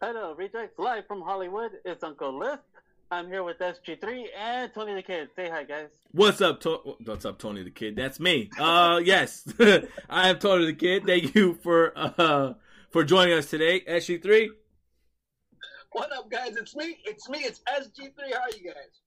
Hello, 0.00 0.34
Rejects, 0.36 0.78
live 0.78 1.06
from 1.06 1.22
Hollywood. 1.22 1.72
It's 1.84 2.04
Uncle 2.04 2.38
Lisp. 2.38 2.62
I'm 3.10 3.26
here 3.26 3.42
with 3.42 3.58
SG3 3.58 4.26
and 4.38 4.72
Tony 4.74 4.94
Da 4.94 5.02
Kid. 5.02 5.28
Say 5.34 5.48
hi, 5.48 5.64
guys. 5.64 5.88
What's 6.12 6.40
up, 6.40 6.60
to- 6.60 6.96
What's 7.04 7.24
up, 7.24 7.38
Tony 7.38 7.64
Da 7.64 7.70
Kid? 7.70 7.96
That's 7.96 8.20
me. 8.20 8.50
Uh, 8.58 9.00
yes, 9.04 9.44
I 10.08 10.28
am 10.28 10.38
Tony 10.38 10.72
Da 10.72 10.78
Kid. 10.78 11.04
Thank 11.06 11.34
you 11.34 11.54
for 11.62 11.92
uh 11.96 12.54
for 12.90 13.04
joining 13.04 13.34
us 13.34 13.46
today, 13.50 13.80
SG3. 13.80 14.48
What 15.92 16.12
up, 16.12 16.30
guys? 16.30 16.56
It's 16.56 16.76
me. 16.76 16.98
It's 17.04 17.28
me. 17.28 17.40
It's 17.40 17.60
SG3. 17.60 18.32
How 18.32 18.40
are 18.40 18.50
you 18.56 18.72
guys? 18.72 19.00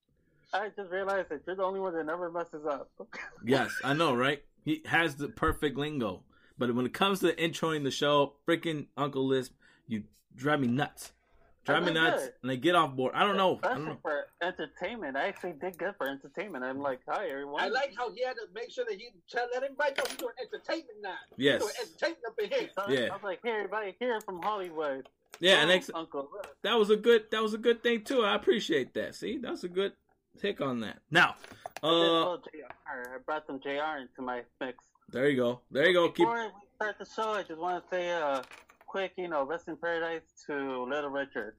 I 0.53 0.69
just 0.75 0.91
realized 0.91 1.29
that 1.29 1.41
you're 1.47 1.55
the 1.55 1.63
only 1.63 1.79
one 1.79 1.93
that 1.93 2.05
never 2.05 2.29
messes 2.31 2.65
up. 2.65 2.89
Yes, 3.45 3.71
I 3.83 3.93
know, 3.93 4.13
right? 4.13 4.43
He 4.65 4.81
has 4.85 5.15
the 5.15 5.29
perfect 5.29 5.77
lingo, 5.77 6.23
but 6.57 6.75
when 6.75 6.85
it 6.85 6.93
comes 6.93 7.21
to 7.21 7.33
introing 7.33 7.83
the 7.83 7.89
show, 7.91 8.33
freaking 8.47 8.87
Uncle 8.97 9.25
Lisp, 9.25 9.53
you 9.87 10.03
drive 10.35 10.59
me 10.59 10.67
nuts. 10.67 11.11
Drive 11.63 11.83
me 11.85 11.93
nuts, 11.93 12.23
good. 12.23 12.33
and 12.41 12.51
I 12.51 12.55
get 12.55 12.73
off 12.73 12.95
board. 12.95 13.13
I 13.13 13.23
don't 13.23 13.37
know. 13.37 13.59
I 13.63 13.67
don't 13.69 13.85
know. 13.85 13.97
for 14.01 14.25
entertainment. 14.41 15.15
I 15.15 15.27
actually 15.27 15.53
did 15.53 15.77
good 15.77 15.93
for 15.95 16.07
entertainment. 16.07 16.63
I'm 16.63 16.79
like, 16.79 17.01
hi, 17.07 17.27
everyone. 17.27 17.61
I 17.61 17.67
like 17.67 17.93
how 17.95 18.11
he 18.11 18.23
had 18.23 18.33
to 18.33 18.47
make 18.55 18.71
sure 18.71 18.83
that 18.89 18.97
he 18.97 19.09
tell, 19.29 19.45
let 19.53 19.61
everybody 19.61 19.91
know 19.95 20.03
he's 20.07 20.17
doing 20.17 20.33
entertainment 20.41 20.97
now. 21.03 21.13
Yes. 21.37 21.61
He's 21.61 21.71
doing 21.71 21.75
entertainment 21.81 22.23
up 22.27 22.39
in 22.39 22.49
here. 22.49 22.69
So 22.75 22.89
Yeah. 22.89 23.09
I 23.11 23.13
was 23.13 23.23
like, 23.23 23.39
hey, 23.43 23.51
everybody, 23.51 23.95
here 23.99 24.19
from 24.21 24.41
Hollywood. 24.41 25.07
Yeah, 25.39 25.61
and 25.61 25.69
ex- 25.71 25.91
Uncle 25.93 26.29
Lisp. 26.35 26.49
that 26.63 26.77
was 26.77 26.89
a 26.89 26.95
good 26.95 27.25
that 27.31 27.41
was 27.41 27.53
a 27.53 27.57
good 27.57 27.81
thing 27.81 28.03
too. 28.03 28.23
I 28.23 28.35
appreciate 28.35 28.93
that. 28.95 29.15
See, 29.15 29.37
that's 29.37 29.63
a 29.63 29.69
good 29.69 29.93
take 30.39 30.61
on 30.61 30.79
that. 30.81 30.97
Now, 31.09 31.35
uh, 31.83 31.87
little 31.91 32.37
JR. 32.37 32.71
I 33.15 33.17
brought 33.25 33.47
some 33.47 33.59
JR 33.59 33.97
into 34.01 34.21
my 34.21 34.41
mix. 34.59 34.83
there 35.09 35.29
you 35.29 35.37
go, 35.37 35.61
there 35.71 35.87
you 35.87 35.93
go. 35.93 36.07
Keep 36.09 36.17
Before 36.27 36.43
we 36.43 36.51
start 36.75 36.95
the 36.99 37.05
show, 37.05 37.31
I 37.31 37.43
just 37.43 37.59
want 37.59 37.83
to 37.83 37.95
say 37.95 38.09
a 38.09 38.43
quick, 38.91 39.13
you 39.17 39.29
know, 39.29 39.45
rest 39.45 39.69
in 39.69 39.77
paradise 39.77 40.21
to 40.45 40.85
Little 40.89 41.09
Richard. 41.09 41.55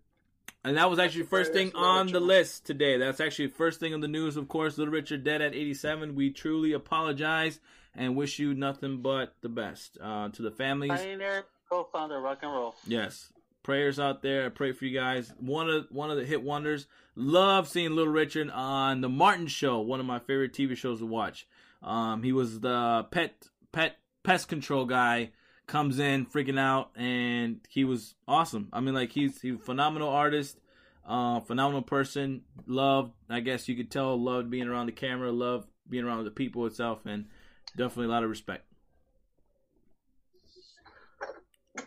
And 0.64 0.76
that 0.76 0.90
was 0.90 0.98
actually 0.98 1.24
first 1.24 1.52
thing 1.54 1.72
on 1.74 2.06
the 2.08 2.20
list 2.20 2.66
today. 2.66 2.98
That's 2.98 3.20
actually 3.20 3.48
first 3.48 3.80
thing 3.80 3.94
on 3.94 4.00
the 4.00 4.06
news, 4.08 4.36
of 4.36 4.48
course. 4.48 4.76
Little 4.76 4.92
Richard 4.92 5.24
dead 5.24 5.40
at 5.40 5.54
87. 5.54 6.14
We 6.14 6.30
truly 6.30 6.72
apologize 6.74 7.58
and 7.96 8.14
wish 8.16 8.38
you 8.38 8.52
nothing 8.54 9.00
but 9.00 9.34
the 9.40 9.48
best. 9.48 9.96
Uh, 10.00 10.28
to 10.28 10.42
the 10.42 10.50
families, 10.50 10.90
Pioneer, 10.90 11.46
co-founder, 11.70 12.20
rock 12.20 12.40
and 12.42 12.52
roll. 12.52 12.74
yes. 12.86 13.32
Prayers 13.62 13.98
out 14.00 14.22
there. 14.22 14.46
I 14.46 14.48
pray 14.48 14.72
for 14.72 14.84
you 14.84 14.98
guys. 14.98 15.32
One 15.38 15.70
of 15.70 15.86
one 15.90 16.10
of 16.10 16.16
the 16.16 16.24
hit 16.24 16.42
wonders. 16.42 16.86
Love 17.14 17.68
seeing 17.68 17.94
Little 17.94 18.12
Richard 18.12 18.50
on 18.50 19.00
the 19.02 19.08
Martin 19.08 19.46
Show, 19.46 19.80
one 19.80 20.00
of 20.00 20.06
my 20.06 20.18
favorite 20.18 20.52
TV 20.52 20.76
shows 20.76 20.98
to 20.98 21.06
watch. 21.06 21.46
Um, 21.80 22.24
he 22.24 22.32
was 22.32 22.58
the 22.58 23.06
pet 23.12 23.32
pet 23.70 23.96
pest 24.24 24.48
control 24.48 24.84
guy. 24.84 25.30
Comes 25.66 25.98
in 25.98 26.26
freaking 26.26 26.58
out, 26.58 26.90
and 26.96 27.60
he 27.68 27.84
was 27.84 28.14
awesome. 28.28 28.68
I 28.72 28.80
mean, 28.80 28.94
like 28.94 29.12
he's 29.12 29.40
he's 29.40 29.54
a 29.54 29.58
phenomenal 29.58 30.08
artist. 30.08 30.58
Uh, 31.06 31.40
phenomenal 31.40 31.82
person. 31.82 32.42
Loved, 32.66 33.12
I 33.28 33.40
guess 33.40 33.68
you 33.68 33.76
could 33.76 33.90
tell, 33.90 34.20
loved 34.20 34.50
being 34.50 34.68
around 34.68 34.86
the 34.86 34.92
camera, 34.92 35.32
loved 35.32 35.68
being 35.88 36.04
around 36.04 36.24
the 36.24 36.30
people 36.30 36.66
itself, 36.66 37.06
and 37.06 37.26
definitely 37.76 38.06
a 38.06 38.10
lot 38.10 38.22
of 38.22 38.30
respect. 38.30 38.66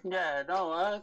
Yeah, 0.04 0.44
no, 0.48 0.72
I 0.72 1.02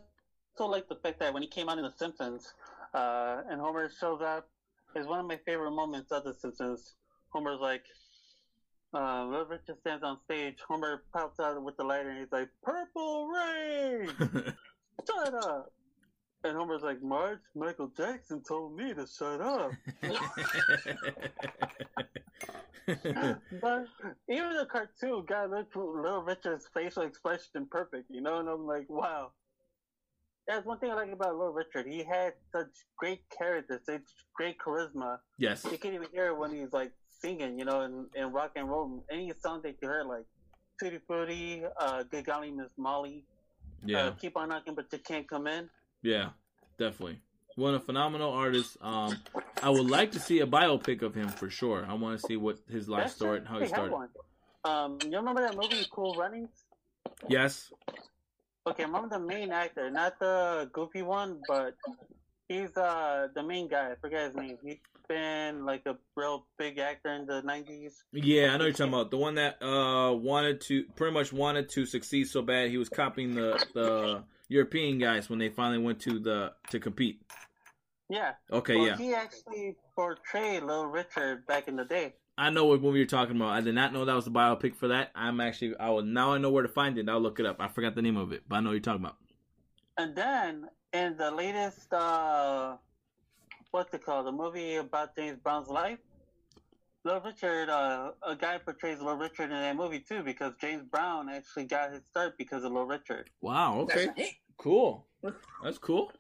still 0.54 0.70
like 0.70 0.88
the 0.88 0.96
fact 0.96 1.20
that 1.20 1.32
when 1.32 1.42
he 1.42 1.48
came 1.48 1.68
out 1.68 1.78
in 1.78 1.84
The 1.84 1.92
Simpsons, 1.96 2.52
uh, 2.94 3.42
and 3.48 3.60
Homer 3.60 3.90
shows 3.98 4.20
up, 4.20 4.48
is 4.94 5.06
one 5.06 5.20
of 5.20 5.26
my 5.26 5.38
favorite 5.46 5.70
moments 5.70 6.12
of 6.12 6.24
The 6.24 6.34
Simpsons. 6.34 6.94
Homer's 7.30 7.60
like, 7.60 7.84
uh, 8.94 9.24
Little 9.24 9.46
Richard 9.46 9.78
stands 9.80 10.04
on 10.04 10.18
stage. 10.24 10.58
Homer 10.68 11.02
pops 11.12 11.40
out 11.40 11.62
with 11.62 11.76
the 11.76 11.84
lighter, 11.84 12.10
and 12.10 12.18
he's 12.18 12.32
like, 12.32 12.48
"Purple 12.62 13.28
rain, 13.28 14.08
shut 15.06 15.34
up." 15.44 15.72
And 16.44 16.56
Homer's 16.56 16.82
like, 16.82 17.02
"Marge, 17.02 17.38
Michael 17.54 17.90
Jackson 17.96 18.42
told 18.46 18.76
me 18.76 18.92
to 18.94 19.06
shut 19.06 19.40
up." 19.40 19.70
But 22.86 23.86
even 24.28 24.54
the 24.56 24.66
cartoon 24.70 25.24
got 25.26 25.50
Little, 25.50 26.02
Little 26.02 26.22
Richard's 26.22 26.68
facial 26.74 27.02
expression 27.04 27.66
perfect, 27.70 28.10
you 28.10 28.20
know, 28.20 28.40
and 28.40 28.48
I'm 28.48 28.66
like, 28.66 28.88
wow. 28.90 29.30
That's 30.48 30.66
one 30.66 30.78
thing 30.80 30.90
I 30.90 30.94
like 30.94 31.12
about 31.12 31.36
Little 31.36 31.52
Richard. 31.52 31.86
He 31.86 32.02
had 32.02 32.32
such 32.50 32.72
great 32.96 33.20
character, 33.30 33.80
such 33.86 34.02
great 34.34 34.56
charisma. 34.58 35.18
yes. 35.38 35.64
You 35.70 35.78
can't 35.78 35.94
even 35.94 36.08
hear 36.12 36.26
it 36.28 36.36
when 36.36 36.50
he's 36.52 36.72
like 36.72 36.90
singing, 37.22 37.58
you 37.58 37.64
know, 37.64 37.82
in, 37.82 38.06
in 38.14 38.32
rock 38.32 38.52
and 38.56 38.68
roll. 38.68 39.04
Any 39.10 39.32
song 39.40 39.60
that 39.62 39.76
you 39.80 39.88
heard, 39.88 40.06
like 40.06 40.24
Tutti 40.80 40.98
Frutti, 41.06 41.62
uh, 41.80 42.02
Good 42.04 42.26
Golly 42.26 42.50
Miss 42.50 42.70
Molly, 42.76 43.24
Yeah. 43.84 44.06
uh, 44.06 44.10
Keep 44.12 44.36
on 44.36 44.48
Knocking 44.48 44.74
But 44.74 44.86
You 44.92 44.98
Can't 44.98 45.28
Come 45.28 45.46
In. 45.46 45.68
Yeah, 46.02 46.30
definitely. 46.78 47.20
One 47.56 47.74
a 47.74 47.80
phenomenal 47.80 48.32
artist. 48.32 48.76
Um, 48.80 49.16
I 49.62 49.70
would 49.70 49.88
like 49.88 50.12
to 50.12 50.20
see 50.20 50.40
a 50.40 50.46
biopic 50.46 51.02
of 51.02 51.14
him 51.14 51.28
for 51.28 51.50
sure. 51.50 51.84
I 51.88 51.94
want 51.94 52.18
to 52.18 52.26
see 52.26 52.36
what 52.36 52.58
his 52.68 52.88
life 52.88 53.16
That's 53.18 53.20
and 53.20 53.46
how 53.46 53.60
he 53.60 53.66
started. 53.68 53.92
one. 53.92 54.08
Um, 54.64 54.98
you 55.02 55.16
remember 55.16 55.42
that 55.42 55.54
movie 55.56 55.84
Cool 55.92 56.14
Runnings? 56.14 56.50
Yes. 57.28 57.70
Okay, 58.66 58.84
I 58.84 58.86
remember 58.86 59.08
the 59.08 59.24
main 59.24 59.50
actor, 59.50 59.90
not 59.90 60.18
the 60.18 60.70
goofy 60.72 61.02
one, 61.02 61.40
but 61.48 61.74
he's 62.48 62.74
uh 62.76 63.26
the 63.34 63.42
main 63.42 63.68
guy. 63.68 63.90
I 63.90 63.94
forget 63.96 64.26
his 64.26 64.36
name. 64.36 64.56
He's 64.64 64.78
been 65.08 65.64
like 65.64 65.86
a 65.86 65.96
real 66.16 66.46
big 66.58 66.78
actor 66.78 67.12
in 67.12 67.26
the 67.26 67.42
nineties. 67.42 68.04
Yeah, 68.12 68.54
I 68.54 68.56
know 68.56 68.64
you're 68.64 68.72
talking 68.72 68.92
about 68.92 69.10
the 69.10 69.16
one 69.16 69.36
that 69.36 69.62
uh 69.62 70.12
wanted 70.14 70.60
to 70.62 70.84
pretty 70.96 71.14
much 71.14 71.32
wanted 71.32 71.68
to 71.70 71.86
succeed 71.86 72.28
so 72.28 72.42
bad 72.42 72.70
he 72.70 72.78
was 72.78 72.88
copying 72.88 73.34
the 73.34 73.64
the 73.74 74.24
European 74.48 74.98
guys 74.98 75.30
when 75.30 75.38
they 75.38 75.48
finally 75.48 75.82
went 75.82 76.00
to 76.00 76.18
the 76.18 76.52
to 76.70 76.78
compete. 76.78 77.22
Yeah. 78.08 78.32
Okay, 78.50 78.76
well, 78.76 78.86
yeah. 78.86 78.96
he 78.96 79.14
actually 79.14 79.76
portrayed 79.94 80.62
Little 80.62 80.86
Richard 80.86 81.46
back 81.46 81.66
in 81.66 81.76
the 81.76 81.84
day. 81.84 82.14
I 82.36 82.50
know 82.50 82.64
what 82.64 82.82
movie 82.82 82.98
you're 82.98 83.06
talking 83.06 83.36
about. 83.36 83.50
I 83.50 83.60
did 83.60 83.74
not 83.74 83.92
know 83.92 84.04
that 84.04 84.14
was 84.14 84.24
the 84.24 84.30
biopic 84.30 84.74
for 84.74 84.88
that. 84.88 85.10
I'm 85.14 85.40
actually 85.40 85.76
I 85.78 85.90
will 85.90 86.02
now 86.02 86.32
I 86.32 86.38
know 86.38 86.50
where 86.50 86.62
to 86.62 86.68
find 86.68 86.98
it. 86.98 87.08
I'll 87.08 87.20
look 87.20 87.40
it 87.40 87.46
up. 87.46 87.56
I 87.60 87.68
forgot 87.68 87.94
the 87.94 88.02
name 88.02 88.16
of 88.16 88.32
it, 88.32 88.42
but 88.48 88.56
I 88.56 88.60
know 88.60 88.70
what 88.70 88.74
you're 88.74 88.80
talking 88.80 89.04
about. 89.04 89.16
And 89.98 90.14
then 90.16 90.68
in 90.92 91.16
the 91.16 91.30
latest 91.30 91.92
uh 91.92 92.76
what's 93.72 93.92
it 93.92 94.04
called? 94.04 94.26
The 94.26 94.32
movie 94.32 94.76
about 94.76 95.16
James 95.16 95.38
Brown's 95.42 95.68
life. 95.68 95.98
Little 97.04 97.20
Richard, 97.20 97.68
uh, 97.68 98.12
a 98.24 98.36
guy 98.36 98.58
portrays 98.58 98.98
Little 99.00 99.16
Richard 99.16 99.44
in 99.44 99.50
that 99.50 99.74
movie 99.74 99.98
too, 99.98 100.22
because 100.22 100.52
James 100.60 100.84
Brown 100.88 101.28
actually 101.28 101.64
got 101.64 101.90
his 101.92 102.02
start 102.08 102.38
because 102.38 102.62
of 102.62 102.70
Little 102.70 102.86
Richard. 102.86 103.28
Wow, 103.40 103.80
okay. 103.80 104.06
That's 104.06 104.18
right. 104.18 104.28
Cool. 104.56 105.06
That's 105.64 105.78
cool. 105.78 106.12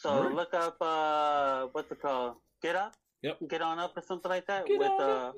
So 0.00 0.10
Alright. 0.10 0.34
look 0.34 0.54
up 0.54 0.76
uh 0.80 1.66
what's 1.72 1.90
it 1.90 2.00
called? 2.00 2.36
Get 2.62 2.76
Up? 2.76 2.94
Yep. 3.22 3.38
Get 3.48 3.62
on 3.62 3.78
up 3.80 3.92
or 3.96 4.02
something 4.06 4.30
like 4.30 4.46
that 4.46 4.66
Get 4.66 4.78
with 4.78 4.88
On 4.88 5.00
uh 5.00 5.32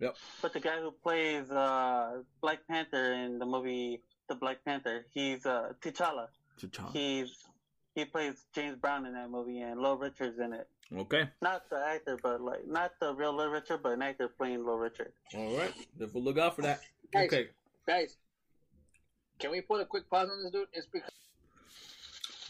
Yep. 0.00 0.16
with 0.42 0.52
the 0.52 0.60
guy 0.60 0.78
who 0.80 0.90
plays 0.90 1.50
uh 1.50 2.20
Black 2.42 2.58
Panther 2.68 3.14
in 3.14 3.38
the 3.38 3.46
movie 3.46 4.02
The 4.28 4.34
Black 4.34 4.58
Panther. 4.66 5.06
He's 5.12 5.46
uh 5.46 5.72
T'Challa. 5.80 6.26
T'Challa. 6.60 6.92
He's 6.92 7.32
he 7.94 8.04
plays 8.04 8.44
James 8.54 8.76
Brown 8.76 9.06
in 9.06 9.14
that 9.14 9.30
movie 9.30 9.60
and 9.60 9.80
Little 9.80 9.96
Richard's 9.98 10.38
in 10.38 10.52
it. 10.52 10.68
Okay. 10.94 11.28
Not 11.40 11.68
the 11.70 11.76
actor, 11.76 12.18
but 12.22 12.40
like 12.40 12.66
not 12.66 12.92
the 13.00 13.14
real 13.14 13.34
Little 13.34 13.52
Richard, 13.52 13.82
but 13.82 13.92
an 13.92 14.02
actor 14.02 14.28
playing 14.28 14.58
Little 14.58 14.78
Richard. 14.78 15.12
All 15.34 15.56
right. 15.56 15.72
Then 15.98 16.10
we'll 16.12 16.24
look 16.24 16.38
out 16.38 16.56
for 16.56 16.62
that. 16.62 16.80
Guys. 17.12 17.26
Okay. 17.26 17.48
Guys, 17.86 18.16
can 19.38 19.50
we 19.50 19.60
put 19.60 19.80
a 19.80 19.84
quick 19.84 20.08
pause 20.10 20.28
on 20.30 20.42
this 20.42 20.52
dude? 20.52 20.68
It's 20.72 20.86
because 20.86 21.10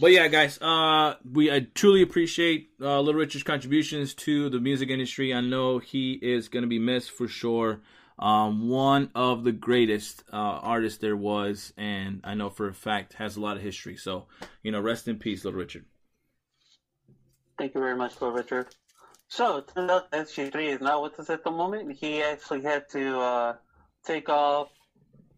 But 0.01 0.13
yeah, 0.13 0.29
guys, 0.29 0.59
uh, 0.61 1.15
we 1.31 1.51
I 1.53 1.67
truly 1.75 2.03
appreciate 2.03 2.71
uh, 2.81 3.01
Little 3.01 3.21
Richard's 3.21 3.45
contributions 3.45 4.15
to 4.15 4.51
the 4.51 4.61
music 4.61 4.91
industry. 4.91 5.33
I 5.33 5.41
know 5.41 5.79
he 5.79 6.19
is 6.21 6.49
going 6.49 6.63
to 6.63 6.69
be 6.69 6.79
missed 6.79 7.11
for 7.11 7.29
sure. 7.29 7.81
Um, 8.19 8.69
one 8.69 9.11
of 9.15 9.45
the 9.45 9.53
greatest 9.53 10.23
uh, 10.33 10.37
artists 10.37 10.99
there 10.99 11.17
was, 11.17 11.73
and 11.77 12.21
I 12.23 12.35
know 12.35 12.51
for 12.51 12.69
a 12.69 12.75
fact 12.75 13.15
has 13.15 13.37
a 13.37 13.41
lot 13.41 13.57
of 13.57 13.63
history. 13.63 13.97
So, 13.97 14.27
you 14.63 14.71
know, 14.71 14.81
rest 14.81 15.09
in 15.09 15.19
peace, 15.19 15.45
Little 15.45 15.59
Richard. 15.59 15.85
Thank 17.59 17.75
you 17.75 17.81
very 17.81 17.97
much, 17.97 18.13
Little 18.21 18.33
Richard. 18.33 18.75
So 19.29 19.59
it 19.59 19.69
turns 19.75 19.91
out 19.91 20.13
SG3 20.13 20.75
is 20.75 20.81
not 20.81 21.03
with 21.03 21.19
us 21.19 21.31
at 21.31 21.43
the 21.43 21.51
moment. 21.51 21.97
He 21.99 22.23
actually 22.23 22.63
had 22.63 22.89
to 22.91 23.19
uh, 23.19 23.55
take 24.05 24.29
off 24.29 24.69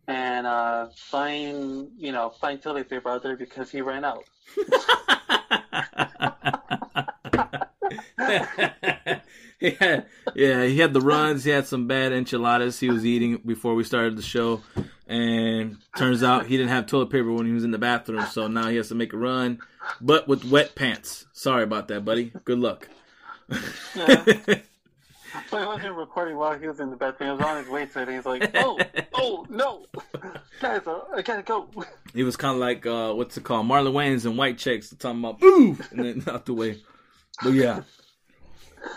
and 0.08 0.46
uh, 0.46 0.88
find 0.94 1.88
you 1.96 2.12
know 2.12 2.30
find 2.30 2.62
paper 2.62 3.08
out 3.08 3.22
there 3.22 3.36
because 3.36 3.70
he 3.70 3.80
ran 3.80 4.04
out. 4.04 4.24
yeah, 9.60 10.02
yeah, 10.34 10.64
he 10.64 10.78
had 10.78 10.92
the 10.92 11.00
runs. 11.00 11.44
He 11.44 11.50
had 11.50 11.66
some 11.66 11.86
bad 11.86 12.12
enchiladas 12.12 12.78
he 12.78 12.90
was 12.90 13.06
eating 13.06 13.40
before 13.44 13.74
we 13.74 13.84
started 13.84 14.16
the 14.16 14.22
show, 14.22 14.62
and 15.06 15.78
turns 15.96 16.22
out 16.22 16.46
he 16.46 16.56
didn't 16.56 16.70
have 16.70 16.86
toilet 16.86 17.10
paper 17.10 17.32
when 17.32 17.46
he 17.46 17.52
was 17.52 17.64
in 17.64 17.70
the 17.70 17.78
bathroom. 17.78 18.26
So 18.26 18.48
now 18.48 18.68
he 18.68 18.76
has 18.76 18.88
to 18.88 18.94
make 18.94 19.12
a 19.12 19.16
run, 19.16 19.60
but 20.00 20.28
with 20.28 20.44
wet 20.44 20.74
pants. 20.74 21.26
Sorry 21.32 21.62
about 21.62 21.88
that, 21.88 22.04
buddy. 22.04 22.32
Good 22.44 22.58
luck. 22.58 22.88
Yeah. 23.94 24.24
But 25.50 25.60
he 25.60 25.66
wasn't 25.66 25.94
recording 25.94 26.36
while 26.36 26.58
he 26.58 26.66
was 26.66 26.80
in 26.80 26.90
the 26.90 26.96
bathroom. 26.96 27.30
He 27.30 27.36
was 27.36 27.44
on 27.44 27.62
his 27.62 27.68
way 27.68 27.86
to 27.86 28.02
it. 28.02 28.08
He's 28.08 28.26
like, 28.26 28.50
oh, 28.54 28.78
oh, 29.14 29.46
no. 29.48 29.86
Guys, 30.60 30.86
uh, 30.86 31.00
I 31.14 31.22
gotta 31.22 31.42
go. 31.42 31.68
He 32.14 32.22
was 32.22 32.36
kind 32.36 32.54
of 32.54 32.60
like, 32.60 32.86
uh, 32.86 33.12
what's 33.12 33.36
it 33.36 33.44
called? 33.44 33.66
Marlon 33.66 33.92
Wayans 33.92 34.24
and 34.24 34.36
White 34.36 34.58
Chicks 34.58 34.94
talking 34.98 35.20
about, 35.20 35.40
boo! 35.40 35.76
And 35.90 36.04
then 36.04 36.24
out 36.34 36.46
the 36.46 36.54
way. 36.54 36.82
But 37.42 37.52
yeah. 37.52 37.82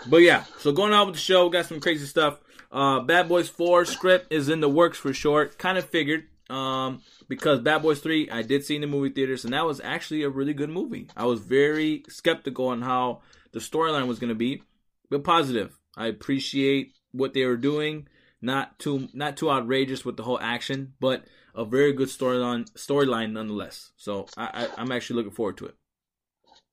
But 0.06 0.18
yeah, 0.18 0.44
so 0.58 0.72
going 0.72 0.92
on 0.92 1.06
with 1.06 1.16
the 1.16 1.20
show, 1.20 1.48
got 1.48 1.66
some 1.66 1.80
crazy 1.80 2.06
stuff. 2.06 2.40
Uh, 2.72 3.00
Bad 3.00 3.28
Boys 3.28 3.48
4 3.48 3.84
script 3.84 4.32
is 4.32 4.48
in 4.48 4.60
the 4.60 4.68
works 4.68 4.98
for 4.98 5.12
short. 5.12 5.58
Kind 5.58 5.78
of 5.78 5.84
figured. 5.84 6.24
Um, 6.48 7.02
because 7.28 7.60
Bad 7.60 7.82
Boys 7.82 8.00
3, 8.00 8.30
I 8.30 8.42
did 8.42 8.64
see 8.64 8.74
in 8.74 8.80
the 8.80 8.86
movie 8.86 9.10
theaters, 9.10 9.44
and 9.44 9.54
that 9.54 9.64
was 9.64 9.80
actually 9.82 10.22
a 10.22 10.28
really 10.28 10.52
good 10.52 10.70
movie. 10.70 11.08
I 11.16 11.26
was 11.26 11.40
very 11.40 12.02
skeptical 12.08 12.68
on 12.68 12.82
how 12.82 13.22
the 13.52 13.60
storyline 13.60 14.08
was 14.08 14.18
going 14.18 14.30
to 14.30 14.34
be, 14.34 14.62
but 15.10 15.24
positive. 15.24 15.76
I 15.96 16.06
appreciate 16.06 16.94
what 17.12 17.34
they 17.34 17.44
were 17.44 17.56
doing. 17.56 18.08
Not 18.42 18.78
too 18.78 19.08
not 19.12 19.36
too 19.36 19.50
outrageous 19.50 20.04
with 20.04 20.16
the 20.16 20.22
whole 20.22 20.40
action, 20.40 20.94
but 20.98 21.24
a 21.54 21.64
very 21.64 21.92
good 21.92 22.08
storyline 22.08 22.70
storyline 22.72 23.32
nonetheless. 23.32 23.92
So 23.96 24.26
I, 24.36 24.44
I, 24.64 24.68
I'm 24.78 24.92
actually 24.92 25.16
looking 25.16 25.32
forward 25.32 25.58
to 25.58 25.66
it. 25.66 25.74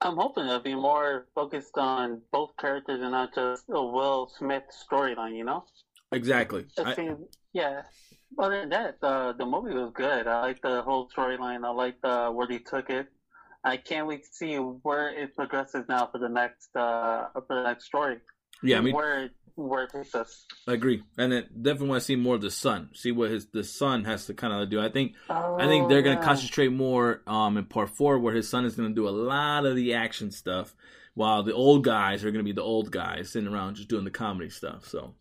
I'm 0.02 0.16
hoping 0.16 0.46
it'll 0.46 0.60
be 0.60 0.76
more 0.76 1.26
focused 1.34 1.78
on 1.78 2.22
both 2.32 2.52
characters 2.60 3.02
and 3.02 3.12
not 3.12 3.34
just 3.34 3.64
a 3.70 3.84
Will 3.84 4.30
Smith 4.38 4.64
storyline, 4.90 5.36
you 5.36 5.44
know? 5.44 5.66
Exactly. 6.12 6.66
I 6.78 6.94
think, 6.94 7.20
yeah. 7.54 7.82
Other 8.38 8.60
than 8.60 8.70
that, 8.70 9.00
the 9.02 9.34
the 9.38 9.46
movie 9.46 9.74
was 9.74 9.92
good. 9.94 10.28
I 10.28 10.42
like 10.42 10.62
the 10.62 10.82
whole 10.82 11.10
storyline. 11.16 11.66
I 11.66 11.70
like 11.70 11.96
the 12.02 12.30
where 12.32 12.46
they 12.46 12.60
took 12.60 12.90
it. 12.90 13.08
I 13.64 13.78
can't 13.78 14.06
wait 14.06 14.24
to 14.24 14.30
see 14.32 14.56
where 14.56 15.10
it 15.10 15.36
progresses 15.36 15.86
now 15.88 16.10
for 16.12 16.20
the 16.20 16.30
next 16.30 16.76
uh 16.76 17.28
for 17.34 17.56
the 17.56 17.64
next 17.64 17.86
story. 17.86 18.20
Yeah, 18.62 18.80
I 18.80 18.82
mean, 18.82 18.94
where 18.94 19.30
where 19.58 19.84
it 19.84 19.92
takes 19.92 20.14
us. 20.16 20.46
I 20.68 20.74
agree, 20.74 21.04
and 21.18 21.34
it 21.34 21.64
definitely 21.64 21.90
want 21.90 22.02
to 22.02 22.06
see 22.06 22.16
more 22.16 22.36
of 22.36 22.42
the 22.42 22.52
son. 22.52 22.90
See 22.94 23.12
what 23.12 23.32
his 23.32 23.48
the 23.48 23.64
son 23.64 24.04
has 24.06 24.26
to 24.28 24.34
kind 24.34 24.54
of 24.54 24.70
do. 24.70 24.80
I 24.80 24.90
think 24.90 25.14
Oh, 25.30 25.58
I 25.60 25.68
think 25.68 25.90
they're 25.90 26.02
gonna 26.02 26.20
yeah. 26.20 26.26
concentrate 26.26 26.72
more 26.72 27.22
um 27.28 27.58
in 27.58 27.66
part 27.66 27.90
four, 27.90 28.20
where 28.20 28.34
his 28.36 28.48
son 28.50 28.66
is 28.66 28.76
gonna 28.76 28.90
do 28.94 29.08
a 29.08 29.12
lot 29.12 29.66
of 29.66 29.76
the 29.76 29.94
action 29.94 30.32
stuff, 30.32 30.76
while 31.14 31.44
the 31.44 31.54
old 31.54 31.84
guys 31.84 32.24
are 32.24 32.32
gonna 32.32 32.44
be 32.44 32.52
the 32.54 32.62
old 32.62 32.92
guys 32.92 33.32
sitting 33.32 33.50
around 33.50 33.76
just 33.76 33.90
doing 33.90 34.04
the 34.04 34.12
comedy 34.12 34.50
stuff. 34.50 34.88
So 34.88 35.16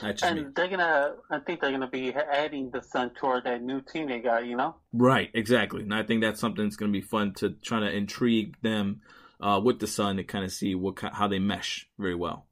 just 0.00 0.22
me. 0.22 0.28
And 0.28 0.54
they're 0.54 0.68
gonna, 0.68 1.14
I 1.30 1.38
think 1.40 1.60
they're 1.60 1.72
gonna 1.72 1.90
be 1.90 2.12
adding 2.14 2.70
the 2.70 2.82
son 2.82 3.10
toward 3.10 3.44
that 3.44 3.62
new 3.62 3.80
team 3.80 4.08
they 4.08 4.20
got. 4.20 4.46
You 4.46 4.56
know. 4.56 4.76
Right, 4.92 5.30
exactly. 5.34 5.82
And 5.82 5.94
I 5.94 6.02
think 6.02 6.22
that's 6.22 6.40
something 6.40 6.64
that's 6.64 6.76
going 6.76 6.92
to 6.92 6.96
be 6.98 7.04
fun 7.04 7.32
to 7.34 7.50
try 7.62 7.80
to 7.80 7.90
intrigue 7.90 8.56
them 8.62 9.00
uh, 9.40 9.60
with 9.62 9.80
the 9.80 9.86
son 9.86 10.16
to 10.16 10.24
kind 10.24 10.44
of 10.44 10.52
see 10.52 10.74
what 10.74 11.00
how 11.00 11.26
they 11.28 11.38
mesh 11.40 11.88
very 11.98 12.14
well. 12.14 12.46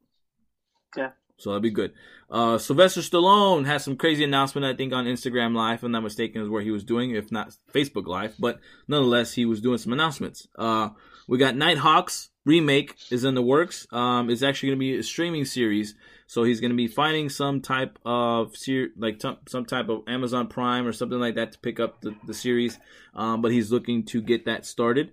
Yeah. 0.95 1.11
So 1.37 1.49
that'd 1.49 1.63
be 1.63 1.71
good. 1.71 1.93
Uh, 2.29 2.57
Sylvester 2.57 3.01
Stallone 3.01 3.65
has 3.65 3.83
some 3.83 3.97
crazy 3.97 4.23
announcement, 4.23 4.65
I 4.65 4.75
think, 4.75 4.93
on 4.93 5.05
Instagram 5.05 5.55
Live, 5.55 5.79
if 5.79 5.83
I'm 5.83 5.91
not 5.91 6.03
mistaken, 6.03 6.41
is 6.41 6.49
where 6.49 6.61
he 6.61 6.71
was 6.71 6.83
doing, 6.83 7.11
if 7.11 7.31
not 7.31 7.55
Facebook 7.73 8.05
Live. 8.05 8.35
But 8.37 8.59
nonetheless, 8.87 9.33
he 9.33 9.45
was 9.45 9.59
doing 9.59 9.79
some 9.79 9.91
announcements. 9.91 10.47
Uh, 10.55 10.89
we 11.27 11.37
got 11.37 11.55
Nighthawks 11.55 12.29
remake 12.45 12.95
is 13.09 13.23
in 13.23 13.35
the 13.35 13.41
works. 13.41 13.87
Um, 13.91 14.29
it's 14.29 14.43
actually 14.43 14.69
going 14.69 14.79
to 14.79 14.79
be 14.79 14.97
a 14.97 15.03
streaming 15.03 15.45
series. 15.45 15.95
So 16.27 16.43
he's 16.43 16.61
going 16.61 16.71
to 16.71 16.77
be 16.77 16.87
finding 16.87 17.29
some 17.29 17.61
type 17.61 17.99
of 18.05 18.55
ser- 18.55 18.91
like 18.97 19.19
t- 19.19 19.37
some 19.47 19.65
type 19.65 19.89
of 19.89 20.03
Amazon 20.07 20.47
Prime 20.47 20.87
or 20.87 20.93
something 20.93 21.19
like 21.19 21.35
that 21.35 21.51
to 21.53 21.59
pick 21.59 21.79
up 21.79 22.01
the, 22.01 22.15
the 22.25 22.33
series. 22.33 22.79
Um, 23.13 23.41
but 23.41 23.51
he's 23.51 23.71
looking 23.71 24.05
to 24.05 24.21
get 24.21 24.45
that 24.45 24.65
started 24.65 25.11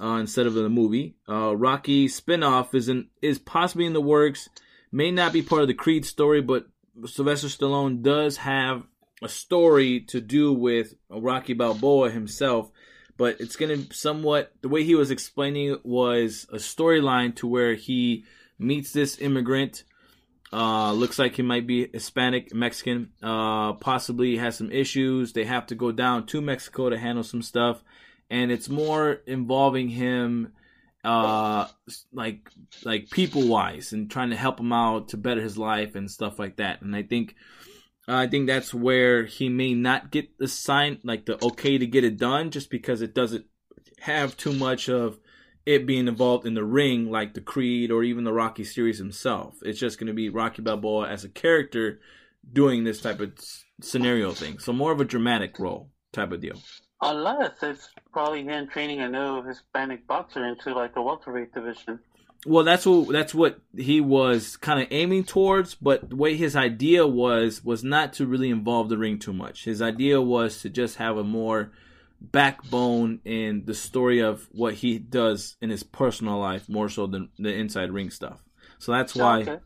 uh, 0.00 0.18
instead 0.20 0.46
of 0.46 0.54
the 0.54 0.68
movie. 0.68 1.16
Uh, 1.28 1.56
Rocky 1.56 2.06
spinoff 2.06 2.74
is 2.74 2.88
in 2.88 3.08
is 3.20 3.38
possibly 3.38 3.86
in 3.86 3.92
the 3.92 4.00
works. 4.00 4.48
May 4.92 5.10
not 5.10 5.32
be 5.32 5.42
part 5.42 5.62
of 5.62 5.68
the 5.68 5.74
Creed 5.74 6.04
story, 6.04 6.42
but 6.42 6.66
Sylvester 7.06 7.48
Stallone 7.48 8.02
does 8.02 8.36
have 8.36 8.84
a 9.22 9.28
story 9.28 10.00
to 10.00 10.20
do 10.20 10.52
with 10.52 10.94
Rocky 11.08 11.54
Balboa 11.54 12.10
himself. 12.10 12.70
But 13.16 13.40
it's 13.40 13.56
going 13.56 13.86
to 13.86 13.94
somewhat 13.94 14.52
the 14.60 14.68
way 14.68 14.84
he 14.84 14.94
was 14.94 15.10
explaining 15.10 15.72
it 15.72 15.84
was 15.84 16.46
a 16.50 16.56
storyline 16.56 17.34
to 17.36 17.46
where 17.46 17.74
he 17.74 18.24
meets 18.58 18.92
this 18.92 19.18
immigrant 19.18 19.84
uh, 20.52 20.92
looks 20.92 21.18
like 21.18 21.36
he 21.36 21.42
might 21.42 21.66
be 21.66 21.88
Hispanic, 21.92 22.54
Mexican. 22.54 23.12
Uh, 23.22 23.72
possibly 23.74 24.36
has 24.36 24.56
some 24.56 24.70
issues. 24.70 25.32
They 25.32 25.44
have 25.44 25.66
to 25.68 25.74
go 25.74 25.92
down 25.92 26.26
to 26.26 26.40
Mexico 26.42 26.90
to 26.90 26.98
handle 26.98 27.24
some 27.24 27.42
stuff, 27.42 27.82
and 28.28 28.52
it's 28.52 28.68
more 28.68 29.20
involving 29.26 29.88
him, 29.88 30.52
uh, 31.04 31.66
like 32.12 32.48
like 32.84 33.10
people 33.10 33.48
wise, 33.48 33.92
and 33.92 34.10
trying 34.10 34.30
to 34.30 34.36
help 34.36 34.60
him 34.60 34.72
out 34.72 35.08
to 35.08 35.16
better 35.16 35.40
his 35.40 35.58
life 35.58 35.94
and 35.94 36.10
stuff 36.10 36.38
like 36.38 36.56
that. 36.56 36.82
And 36.82 36.94
I 36.94 37.02
think, 37.02 37.34
I 38.06 38.26
think 38.26 38.46
that's 38.46 38.72
where 38.72 39.24
he 39.24 39.48
may 39.48 39.74
not 39.74 40.10
get 40.10 40.38
the 40.38 40.48
sign, 40.48 40.98
like 41.04 41.26
the 41.26 41.42
okay 41.44 41.78
to 41.78 41.86
get 41.86 42.04
it 42.04 42.18
done, 42.18 42.50
just 42.50 42.70
because 42.70 43.02
it 43.02 43.14
doesn't 43.14 43.46
have 44.00 44.36
too 44.36 44.52
much 44.52 44.88
of 44.88 45.18
it 45.64 45.86
being 45.86 46.08
involved 46.08 46.46
in 46.46 46.54
the 46.54 46.64
ring 46.64 47.10
like 47.10 47.34
the 47.34 47.40
Creed 47.40 47.90
or 47.92 48.02
even 48.02 48.24
the 48.24 48.32
Rocky 48.32 48.64
series 48.64 48.98
himself. 48.98 49.54
It's 49.62 49.78
just 49.78 49.98
going 49.98 50.08
to 50.08 50.12
be 50.12 50.28
Rocky 50.28 50.62
Balboa 50.62 51.08
as 51.08 51.24
a 51.24 51.28
character 51.28 52.00
doing 52.52 52.82
this 52.82 53.00
type 53.00 53.20
of 53.20 53.32
scenario 53.80 54.32
thing. 54.32 54.58
So 54.58 54.72
more 54.72 54.90
of 54.90 55.00
a 55.00 55.04
dramatic 55.04 55.60
role 55.60 55.90
type 56.12 56.32
of 56.32 56.40
deal. 56.40 56.60
Unless 57.02 57.62
it's 57.62 57.88
probably 58.12 58.44
him 58.44 58.68
training 58.68 59.00
a 59.00 59.08
new 59.08 59.42
Hispanic 59.42 60.06
boxer 60.06 60.44
into 60.46 60.72
like 60.72 60.94
the 60.94 61.02
welterweight 61.02 61.52
division. 61.52 61.98
Well, 62.46 62.64
that's 62.64 62.86
what 62.86 63.08
that's 63.08 63.34
what 63.34 63.60
he 63.76 64.00
was 64.00 64.56
kind 64.56 64.80
of 64.80 64.88
aiming 64.90 65.24
towards, 65.24 65.74
but 65.74 66.10
the 66.10 66.16
way 66.16 66.36
his 66.36 66.56
idea 66.56 67.06
was 67.06 67.64
was 67.64 67.84
not 67.84 68.12
to 68.14 68.26
really 68.26 68.50
involve 68.50 68.88
the 68.88 68.98
ring 68.98 69.18
too 69.18 69.32
much. 69.32 69.64
His 69.64 69.82
idea 69.82 70.20
was 70.20 70.60
to 70.62 70.70
just 70.70 70.96
have 70.96 71.16
a 71.16 71.24
more 71.24 71.72
backbone 72.20 73.20
in 73.24 73.64
the 73.64 73.74
story 73.74 74.20
of 74.20 74.48
what 74.52 74.74
he 74.74 74.98
does 74.98 75.56
in 75.60 75.70
his 75.70 75.82
personal 75.82 76.38
life 76.38 76.68
more 76.68 76.88
so 76.88 77.06
than 77.06 77.28
the 77.38 77.52
inside 77.52 77.90
ring 77.90 78.10
stuff. 78.10 78.42
So 78.78 78.92
that's 78.92 79.16
oh, 79.16 79.20
why 79.20 79.42
Okay. 79.42 79.58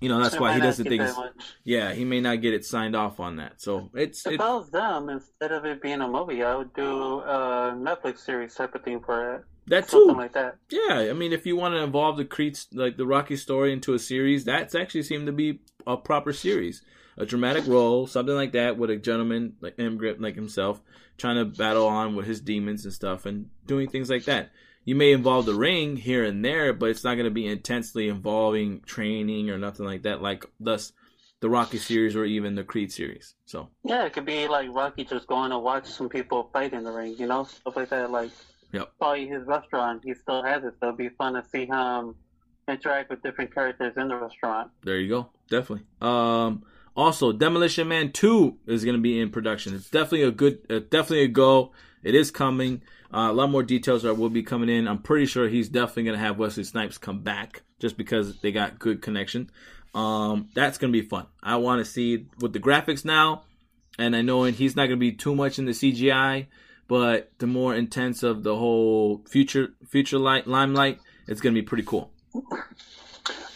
You 0.00 0.08
know 0.08 0.22
that's 0.22 0.34
It 0.34 0.40
why 0.40 0.54
he 0.54 0.60
doesn't 0.60 0.86
think 0.86 1.00
that 1.00 1.08
it's 1.08 1.16
much. 1.16 1.32
yeah 1.64 1.92
he 1.92 2.04
may 2.04 2.20
not 2.20 2.40
get 2.40 2.52
it 2.54 2.64
signed 2.64 2.94
off 2.96 3.20
on 3.20 3.36
that. 3.36 3.60
So 3.60 3.90
it's 3.94 4.26
If 4.26 4.34
it, 4.34 4.40
I 4.40 4.54
was 4.54 4.70
them, 4.70 5.08
instead 5.08 5.52
of 5.52 5.64
it 5.64 5.80
being 5.82 6.00
a 6.00 6.08
movie, 6.08 6.42
I 6.42 6.54
would 6.56 6.74
do 6.74 7.20
a 7.20 7.72
Netflix 7.76 8.18
series 8.18 8.54
type 8.54 8.74
of 8.74 8.82
thing 8.82 9.00
for 9.00 9.34
it. 9.36 9.44
that 9.68 9.88
Something 9.88 10.14
too. 10.14 10.20
like 10.20 10.32
that. 10.34 10.56
Yeah, 10.70 11.08
I 11.10 11.12
mean, 11.12 11.32
if 11.32 11.46
you 11.46 11.56
want 11.56 11.74
to 11.74 11.78
involve 11.82 12.16
the 12.16 12.24
Creed, 12.24 12.58
like 12.72 12.96
the 12.96 13.06
Rocky 13.06 13.36
story, 13.36 13.72
into 13.72 13.94
a 13.94 13.98
series, 13.98 14.44
that's 14.44 14.74
actually 14.74 15.02
seemed 15.04 15.26
to 15.26 15.32
be 15.32 15.60
a 15.86 15.96
proper 15.96 16.32
series, 16.32 16.82
a 17.16 17.24
dramatic 17.24 17.66
role, 17.66 18.06
something 18.06 18.34
like 18.34 18.52
that, 18.52 18.76
with 18.76 18.90
a 18.90 18.96
gentleman 18.96 19.54
like 19.60 19.78
immigrant 19.78 20.20
like 20.20 20.34
himself 20.34 20.80
trying 21.16 21.36
to 21.36 21.44
battle 21.44 21.86
on 21.86 22.14
with 22.14 22.26
his 22.26 22.40
demons 22.40 22.84
and 22.84 22.94
stuff, 22.94 23.26
and 23.26 23.48
doing 23.66 23.88
things 23.88 24.08
like 24.10 24.24
that. 24.24 24.50
You 24.88 24.94
may 24.94 25.12
involve 25.12 25.44
the 25.44 25.52
ring 25.52 25.98
here 25.98 26.24
and 26.24 26.42
there, 26.42 26.72
but 26.72 26.88
it's 26.88 27.04
not 27.04 27.16
going 27.16 27.26
to 27.26 27.30
be 27.30 27.46
intensely 27.46 28.08
involving 28.08 28.80
training 28.80 29.50
or 29.50 29.58
nothing 29.58 29.84
like 29.84 30.04
that, 30.04 30.22
like 30.22 30.46
thus 30.60 30.94
the 31.40 31.50
Rocky 31.50 31.76
series 31.76 32.16
or 32.16 32.24
even 32.24 32.54
the 32.54 32.64
Creed 32.64 32.90
series. 32.90 33.34
So 33.44 33.68
Yeah, 33.84 34.06
it 34.06 34.14
could 34.14 34.24
be 34.24 34.48
like 34.48 34.70
Rocky 34.72 35.04
just 35.04 35.26
going 35.26 35.50
to 35.50 35.58
watch 35.58 35.84
some 35.84 36.08
people 36.08 36.48
fight 36.54 36.72
in 36.72 36.84
the 36.84 36.90
ring, 36.90 37.16
you 37.18 37.26
know, 37.26 37.44
stuff 37.44 37.76
like 37.76 37.90
that. 37.90 38.10
Like 38.10 38.30
Yep. 38.72 38.92
probably 38.98 39.28
his 39.28 39.46
restaurant, 39.46 40.00
he 40.06 40.14
still 40.14 40.42
has 40.42 40.64
it, 40.64 40.72
so 40.80 40.86
it'd 40.86 40.96
be 40.96 41.10
fun 41.10 41.34
to 41.34 41.44
see 41.52 41.66
him 41.66 42.14
interact 42.66 43.10
with 43.10 43.22
different 43.22 43.52
characters 43.54 43.92
in 43.98 44.08
the 44.08 44.16
restaurant. 44.16 44.70
There 44.84 44.96
you 44.96 45.10
go. 45.10 45.28
Definitely. 45.50 45.84
Um, 46.00 46.62
also, 46.96 47.32
Demolition 47.32 47.88
Man 47.88 48.10
Two 48.12 48.56
is 48.66 48.86
going 48.86 48.96
to 48.96 49.02
be 49.02 49.20
in 49.20 49.28
production. 49.28 49.74
It's 49.74 49.90
definitely 49.90 50.22
a 50.22 50.30
good, 50.30 50.60
uh, 50.70 50.78
definitely 50.78 51.24
a 51.24 51.28
go. 51.28 51.72
It 52.02 52.14
is 52.14 52.30
coming. 52.30 52.80
Uh, 53.12 53.28
a 53.30 53.32
lot 53.32 53.50
more 53.50 53.62
details 53.62 54.04
are 54.04 54.12
will 54.12 54.28
be 54.28 54.42
coming 54.42 54.68
in. 54.68 54.86
I'm 54.86 54.98
pretty 54.98 55.26
sure 55.26 55.48
he's 55.48 55.68
definitely 55.68 56.04
going 56.04 56.18
to 56.18 56.24
have 56.24 56.38
Wesley 56.38 56.64
Snipes 56.64 56.98
come 56.98 57.20
back 57.20 57.62
just 57.78 57.96
because 57.96 58.40
they 58.40 58.52
got 58.52 58.78
good 58.78 59.00
connection. 59.00 59.50
Um, 59.94 60.48
that's 60.54 60.76
going 60.78 60.92
to 60.92 61.00
be 61.00 61.06
fun. 61.06 61.26
I 61.42 61.56
want 61.56 61.84
to 61.84 61.90
see 61.90 62.26
with 62.40 62.52
the 62.52 62.60
graphics 62.60 63.04
now, 63.04 63.44
and 63.98 64.14
I 64.14 64.22
know 64.22 64.44
he's 64.44 64.76
not 64.76 64.86
going 64.86 64.98
to 64.98 65.00
be 65.00 65.12
too 65.12 65.34
much 65.34 65.58
in 65.58 65.64
the 65.64 65.72
CGI, 65.72 66.46
but 66.86 67.32
the 67.38 67.46
more 67.46 67.74
intense 67.74 68.22
of 68.22 68.42
the 68.42 68.56
whole 68.56 69.24
future 69.28 69.74
future 69.86 70.18
light 70.18 70.46
limelight, 70.46 71.00
it's 71.26 71.40
going 71.40 71.54
to 71.54 71.60
be 71.60 71.66
pretty 71.66 71.84
cool. 71.84 72.10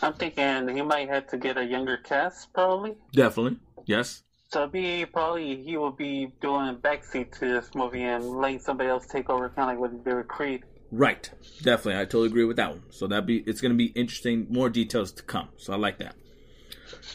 I'm 0.02 0.14
thinking 0.14 0.74
he 0.74 0.82
might 0.82 1.08
have 1.08 1.28
to 1.28 1.36
get 1.36 1.56
a 1.58 1.64
younger 1.64 1.98
cast, 1.98 2.52
probably. 2.52 2.96
Definitely. 3.12 3.58
Yes. 3.86 4.22
So 4.52 4.66
be 4.66 5.06
probably 5.06 5.62
he 5.62 5.78
will 5.78 5.92
be 5.92 6.30
doing 6.42 6.68
a 6.68 6.74
backseat 6.74 7.32
to 7.38 7.54
this 7.54 7.74
movie 7.74 8.02
and 8.02 8.22
letting 8.36 8.58
somebody 8.58 8.90
else 8.90 9.06
take 9.06 9.30
over, 9.30 9.48
kind 9.48 9.60
of 9.60 9.66
like 9.68 9.78
what 9.78 9.92
he 9.92 9.96
did 10.04 10.14
with 10.14 10.28
Creed. 10.28 10.62
Right. 10.90 11.30
Definitely. 11.62 12.02
I 12.02 12.04
totally 12.04 12.26
agree 12.26 12.44
with 12.44 12.58
that 12.58 12.68
one. 12.68 12.82
So 12.90 13.06
that 13.06 13.24
be 13.24 13.38
it's 13.38 13.62
going 13.62 13.72
to 13.72 13.78
be 13.78 13.86
interesting. 13.86 14.46
More 14.50 14.68
details 14.68 15.10
to 15.12 15.22
come. 15.22 15.48
So 15.56 15.72
I 15.72 15.76
like 15.76 16.00
that. 16.00 16.16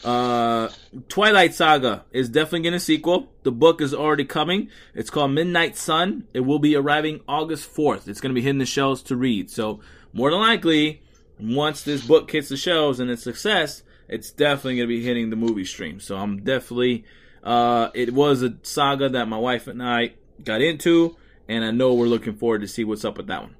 Uh, 0.04 0.70
Twilight 1.08 1.54
Saga 1.54 2.04
is 2.10 2.28
definitely 2.28 2.62
getting 2.62 2.78
a 2.78 2.80
sequel. 2.80 3.28
The 3.44 3.52
book 3.52 3.80
is 3.80 3.94
already 3.94 4.24
coming. 4.24 4.68
It's 4.92 5.08
called 5.08 5.30
Midnight 5.30 5.76
Sun. 5.76 6.26
It 6.34 6.40
will 6.40 6.58
be 6.58 6.74
arriving 6.74 7.20
August 7.28 7.72
4th. 7.72 8.08
It's 8.08 8.20
going 8.20 8.30
to 8.30 8.38
be 8.38 8.42
hitting 8.42 8.58
the 8.58 8.66
shelves 8.66 9.00
to 9.04 9.16
read. 9.16 9.48
So 9.48 9.78
more 10.12 10.32
than 10.32 10.40
likely, 10.40 11.02
once 11.38 11.82
this 11.82 12.04
book 12.04 12.28
hits 12.32 12.48
the 12.48 12.56
shelves 12.56 12.98
and 12.98 13.08
it's 13.12 13.22
success, 13.22 13.84
it's 14.08 14.30
definitely 14.32 14.76
gonna 14.76 14.88
be 14.88 15.04
hitting 15.04 15.30
the 15.30 15.36
movie 15.36 15.64
stream. 15.64 16.00
So 16.00 16.16
I'm 16.16 16.42
definitely. 16.42 17.04
Uh, 17.42 17.90
it 17.94 18.12
was 18.12 18.42
a 18.42 18.56
saga 18.62 19.08
that 19.08 19.28
my 19.28 19.38
wife 19.38 19.66
and 19.66 19.82
I 19.82 20.14
got 20.42 20.60
into, 20.60 21.16
and 21.48 21.64
I 21.64 21.70
know 21.70 21.94
we're 21.94 22.06
looking 22.06 22.36
forward 22.36 22.60
to 22.62 22.68
see 22.68 22.84
what's 22.84 23.04
up 23.04 23.16
with 23.16 23.26
that 23.28 23.42
one. 23.42 23.54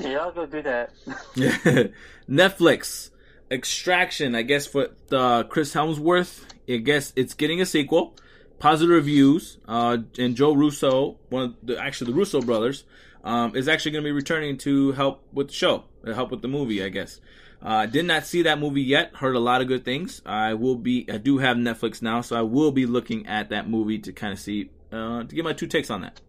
Yeah, 0.00 0.18
I'll 0.18 0.32
go 0.32 0.46
do 0.46 0.62
that. 0.62 0.92
Netflix 2.28 3.10
Extraction, 3.50 4.34
I 4.34 4.42
guess 4.42 4.66
for 4.66 4.88
the 5.08 5.44
Chris 5.50 5.74
Hemsworth, 5.74 6.44
I 6.68 6.76
guess 6.76 7.12
it's 7.16 7.34
getting 7.34 7.60
a 7.60 7.66
sequel. 7.66 8.16
Positive 8.60 8.94
reviews. 8.94 9.58
Uh, 9.66 9.98
and 10.18 10.36
Joe 10.36 10.52
Russo, 10.52 11.18
one 11.30 11.42
of 11.42 11.54
the 11.62 11.76
actually 11.76 12.12
the 12.12 12.18
Russo 12.18 12.40
brothers, 12.40 12.84
um, 13.24 13.54
is 13.56 13.68
actually 13.68 13.92
going 13.92 14.04
to 14.04 14.08
be 14.08 14.12
returning 14.12 14.56
to 14.58 14.92
help 14.92 15.22
with 15.32 15.48
the 15.48 15.54
show, 15.54 15.84
to 16.04 16.14
help 16.14 16.30
with 16.30 16.42
the 16.42 16.48
movie, 16.48 16.82
I 16.82 16.88
guess. 16.88 17.20
Uh, 17.62 17.84
did 17.86 18.06
not 18.06 18.24
see 18.24 18.42
that 18.42 18.58
movie 18.58 18.80
yet. 18.82 19.14
Heard 19.16 19.36
a 19.36 19.40
lot 19.40 19.60
of 19.60 19.68
good 19.68 19.84
things. 19.84 20.22
I 20.24 20.54
will 20.54 20.76
be. 20.76 21.06
I 21.12 21.18
do 21.18 21.38
have 21.38 21.56
Netflix 21.58 22.00
now, 22.00 22.22
so 22.22 22.36
I 22.36 22.42
will 22.42 22.72
be 22.72 22.86
looking 22.86 23.26
at 23.26 23.50
that 23.50 23.68
movie 23.68 23.98
to 23.98 24.12
kind 24.12 24.32
of 24.32 24.38
see 24.38 24.70
uh, 24.90 25.24
to 25.24 25.34
get 25.34 25.44
my 25.44 25.52
two 25.52 25.66
takes 25.66 25.90
on 25.90 26.00
that. 26.00 26.20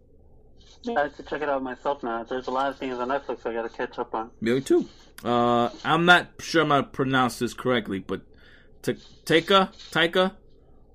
Yeah, 0.82 0.98
I 0.98 1.02
have 1.04 1.16
to 1.16 1.22
check 1.22 1.40
it 1.40 1.48
out 1.48 1.62
myself 1.62 2.02
now. 2.02 2.22
There's 2.24 2.48
a 2.48 2.50
lot 2.50 2.68
of 2.68 2.76
things 2.78 2.98
on 2.98 3.08
Netflix 3.08 3.46
I 3.46 3.54
got 3.54 3.62
to 3.62 3.68
catch 3.70 3.98
up 3.98 4.14
on. 4.14 4.30
Me 4.40 4.60
too. 4.60 4.86
Uh, 5.24 5.70
I'm 5.84 6.04
not 6.04 6.28
sure 6.40 6.62
I'm 6.62 6.68
gonna 6.68 6.82
pronounce 6.82 7.38
this 7.38 7.54
correctly, 7.54 8.00
but 8.00 8.20
T- 8.82 8.94
Taika, 9.24 9.72
Taika, 9.90 10.32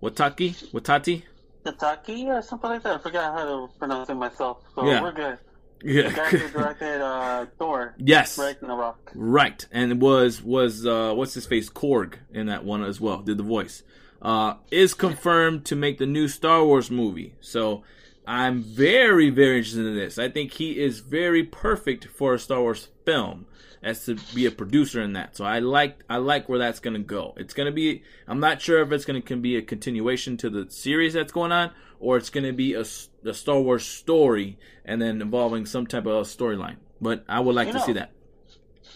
Wataki, 0.03 0.53
Watati. 0.71 1.23
Tataki 1.65 2.25
or 2.25 2.41
something 2.41 2.69
like 2.69 2.83
that. 2.83 2.95
I 2.95 2.97
forgot 2.99 3.33
how 3.39 3.45
to 3.45 3.73
pronounce 3.79 4.09
it 4.09 4.15
myself. 4.15 4.59
So 4.75 4.85
Yeah. 4.85 5.01
we're 5.01 5.13
good. 5.13 5.37
The 5.81 5.91
Yeah. 5.93 6.11
guy 6.11 6.29
who 6.29 6.49
directed 6.49 7.01
uh, 7.01 7.45
Thor, 7.59 7.95
yes. 7.97 8.37
Ragnarok. 8.37 9.11
Right, 9.15 9.65
and 9.71 9.91
it 9.91 9.97
was 9.99 10.41
was 10.41 10.85
uh, 10.85 11.13
what's 11.13 11.33
his 11.33 11.45
face 11.45 11.69
Korg 11.69 12.15
in 12.33 12.47
that 12.47 12.63
one 12.65 12.83
as 12.83 12.99
well. 12.99 13.21
Did 13.21 13.37
the 13.37 13.43
voice 13.43 13.83
uh, 14.21 14.55
is 14.71 14.93
confirmed 14.93 15.65
to 15.65 15.75
make 15.75 15.97
the 15.99 16.05
new 16.07 16.27
Star 16.27 16.65
Wars 16.65 16.89
movie. 16.89 17.35
So 17.41 17.83
I'm 18.25 18.63
very 18.63 19.29
very 19.29 19.57
interested 19.59 19.85
in 19.85 19.95
this. 19.95 20.17
I 20.17 20.29
think 20.29 20.53
he 20.53 20.79
is 20.79 20.99
very 20.99 21.43
perfect 21.43 22.05
for 22.05 22.33
a 22.33 22.39
Star 22.39 22.59
Wars 22.61 22.87
film 23.05 23.45
as 23.83 24.03
to 24.05 24.15
be 24.33 24.45
a 24.47 24.51
producer 24.51 25.01
in 25.01 25.13
that. 25.13 25.37
So 25.37 25.45
I 25.45 25.59
like 25.59 26.03
I 26.09 26.17
like 26.17 26.49
where 26.49 26.59
that's 26.59 26.79
gonna 26.79 26.99
go. 26.99 27.35
It's 27.37 27.53
gonna 27.53 27.71
be 27.71 28.01
I'm 28.27 28.39
not 28.39 28.61
sure 28.61 28.81
if 28.81 28.91
it's 28.91 29.05
gonna 29.05 29.21
can 29.21 29.41
be 29.41 29.55
a 29.55 29.61
continuation 29.61 30.35
to 30.37 30.49
the 30.49 30.69
series 30.71 31.13
that's 31.13 31.31
going 31.31 31.51
on 31.51 31.71
or 31.99 32.17
it's 32.17 32.29
gonna 32.31 32.53
be 32.53 32.73
a, 32.73 32.83
a 33.27 33.33
Star 33.33 33.59
Wars 33.59 33.85
story 33.85 34.57
and 34.85 35.01
then 35.01 35.21
involving 35.21 35.65
some 35.65 35.87
type 35.87 36.05
of 36.05 36.25
storyline. 36.27 36.77
But 36.99 37.23
I 37.27 37.39
would 37.39 37.55
like 37.55 37.67
You 37.67 37.73
to 37.73 37.79
know, 37.79 37.85
see 37.85 37.93
that. 37.93 38.11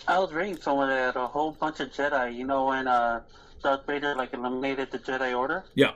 I 0.08 0.20
was 0.20 0.34
reading 0.34 0.58
somewhere 0.58 0.88
that 0.88 1.20
a 1.20 1.28
whole 1.28 1.52
bunch 1.52 1.80
of 1.80 1.92
Jedi, 1.92 2.36
you 2.36 2.46
know, 2.46 2.66
when 2.68 2.88
uh, 2.88 3.22
Darth 3.62 3.86
Vader 3.86 4.16
like 4.16 4.34
eliminated 4.34 4.92
the 4.92 5.00
Jedi 5.00 5.38
Order. 5.38 5.66
Yeah. 5.76 5.92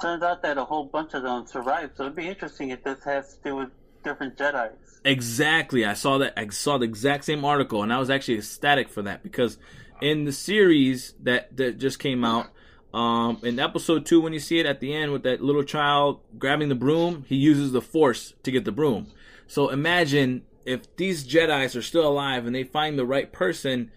Turns 0.00 0.22
out 0.22 0.42
that 0.42 0.58
a 0.58 0.64
whole 0.64 0.84
bunch 0.84 1.14
of 1.14 1.22
them 1.22 1.46
survived. 1.46 1.96
So 1.96 2.04
it'd 2.04 2.16
be 2.16 2.26
interesting 2.28 2.70
if 2.70 2.82
this 2.82 3.04
has 3.04 3.36
to 3.36 3.50
do 3.50 3.56
with 3.56 3.68
different 4.02 4.36
Jedi's. 4.36 5.00
Exactly. 5.04 5.84
I 5.84 5.94
saw 5.94 6.18
that. 6.18 6.32
I 6.36 6.48
saw 6.48 6.78
the 6.78 6.84
exact 6.84 7.24
same 7.24 7.44
article, 7.44 7.82
and 7.82 7.92
I 7.92 7.98
was 7.98 8.10
actually 8.10 8.38
ecstatic 8.38 8.88
for 8.88 9.02
that 9.02 9.22
because 9.22 9.58
in 10.00 10.24
the 10.24 10.32
series 10.32 11.14
that 11.22 11.56
that 11.56 11.78
just 11.78 11.98
came 11.98 12.24
out, 12.24 12.50
um, 12.94 13.38
in 13.42 13.58
episode 13.58 14.04
two, 14.06 14.20
when 14.20 14.32
you 14.32 14.38
see 14.40 14.58
it 14.58 14.66
at 14.66 14.80
the 14.80 14.92
end 14.94 15.12
with 15.12 15.22
that 15.24 15.40
little 15.42 15.62
child 15.62 16.20
grabbing 16.38 16.68
the 16.68 16.74
broom, 16.74 17.24
he 17.28 17.36
uses 17.36 17.72
the 17.72 17.80
Force 17.82 18.34
to 18.42 18.50
get 18.50 18.64
the 18.64 18.72
broom. 18.72 19.06
So 19.46 19.68
imagine 19.70 20.42
if 20.64 20.94
these 20.96 21.26
Jedi's 21.26 21.74
are 21.76 21.82
still 21.82 22.06
alive 22.06 22.46
and 22.46 22.54
they 22.54 22.64
find 22.64 22.98
the 22.98 23.06
right 23.06 23.32
person, 23.32 23.90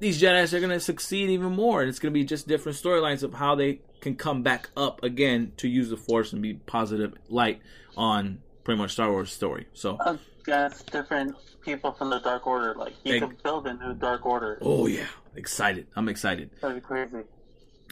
these 0.00 0.20
Jedi's 0.20 0.52
are 0.54 0.60
gonna 0.60 0.80
succeed 0.80 1.30
even 1.30 1.52
more, 1.52 1.80
and 1.80 1.88
it's 1.88 1.98
gonna 1.98 2.12
be 2.12 2.24
just 2.24 2.46
different 2.48 2.76
storylines 2.78 3.22
of 3.22 3.34
how 3.34 3.54
they 3.54 3.80
can 4.00 4.16
come 4.16 4.42
back 4.42 4.68
up 4.76 5.02
again 5.02 5.52
to 5.58 5.68
use 5.68 5.88
the 5.90 5.96
Force 5.96 6.32
and 6.32 6.42
be 6.42 6.54
positive 6.54 7.14
light 7.28 7.60
on 7.96 8.40
pretty 8.64 8.78
much 8.78 8.92
Star 8.92 9.10
Wars 9.10 9.32
story. 9.32 9.66
So. 9.74 9.96
Uh, 9.96 10.16
that's 10.44 10.82
different 10.82 11.36
people 11.64 11.92
from 11.92 12.10
the 12.10 12.18
Dark 12.18 12.46
Order. 12.48 12.74
Like 12.76 12.94
you 13.04 13.12
Hey. 13.14 13.20
could 13.20 13.40
build 13.44 13.66
a 13.68 13.74
new 13.74 13.94
Dark 13.94 14.26
Order. 14.26 14.58
Oh 14.60 14.86
yeah, 14.86 15.06
excited! 15.36 15.86
I'm 15.94 16.08
excited. 16.08 16.50
That'd 16.60 16.76
be 16.78 16.80
crazy. 16.80 17.18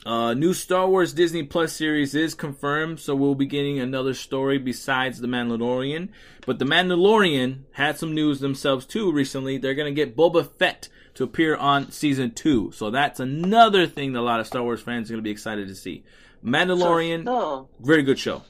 Uh, 0.06 0.32
new 0.32 0.54
Star 0.54 0.88
Wars 0.88 1.12
Disney 1.12 1.42
Plus 1.42 1.72
series 1.74 2.14
is 2.14 2.34
confirmed, 2.34 3.00
so 3.00 3.14
we'll 3.14 3.34
be 3.34 3.44
getting 3.46 3.78
another 3.78 4.14
story 4.14 4.56
besides 4.56 5.20
The 5.20 5.26
Mandalorian. 5.28 6.08
But 6.46 6.58
The 6.58 6.64
Mandalorian 6.64 7.64
had 7.72 7.98
some 7.98 8.14
news 8.14 8.40
themselves 8.40 8.86
too 8.86 9.12
recently. 9.12 9.58
They're 9.58 9.74
gonna 9.74 9.92
get 9.92 10.16
Boba 10.16 10.48
Fett 10.58 10.88
to 11.14 11.24
appear 11.24 11.54
on 11.54 11.90
season 11.92 12.30
two, 12.30 12.72
so 12.72 12.90
that's 12.90 13.20
another 13.20 13.86
thing 13.86 14.14
that 14.14 14.20
a 14.20 14.22
lot 14.22 14.40
of 14.40 14.46
Star 14.46 14.62
Wars 14.62 14.80
fans 14.80 15.10
are 15.10 15.14
gonna 15.14 15.22
be 15.22 15.30
excited 15.30 15.68
to 15.68 15.74
see. 15.74 16.02
Mandalorian, 16.42 17.24
So, 17.26 17.68
very 17.80 18.02
good 18.02 18.18
show. 18.18 18.42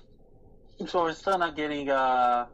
still, 0.77 0.87
so 0.87 1.03
we're 1.03 1.13
still 1.15 1.39
not 1.39 1.57
getting 1.57 1.91
uh, 1.91 2.47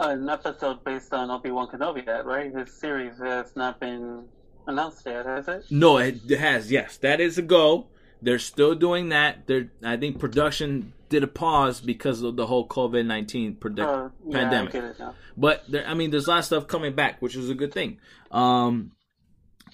an 0.00 0.28
episode 0.28 0.82
based 0.82 1.14
on 1.14 1.30
Obi 1.30 1.52
Wan 1.52 1.68
Kenobi 1.68 2.04
yet, 2.04 2.26
right? 2.26 2.52
His 2.52 2.72
series 2.74 3.16
has 3.18 3.54
not 3.54 3.78
been 3.78 4.24
announced 4.66 5.02
yet, 5.06 5.26
has 5.26 5.48
it? 5.48 5.64
No, 5.70 5.98
it 5.98 6.28
has. 6.30 6.70
Yes, 6.70 6.96
that 6.98 7.20
is 7.20 7.38
a 7.38 7.42
go. 7.42 7.88
They're 8.22 8.38
still 8.38 8.74
doing 8.74 9.10
that. 9.10 9.46
They're, 9.46 9.70
I 9.84 9.96
think 9.96 10.18
production 10.18 10.92
did 11.08 11.22
a 11.22 11.28
pause 11.28 11.80
because 11.80 12.22
of 12.22 12.36
the 12.36 12.46
whole 12.46 12.66
COVID 12.66 13.06
nineteen 13.06 13.56
Uh, 13.62 14.08
yeah, 14.26 14.38
pandemic. 14.38 14.70
I 14.70 14.72
get 14.72 14.84
it 14.84 14.98
now. 14.98 15.14
But 15.36 15.64
there, 15.68 15.86
I 15.86 15.94
mean, 15.94 16.10
there's 16.10 16.26
a 16.26 16.30
lot 16.30 16.38
of 16.40 16.44
stuff 16.44 16.66
coming 16.66 16.94
back, 16.94 17.20
which 17.22 17.36
is 17.36 17.50
a 17.50 17.54
good 17.54 17.72
thing. 17.72 17.98
Um, 18.30 18.92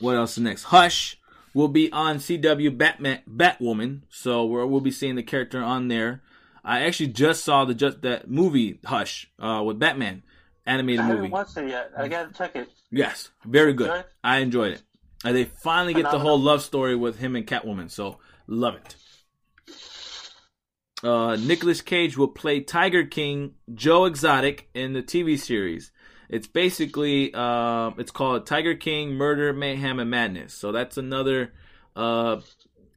what 0.00 0.16
else 0.16 0.32
is 0.32 0.42
next? 0.42 0.64
Hush 0.64 1.18
will 1.54 1.68
be 1.68 1.90
on 1.92 2.16
CW 2.18 2.76
Batman 2.76 3.20
Batwoman, 3.28 4.02
so 4.10 4.44
we're, 4.44 4.66
we'll 4.66 4.80
be 4.80 4.90
seeing 4.90 5.16
the 5.16 5.22
character 5.22 5.62
on 5.62 5.88
there. 5.88 6.22
I 6.64 6.82
actually 6.82 7.08
just 7.08 7.44
saw 7.44 7.64
the 7.64 7.74
just 7.74 8.02
that 8.02 8.30
movie 8.30 8.78
Hush 8.84 9.30
uh, 9.38 9.62
with 9.64 9.78
Batman 9.78 10.22
animated 10.66 11.00
I 11.00 11.08
movie. 11.08 11.16
haven't 11.16 11.30
watched 11.30 11.56
it 11.56 11.68
yet. 11.68 11.90
I 11.96 12.08
gotta 12.08 12.32
check 12.32 12.56
it. 12.56 12.68
Yes, 12.90 13.30
very 13.44 13.72
good. 13.72 14.04
I 14.22 14.38
enjoyed 14.38 14.72
it. 14.72 14.82
And 15.24 15.36
they 15.36 15.44
finally 15.44 15.94
get 15.94 16.10
the 16.10 16.18
whole 16.18 16.38
love 16.40 16.62
story 16.62 16.96
with 16.96 17.18
him 17.18 17.36
and 17.36 17.46
Catwoman, 17.46 17.90
so 17.90 18.18
love 18.46 18.74
it. 18.76 18.96
Uh, 21.02 21.36
Nicolas 21.36 21.80
Cage 21.80 22.16
will 22.16 22.28
play 22.28 22.60
Tiger 22.60 23.04
King 23.04 23.54
Joe 23.74 24.04
Exotic 24.04 24.68
in 24.74 24.92
the 24.92 25.02
TV 25.02 25.38
series. 25.38 25.90
It's 26.28 26.46
basically 26.46 27.32
uh, 27.34 27.90
it's 27.98 28.10
called 28.10 28.46
Tiger 28.46 28.74
King 28.74 29.14
Murder, 29.14 29.52
Mayhem, 29.52 29.98
and 29.98 30.10
Madness. 30.10 30.54
So 30.54 30.72
that's 30.72 30.96
another 30.96 31.52
uh, 31.96 32.40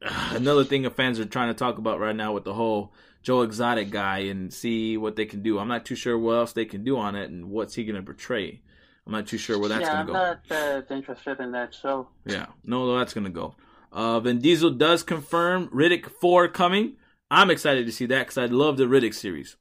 another 0.30 0.64
thing 0.64 0.82
that 0.82 0.96
fans 0.96 1.18
are 1.18 1.24
trying 1.26 1.48
to 1.48 1.54
talk 1.54 1.78
about 1.78 2.00
right 2.00 2.16
now 2.16 2.32
with 2.32 2.44
the 2.44 2.54
whole 2.54 2.92
Joe 3.26 3.42
Exotic 3.42 3.90
guy 3.90 4.18
and 4.18 4.54
see 4.54 4.96
what 4.96 5.16
they 5.16 5.26
can 5.26 5.42
do. 5.42 5.58
I'm 5.58 5.66
not 5.66 5.84
too 5.84 5.96
sure 5.96 6.16
what 6.16 6.34
else 6.34 6.52
they 6.52 6.64
can 6.64 6.84
do 6.84 6.96
on 6.96 7.16
it 7.16 7.28
and 7.28 7.50
what's 7.50 7.74
he 7.74 7.82
going 7.82 7.96
to 7.96 8.02
portray. 8.02 8.60
I'm 9.04 9.12
not 9.12 9.26
too 9.26 9.36
sure 9.36 9.58
where 9.58 9.68
that's 9.68 9.80
yeah, 9.80 9.88
going 9.88 10.00
I'm 10.00 10.06
to 10.06 10.12
go. 10.12 10.18
not 10.18 10.48
that 10.48 10.94
interested 10.94 11.40
in 11.40 11.50
that 11.50 11.74
show. 11.74 12.06
Yeah, 12.24 12.46
no, 12.62 12.96
that's 12.96 13.14
gonna 13.14 13.30
go. 13.30 13.56
Uh, 13.90 14.20
Vin 14.20 14.38
Diesel 14.38 14.70
does 14.70 15.02
confirm 15.02 15.66
Riddick 15.70 16.06
Four 16.20 16.46
coming. 16.46 16.94
I'm 17.28 17.50
excited 17.50 17.86
to 17.86 17.92
see 17.92 18.06
that 18.06 18.28
because 18.28 18.38
I 18.38 18.46
love 18.46 18.76
the 18.76 18.84
Riddick 18.84 19.14
series. 19.14 19.56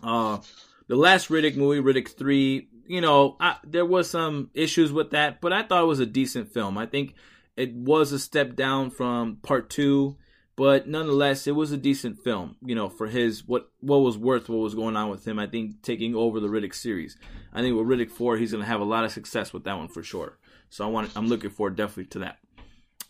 Uh, 0.00 0.38
the 0.86 0.94
last 0.94 1.28
Riddick 1.28 1.56
movie, 1.56 1.80
Riddick 1.80 2.16
Three, 2.16 2.68
you 2.86 3.00
know, 3.00 3.36
I, 3.40 3.56
there 3.64 3.86
was 3.86 4.08
some 4.08 4.50
issues 4.54 4.92
with 4.92 5.10
that, 5.10 5.40
but 5.40 5.52
I 5.52 5.64
thought 5.64 5.82
it 5.82 5.86
was 5.86 6.00
a 6.00 6.06
decent 6.06 6.52
film. 6.52 6.78
I 6.78 6.86
think 6.86 7.14
it 7.56 7.74
was 7.74 8.12
a 8.12 8.18
step 8.18 8.54
down 8.54 8.90
from 8.90 9.38
Part 9.42 9.70
Two, 9.70 10.18
but 10.56 10.88
nonetheless, 10.88 11.46
it 11.46 11.54
was 11.54 11.70
a 11.70 11.76
decent 11.76 12.22
film. 12.24 12.56
You 12.64 12.74
know, 12.74 12.88
for 12.88 13.06
his 13.06 13.46
what 13.46 13.70
what 13.80 13.98
was 13.98 14.16
worth 14.16 14.48
what 14.48 14.58
was 14.58 14.74
going 14.74 14.96
on 14.96 15.10
with 15.10 15.26
him. 15.26 15.38
I 15.38 15.46
think 15.46 15.82
taking 15.82 16.14
over 16.14 16.40
the 16.40 16.48
Riddick 16.48 16.74
series. 16.74 17.16
I 17.52 17.60
think 17.60 17.76
with 17.76 17.86
Riddick 17.86 18.10
Four, 18.10 18.36
he's 18.36 18.52
gonna 18.52 18.64
have 18.64 18.80
a 18.80 18.84
lot 18.84 19.04
of 19.04 19.12
success 19.12 19.52
with 19.52 19.64
that 19.64 19.76
one 19.76 19.88
for 19.88 20.02
sure. 20.02 20.38
So 20.70 20.84
I 20.84 20.88
want 20.88 21.10
I'm 21.14 21.28
looking 21.28 21.50
forward 21.50 21.76
definitely 21.76 22.06
to 22.06 22.18
that. 22.20 22.38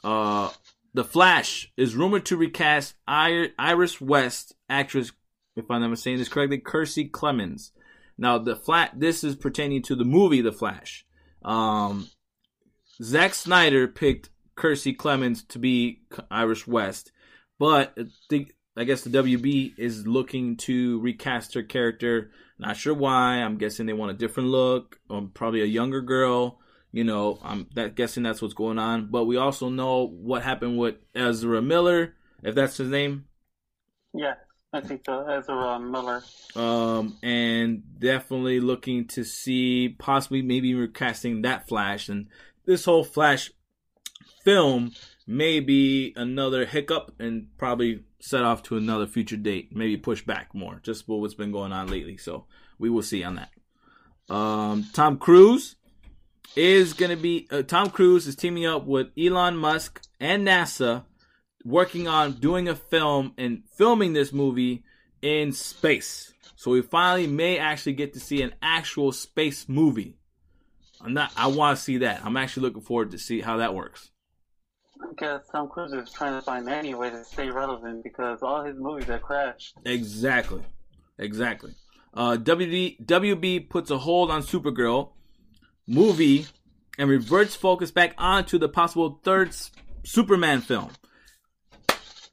Uh, 0.03 0.51
the 0.93 1.05
Flash 1.05 1.71
is 1.77 1.95
rumored 1.95 2.27
to 2.27 2.37
recast 2.37 2.95
Iris 3.07 4.01
West 4.01 4.55
actress, 4.69 5.13
if 5.55 5.71
I'm 5.71 5.83
not 5.83 5.99
saying 5.99 6.19
this 6.19 6.29
correctly, 6.29 6.59
Kiersey 6.59 7.11
Clemons. 7.11 7.71
Now 8.19 8.39
the 8.39 8.57
flat 8.57 8.99
this 8.99 9.23
is 9.23 9.37
pertaining 9.37 9.83
to 9.83 9.95
the 9.95 10.05
movie 10.05 10.41
The 10.41 10.53
Flash. 10.53 11.07
Um, 11.43 12.09
Zack 13.03 13.35
Snyder 13.35 13.87
picked 13.87 14.31
Kiersey 14.57 14.97
Clemons 14.97 15.47
to 15.49 15.59
be 15.59 16.01
Iris 16.31 16.67
West, 16.67 17.13
but 17.59 17.95
I 17.99 18.05
think 18.29 18.55
I 18.77 18.85
guess 18.85 19.03
the 19.03 19.11
WB 19.11 19.75
is 19.79 20.07
looking 20.07 20.57
to 20.59 21.01
recast 21.01 21.55
her 21.55 21.63
character. 21.63 22.31
Not 22.59 22.77
sure 22.77 22.95
why. 22.95 23.37
I'm 23.37 23.57
guessing 23.57 23.87
they 23.87 23.95
want 23.95 24.11
a 24.11 24.15
different 24.15 24.51
look, 24.51 24.99
um, 25.09 25.31
probably 25.33 25.63
a 25.63 25.67
younger 25.67 26.03
girl. 26.03 26.61
You 26.93 27.05
know, 27.05 27.39
I'm 27.43 27.69
that 27.75 27.95
guessing 27.95 28.23
that's 28.23 28.43
what's 28.43 28.55
going 28.55 28.79
on. 28.79 29.11
But 29.11 29.25
we 29.25 29.37
also 29.37 29.69
know 29.69 30.07
what 30.07 30.43
happened 30.43 30.79
with 30.79 30.97
Ezra 31.15 31.63
Miller, 31.63 32.15
if 32.43 32.55
that's 32.55 32.77
his 32.77 32.89
name. 32.89 33.27
Yeah, 34.15 34.35
I 34.73 34.81
think 34.81 35.03
so. 35.05 35.27
Ezra 35.27 35.79
Miller. 35.81 36.23
Um, 36.55 37.17
and 37.23 37.83
definitely 37.99 38.61
looking 38.61 39.09
to 39.09 39.25
see 39.25 39.95
possibly 39.99 40.43
maybe 40.43 40.75
recasting 40.75 41.43
that 41.43 41.69
Flash 41.69 42.09
and 42.09 42.29
this 42.67 42.85
whole 42.85 43.05
Flash 43.05 43.51
film 44.45 44.93
may 45.27 45.61
be 45.61 46.13
another 46.17 46.65
hiccup 46.65 47.15
and 47.19 47.49
probably 47.59 48.05
set 48.21 48.45
off 48.45 48.63
to 48.65 48.77
another 48.77 49.07
future 49.07 49.37
date, 49.37 49.75
maybe 49.75 49.97
push 49.97 50.23
back 50.23 50.55
more, 50.55 50.81
just 50.83 51.09
what 51.09 51.21
what's 51.21 51.35
been 51.35 51.53
going 51.53 51.73
on 51.73 51.89
lately. 51.89 52.17
So 52.17 52.47
we 52.79 52.91
will 52.91 53.03
see 53.03 53.25
on 53.25 53.37
that. 53.37 54.35
Um, 54.35 54.87
Tom 54.93 55.19
Cruise 55.19 55.77
is 56.55 56.93
going 56.93 57.11
to 57.11 57.17
be 57.17 57.47
uh, 57.51 57.63
Tom 57.63 57.91
Cruise 57.91 58.27
is 58.27 58.37
teaming 58.37 58.67
up 58.67 58.87
with 58.87 59.09
Elon 59.19 59.57
Musk 59.57 60.03
and 60.21 60.47
NASA, 60.47 61.05
working 61.65 62.09
on 62.09 62.33
doing 62.33 62.69
a 62.69 62.77
film 62.77 63.35
and 63.37 63.63
filming 63.77 64.13
this 64.13 64.33
movie 64.33 64.85
in 65.23 65.53
space. 65.53 66.33
So 66.57 66.71
we 66.71 66.83
finally 66.83 67.27
may 67.27 67.59
actually 67.59 67.93
get 67.93 68.15
to 68.15 68.21
see 68.21 68.43
an 68.43 68.55
actual 68.63 69.13
space 69.13 69.69
movie. 69.69 70.17
I'm 71.01 71.15
not. 71.15 71.33
I 71.37 71.49
want 71.49 71.77
to 71.77 71.85
see 71.85 71.99
that. 71.99 72.25
I'm 72.25 72.37
actually 72.37 72.63
looking 72.65 72.83
forward 72.83 73.11
to 73.11 73.19
see 73.19 73.41
how 73.41 73.59
that 73.59 73.75
works. 73.75 74.11
Guess 75.17 75.43
Tom 75.51 75.69
Cruise 75.69 75.93
is 75.93 76.13
trying 76.13 76.35
to 76.35 76.43
find 76.43 76.69
any 76.69 76.95
way 76.95 77.11
to 77.11 77.25
stay 77.25 77.51
relevant 77.51 78.03
because 78.05 78.43
all 78.43 78.65
his 78.65 78.77
movies 78.79 79.09
are 79.09 79.19
crashed. 79.19 79.77
Exactly. 79.85 80.63
Exactly. 81.19 81.75
Uh, 82.15 82.37
WB, 82.37 83.05
WB 83.05 83.69
puts 83.69 83.91
a 83.91 83.99
hold 83.99 84.31
on 84.31 84.43
Supergirl 84.43 85.13
movie 85.87 86.47
and 86.99 87.09
reverts 87.09 87.55
focus 87.55 87.91
back 87.91 88.15
onto 88.19 88.59
the 88.59 88.69
possible 88.69 89.21
third 89.23 89.55
Superman 90.05 90.61
film. 90.61 90.91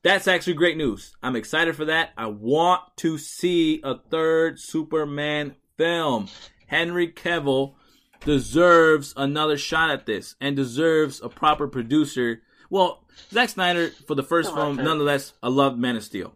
That's 0.03 0.27
actually 0.27 0.55
great 0.55 0.75
news. 0.75 1.15
I'm 1.23 1.35
excited 1.35 1.75
for 1.75 1.85
that. 1.85 2.11
I 2.17 2.27
want 2.27 2.81
to 2.97 3.17
see 3.17 3.81
a 3.83 3.97
third 3.97 4.59
Superman 4.59 5.55
film. 5.77 6.27
Henry 6.67 7.07
Cavill 7.07 7.75
deserves 8.25 9.13
another 9.15 9.57
shot 9.57 9.91
at 9.91 10.05
this 10.05 10.35
and 10.41 10.55
deserves 10.55 11.21
a 11.21 11.29
proper 11.29 11.67
producer. 11.67 12.41
Well, 12.73 13.03
Zack 13.29 13.49
Snyder 13.49 13.89
for 14.07 14.15
the 14.15 14.23
first 14.23 14.51
film, 14.51 14.77
nonetheless, 14.77 15.33
I 15.43 15.49
loved 15.49 15.77
Man 15.77 15.95
of 15.95 16.03
Steel. 16.03 16.33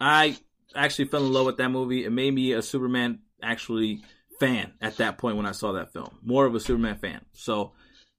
I 0.00 0.36
actually 0.74 1.04
fell 1.04 1.24
in 1.24 1.32
love 1.32 1.46
with 1.46 1.58
that 1.58 1.68
movie. 1.68 2.04
It 2.04 2.10
made 2.10 2.34
me 2.34 2.54
a 2.54 2.60
Superman 2.60 3.20
actually 3.40 4.02
fan 4.40 4.72
at 4.80 4.96
that 4.96 5.16
point 5.16 5.36
when 5.36 5.46
I 5.46 5.52
saw 5.52 5.74
that 5.74 5.92
film. 5.92 6.18
More 6.24 6.44
of 6.44 6.56
a 6.56 6.58
Superman 6.58 6.96
fan. 6.96 7.24
So 7.34 7.70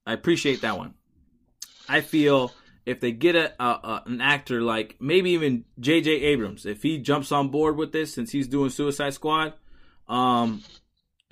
I 0.05 0.13
appreciate 0.13 0.61
that 0.61 0.77
one. 0.77 0.93
I 1.89 1.99
feel 1.99 2.53
if 2.85 3.01
they 3.01 3.11
get 3.11 3.35
a, 3.35 3.61
a, 3.61 3.65
a 3.67 4.03
an 4.05 4.21
actor 4.21 4.61
like 4.61 4.95
maybe 5.01 5.31
even 5.31 5.65
J.J. 5.77 6.09
Abrams, 6.09 6.65
if 6.65 6.81
he 6.81 6.99
jumps 6.99 7.33
on 7.33 7.49
board 7.49 7.75
with 7.75 7.91
this 7.91 8.13
since 8.13 8.31
he's 8.31 8.47
doing 8.47 8.69
Suicide 8.69 9.13
Squad, 9.13 9.55
um, 10.07 10.63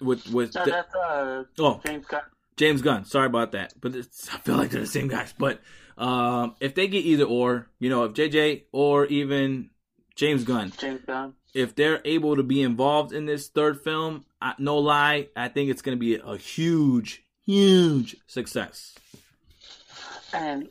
with 0.01 0.27
with 0.27 0.53
No, 0.53 0.65
the- 0.65 0.71
that's 0.71 0.95
uh, 0.95 1.43
oh 1.59 1.79
James 1.85 2.05
Gunn. 2.07 2.21
James 2.57 2.81
Gunn. 2.81 3.05
Sorry 3.05 3.25
about 3.27 3.53
that, 3.53 3.73
but 3.79 3.95
it's, 3.95 4.27
I 4.33 4.37
feel 4.39 4.57
like 4.57 4.71
they're 4.71 4.81
the 4.81 4.87
same 4.87 5.07
guys. 5.07 5.33
But 5.37 5.61
um, 5.97 6.55
if 6.59 6.75
they 6.75 6.87
get 6.87 7.05
either 7.05 7.23
or, 7.25 7.67
you 7.79 7.89
know, 7.89 8.03
if 8.05 8.13
JJ 8.13 8.63
or 8.71 9.05
even 9.05 9.69
James 10.15 10.43
Gunn, 10.43 10.71
James 10.77 11.01
Gunn. 11.05 11.33
if 11.53 11.75
they're 11.75 12.01
able 12.05 12.35
to 12.35 12.43
be 12.43 12.61
involved 12.61 13.13
in 13.13 13.25
this 13.25 13.47
third 13.47 13.81
film, 13.83 14.25
I, 14.41 14.53
no 14.57 14.77
lie, 14.77 15.29
I 15.35 15.47
think 15.47 15.69
it's 15.69 15.81
going 15.81 15.97
to 15.97 15.99
be 15.99 16.15
a 16.15 16.37
huge, 16.37 17.23
huge 17.45 18.15
success. 18.27 18.95
And 20.33 20.67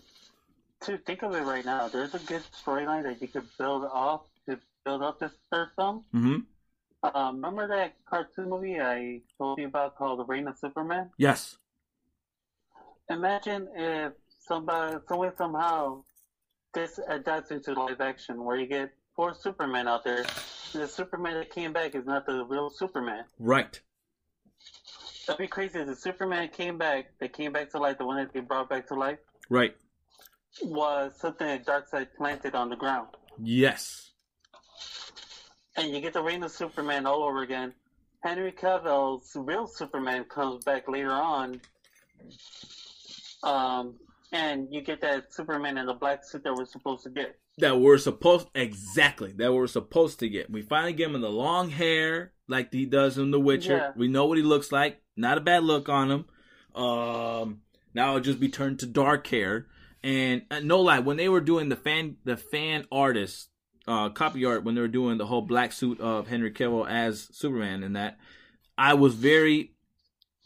to 0.82 0.98
think 0.98 1.22
of 1.22 1.34
it 1.34 1.40
right 1.42 1.64
now, 1.64 1.88
there's 1.88 2.14
a 2.14 2.18
good 2.18 2.42
storyline 2.64 3.04
that 3.04 3.20
you 3.22 3.28
could 3.28 3.46
build 3.58 3.84
off 3.84 4.22
to 4.48 4.58
build 4.84 5.02
up 5.02 5.18
this 5.20 5.32
third 5.50 5.68
film. 5.76 6.04
hmm 6.12 6.36
Um, 7.02 7.36
remember 7.36 7.68
that 7.68 7.94
cartoon 8.08 8.50
movie 8.50 8.80
I 8.80 9.20
told 9.38 9.58
you 9.58 9.66
about 9.66 9.96
called 9.96 10.18
The 10.18 10.24
Reign 10.24 10.48
of 10.48 10.58
Superman? 10.58 11.10
Yes. 11.16 11.56
Imagine 13.10 13.68
if 13.76 14.12
somebody, 14.46 14.96
some 15.08 15.18
way, 15.18 15.30
somehow, 15.36 16.02
this 16.72 16.98
adapts 17.08 17.50
into 17.50 17.72
live 17.72 18.00
action 18.00 18.42
where 18.44 18.56
you 18.56 18.66
get 18.66 18.92
four 19.14 19.34
Supermen 19.34 19.86
out 19.88 20.04
there. 20.04 20.24
The 20.72 20.88
Superman 20.88 21.34
that 21.34 21.50
came 21.50 21.72
back 21.72 21.94
is 21.94 22.04
not 22.04 22.26
the 22.26 22.44
real 22.44 22.70
Superman. 22.70 23.24
Right. 23.38 23.80
That'd 25.26 25.38
be 25.38 25.46
crazy 25.46 25.78
if 25.78 25.86
the 25.86 25.94
Superman 25.96 26.48
came 26.48 26.76
back, 26.78 27.06
that 27.20 27.32
came 27.32 27.52
back 27.52 27.70
to 27.70 27.78
life, 27.78 27.98
the 27.98 28.04
one 28.06 28.16
that 28.16 28.32
they 28.32 28.40
brought 28.40 28.68
back 28.68 28.88
to 28.88 28.94
life, 28.94 29.18
Right. 29.48 29.74
was 30.62 31.12
something 31.18 31.46
that 31.46 31.64
Darkseid 31.64 32.08
planted 32.16 32.54
on 32.54 32.68
the 32.68 32.76
ground. 32.76 33.08
Yes. 33.38 34.00
and 35.76 35.90
you 35.92 36.00
get 36.00 36.12
the 36.12 36.22
reign 36.22 36.40
of 36.44 36.52
Superman 36.52 37.04
all 37.04 37.24
over 37.24 37.42
again. 37.42 37.74
Henry 38.22 38.52
Cavill's 38.52 39.32
real 39.34 39.66
Superman 39.66 40.22
comes 40.24 40.62
back 40.64 40.86
later 40.88 41.10
on, 41.10 41.60
um, 43.42 43.94
and 44.34 44.66
you 44.70 44.82
get 44.82 45.00
that 45.00 45.32
Superman 45.32 45.78
in 45.78 45.86
the 45.86 45.94
black 45.94 46.24
suit 46.24 46.42
that 46.42 46.54
we're 46.54 46.66
supposed 46.66 47.04
to 47.04 47.10
get. 47.10 47.38
That 47.58 47.78
we're 47.78 47.98
supposed 47.98 48.48
exactly 48.54 49.32
that 49.36 49.52
we're 49.52 49.68
supposed 49.68 50.18
to 50.18 50.28
get. 50.28 50.50
We 50.50 50.60
finally 50.60 50.92
get 50.92 51.08
him 51.08 51.14
in 51.14 51.20
the 51.20 51.30
long 51.30 51.70
hair 51.70 52.32
like 52.48 52.72
he 52.72 52.84
does 52.84 53.16
in 53.16 53.30
The 53.30 53.38
Witcher. 53.38 53.76
Yeah. 53.76 53.90
We 53.94 54.08
know 54.08 54.26
what 54.26 54.36
he 54.36 54.42
looks 54.42 54.72
like. 54.72 55.00
Not 55.16 55.38
a 55.38 55.40
bad 55.40 55.62
look 55.62 55.88
on 55.88 56.10
him. 56.10 56.24
Um, 56.74 57.60
now 57.94 58.10
it'll 58.10 58.20
just 58.20 58.40
be 58.40 58.48
turned 58.48 58.80
to 58.80 58.86
dark 58.86 59.28
hair. 59.28 59.68
And 60.02 60.42
uh, 60.50 60.60
no 60.60 60.80
lie, 60.80 60.98
when 60.98 61.16
they 61.16 61.28
were 61.28 61.40
doing 61.40 61.68
the 61.68 61.76
fan 61.76 62.16
the 62.24 62.36
fan 62.36 62.86
artist 62.90 63.50
uh, 63.86 64.08
copy 64.08 64.44
art, 64.44 64.64
when 64.64 64.74
they 64.74 64.80
were 64.80 64.88
doing 64.88 65.18
the 65.18 65.26
whole 65.26 65.42
black 65.42 65.72
suit 65.72 66.00
of 66.00 66.26
Henry 66.26 66.50
Cavill 66.50 66.90
as 66.90 67.28
Superman 67.30 67.84
and 67.84 67.94
that, 67.94 68.18
I 68.76 68.94
was 68.94 69.14
very 69.14 69.73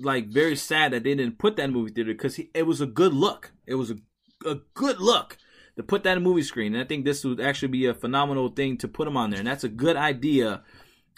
like 0.00 0.28
very 0.28 0.56
sad 0.56 0.92
that 0.92 1.02
they 1.04 1.14
didn't 1.14 1.38
put 1.38 1.56
that 1.56 1.64
in 1.64 1.72
movie 1.72 1.92
theater 1.92 2.12
because 2.12 2.38
it 2.54 2.62
was 2.66 2.80
a 2.80 2.86
good 2.86 3.12
look. 3.12 3.52
It 3.66 3.74
was 3.74 3.90
a 3.90 3.96
a 4.46 4.56
good 4.74 5.00
look 5.00 5.36
to 5.76 5.82
put 5.82 6.04
that 6.04 6.16
in 6.16 6.22
movie 6.22 6.42
screen. 6.42 6.74
And 6.74 6.82
I 6.82 6.86
think 6.86 7.04
this 7.04 7.24
would 7.24 7.40
actually 7.40 7.68
be 7.68 7.86
a 7.86 7.94
phenomenal 7.94 8.48
thing 8.50 8.76
to 8.78 8.88
put 8.88 9.04
them 9.06 9.16
on 9.16 9.30
there. 9.30 9.40
And 9.40 9.48
that's 9.48 9.64
a 9.64 9.68
good 9.68 9.96
idea, 9.96 10.62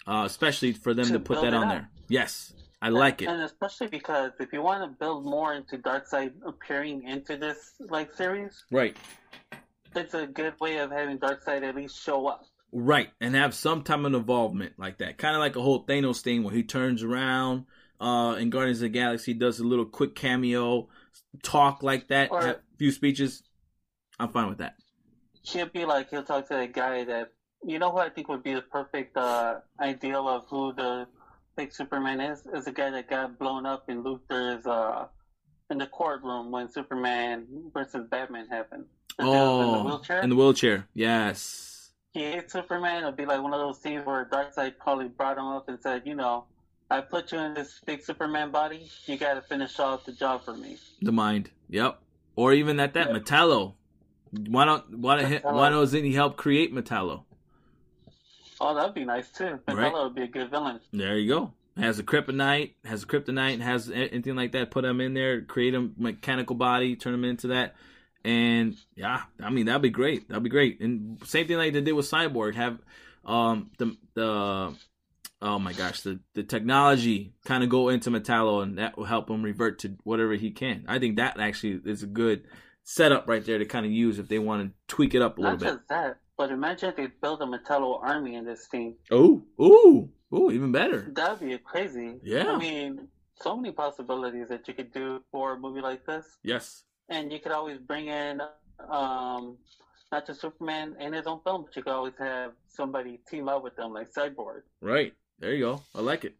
uh, 0.07 0.23
especially 0.25 0.71
for 0.73 0.93
them 0.95 1.05
To 1.05 1.13
to, 1.13 1.19
put 1.19 1.41
that 1.41 1.53
on 1.53 1.63
up. 1.65 1.69
there. 1.69 1.89
Yes, 2.09 2.51
I 2.81 2.89
like 2.89 3.21
it. 3.21 3.27
and 3.27 3.41
especially 3.43 3.87
because 3.87 4.31
if 4.39 4.51
you 4.51 4.63
want 4.63 4.81
to 4.83 4.97
build 4.99 5.23
more 5.23 5.53
into 5.53 5.77
Darkseid 5.77 6.31
appearing 6.43 7.03
into 7.07 7.37
this 7.37 7.73
like 7.89 8.11
series, 8.15 8.63
Right, 8.71 8.97
it's 9.95 10.13
a 10.15 10.25
good 10.25 10.59
way 10.59 10.77
of 10.79 10.89
having 10.91 11.19
Darkseid 11.19 11.61
at 11.63 11.75
least 11.75 12.01
show 12.01 12.25
up. 12.27 12.45
right. 12.71 13.09
And 13.21 13.35
have 13.35 13.53
some 13.53 13.83
type 13.83 13.99
of 13.99 14.05
involvement 14.13 14.73
like 14.79 14.97
that. 14.97 15.17
Kind 15.19 15.35
of 15.35 15.41
like 15.41 15.55
a 15.55 15.61
whole 15.61 15.85
Thanos 15.85 16.21
thing 16.21 16.43
where 16.43 16.53
he 16.55 16.63
turns 16.63 17.03
around 17.03 17.65
uh, 18.01 18.35
in 18.35 18.49
Guardians 18.49 18.79
of 18.79 18.83
the 18.83 18.89
Galaxy, 18.89 19.33
does 19.33 19.59
a 19.59 19.63
little 19.63 19.85
quick 19.85 20.15
cameo, 20.15 20.89
talk 21.43 21.83
like 21.83 22.07
that, 22.09 22.31
Or- 22.31 22.41
a 22.41 22.55
few 22.77 22.91
speeches. 22.91 23.43
I'm 24.19 24.29
fine 24.33 24.49
with 24.49 24.57
that. 24.57 24.75
He'll 25.43 25.67
be 25.67 25.85
like 25.85 26.09
he'll 26.09 26.23
talk 26.23 26.47
to 26.49 26.53
that 26.55 26.73
guy 26.73 27.03
that 27.05 27.31
you 27.63 27.79
know 27.79 27.91
who 27.91 27.97
I 27.99 28.09
think 28.09 28.27
would 28.27 28.43
be 28.43 28.53
the 28.53 28.61
perfect 28.61 29.15
uh, 29.17 29.59
ideal 29.79 30.27
of 30.27 30.45
who 30.49 30.73
the 30.73 31.07
fake 31.55 31.73
Superman 31.73 32.19
is 32.21 32.43
is 32.53 32.65
the 32.65 32.71
guy 32.71 32.89
that 32.91 33.09
got 33.09 33.39
blown 33.39 33.65
up 33.65 33.89
in 33.89 34.03
Luthor's 34.03 34.65
uh, 34.67 35.07
in 35.71 35.77
the 35.79 35.87
courtroom 35.87 36.51
when 36.51 36.69
Superman 36.69 37.47
versus 37.73 38.05
Batman 38.09 38.47
happened. 38.49 38.85
The 39.17 39.23
dude 39.23 39.33
in 39.33 39.37
the 39.39 39.43
Oh, 39.43 39.83
wheelchair. 39.85 40.21
in 40.21 40.29
the 40.29 40.35
wheelchair. 40.35 40.87
Yes. 40.93 41.91
he 42.13 42.19
hates 42.23 42.53
Superman. 42.53 42.99
It'll 42.99 43.11
be 43.11 43.25
like 43.25 43.41
one 43.41 43.53
of 43.53 43.59
those 43.59 43.81
scenes 43.81 44.05
where 44.05 44.25
Darkseid 44.31 44.77
probably 44.79 45.07
brought 45.07 45.37
him 45.37 45.45
up 45.45 45.69
and 45.69 45.79
said, 45.81 46.03
you 46.05 46.13
know, 46.15 46.45
I 46.91 46.99
put 46.99 47.31
you 47.31 47.39
in 47.39 47.53
this 47.53 47.79
big 47.85 48.03
Superman 48.03 48.51
body. 48.51 48.89
You 49.05 49.17
got 49.17 49.35
to 49.35 49.41
finish 49.41 49.79
off 49.79 50.05
the 50.05 50.11
job 50.11 50.43
for 50.43 50.53
me. 50.53 50.77
The 51.01 51.13
mind. 51.13 51.49
Yep. 51.69 51.99
Or 52.35 52.51
even 52.53 52.79
at 52.81 52.93
that 52.95 53.07
Yeah. 53.07 53.17
Metallo. 53.17 53.75
Why 54.31 54.65
don't 54.65 54.99
why 54.99 55.21
don't 55.21 55.31
Metallo. 55.31 55.53
why 55.53 55.69
doesn't 55.69 56.03
he 56.03 56.13
help 56.13 56.35
create 56.35 56.73
Metallo? 56.73 57.23
Oh, 58.59 58.75
that'd 58.75 58.93
be 58.93 59.05
nice 59.05 59.29
too. 59.29 59.59
Right. 59.67 59.77
Metallo 59.77 60.03
would 60.03 60.15
be 60.15 60.23
a 60.23 60.27
good 60.27 60.51
villain. 60.51 60.81
There 60.91 61.17
you 61.17 61.29
go. 61.29 61.53
Has 61.77 61.97
a 61.99 62.03
kryptonite, 62.03 62.73
has 62.83 63.03
a 63.03 63.05
kryptonite, 63.07 63.61
has 63.61 63.89
anything 63.89 64.35
like 64.35 64.51
that. 64.51 64.69
Put 64.71 64.83
him 64.83 64.99
in 64.99 65.13
there, 65.13 65.41
create 65.41 65.73
a 65.73 65.89
mechanical 65.97 66.55
body, 66.57 66.97
turn 66.97 67.13
him 67.13 67.23
into 67.23 67.47
that, 67.47 67.75
and 68.25 68.75
yeah, 68.95 69.23
I 69.41 69.49
mean 69.49 69.67
that'd 69.67 69.81
be 69.81 69.89
great. 69.89 70.27
That'd 70.27 70.43
be 70.43 70.49
great. 70.49 70.81
And 70.81 71.25
same 71.25 71.47
thing 71.47 71.55
like 71.57 71.71
they 71.71 71.79
did 71.81 71.93
with 71.93 72.11
Cyborg. 72.11 72.55
Have 72.55 72.79
um 73.25 73.71
the 73.77 73.95
the 74.13 74.75
oh 75.41 75.59
my 75.59 75.73
gosh 75.73 76.01
the 76.01 76.19
the 76.33 76.43
technology 76.43 77.33
kind 77.45 77.63
of 77.63 77.69
go 77.69 77.89
into 77.89 78.09
Metallo, 78.11 78.63
and 78.63 78.77
that 78.77 78.97
will 78.97 79.05
help 79.05 79.29
him 79.29 79.43
revert 79.43 79.79
to 79.79 79.97
whatever 80.03 80.33
he 80.33 80.51
can. 80.51 80.85
I 80.87 80.99
think 80.99 81.17
that 81.17 81.39
actually 81.39 81.81
is 81.85 82.03
a 82.03 82.07
good 82.07 82.43
setup 82.83 83.27
right 83.27 83.45
there 83.45 83.59
to 83.59 83.65
kind 83.65 83.85
of 83.85 83.91
use 83.91 84.19
if 84.19 84.27
they 84.27 84.39
want 84.39 84.63
to 84.67 84.73
tweak 84.95 85.13
it 85.13 85.21
up 85.21 85.37
a 85.37 85.41
little 85.41 85.57
Not 85.57 85.59
bit. 85.59 85.73
just 85.73 85.87
that, 85.89 86.17
but 86.37 86.51
imagine 86.51 86.89
if 86.89 86.95
they 86.95 87.07
build 87.21 87.41
a 87.41 87.45
Metallo 87.45 88.01
army 88.03 88.35
in 88.35 88.45
this 88.45 88.67
team. 88.67 88.95
Oh, 89.11 89.43
ooh, 89.61 90.09
ooh, 90.33 90.51
even 90.51 90.71
better. 90.71 91.11
That'd 91.13 91.47
be 91.47 91.57
crazy. 91.59 92.15
Yeah. 92.23 92.51
I 92.51 92.57
mean, 92.57 93.07
so 93.35 93.55
many 93.55 93.71
possibilities 93.71 94.49
that 94.49 94.67
you 94.67 94.73
could 94.73 94.91
do 94.93 95.21
for 95.31 95.53
a 95.53 95.59
movie 95.59 95.81
like 95.81 96.05
this. 96.05 96.25
Yes. 96.43 96.83
And 97.09 97.31
you 97.31 97.39
could 97.39 97.51
always 97.51 97.77
bring 97.77 98.07
in, 98.07 98.41
um, 98.89 99.57
not 100.11 100.25
just 100.27 100.41
Superman 100.41 100.95
in 100.99 101.13
his 101.13 101.27
own 101.27 101.41
film, 101.43 101.63
but 101.65 101.75
you 101.75 101.83
could 101.83 101.93
always 101.93 102.13
have 102.19 102.51
somebody 102.67 103.19
team 103.29 103.47
up 103.47 103.63
with 103.63 103.75
them, 103.75 103.93
like 103.93 104.11
Cyborg. 104.13 104.61
Right. 104.81 105.13
There 105.41 105.53
you 105.53 105.65
go. 105.65 105.81
I 105.93 105.99
like 105.99 106.23
it. 106.23 106.35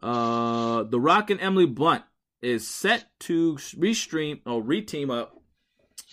Uh, 0.00 0.84
The 0.84 1.00
Rock 1.00 1.30
and 1.30 1.40
Emily 1.40 1.66
Blunt 1.66 2.04
is 2.40 2.68
set 2.68 3.06
to 3.20 3.54
restream 3.54 4.40
or 4.46 4.62
reteam 4.62 5.10
up 5.10 5.40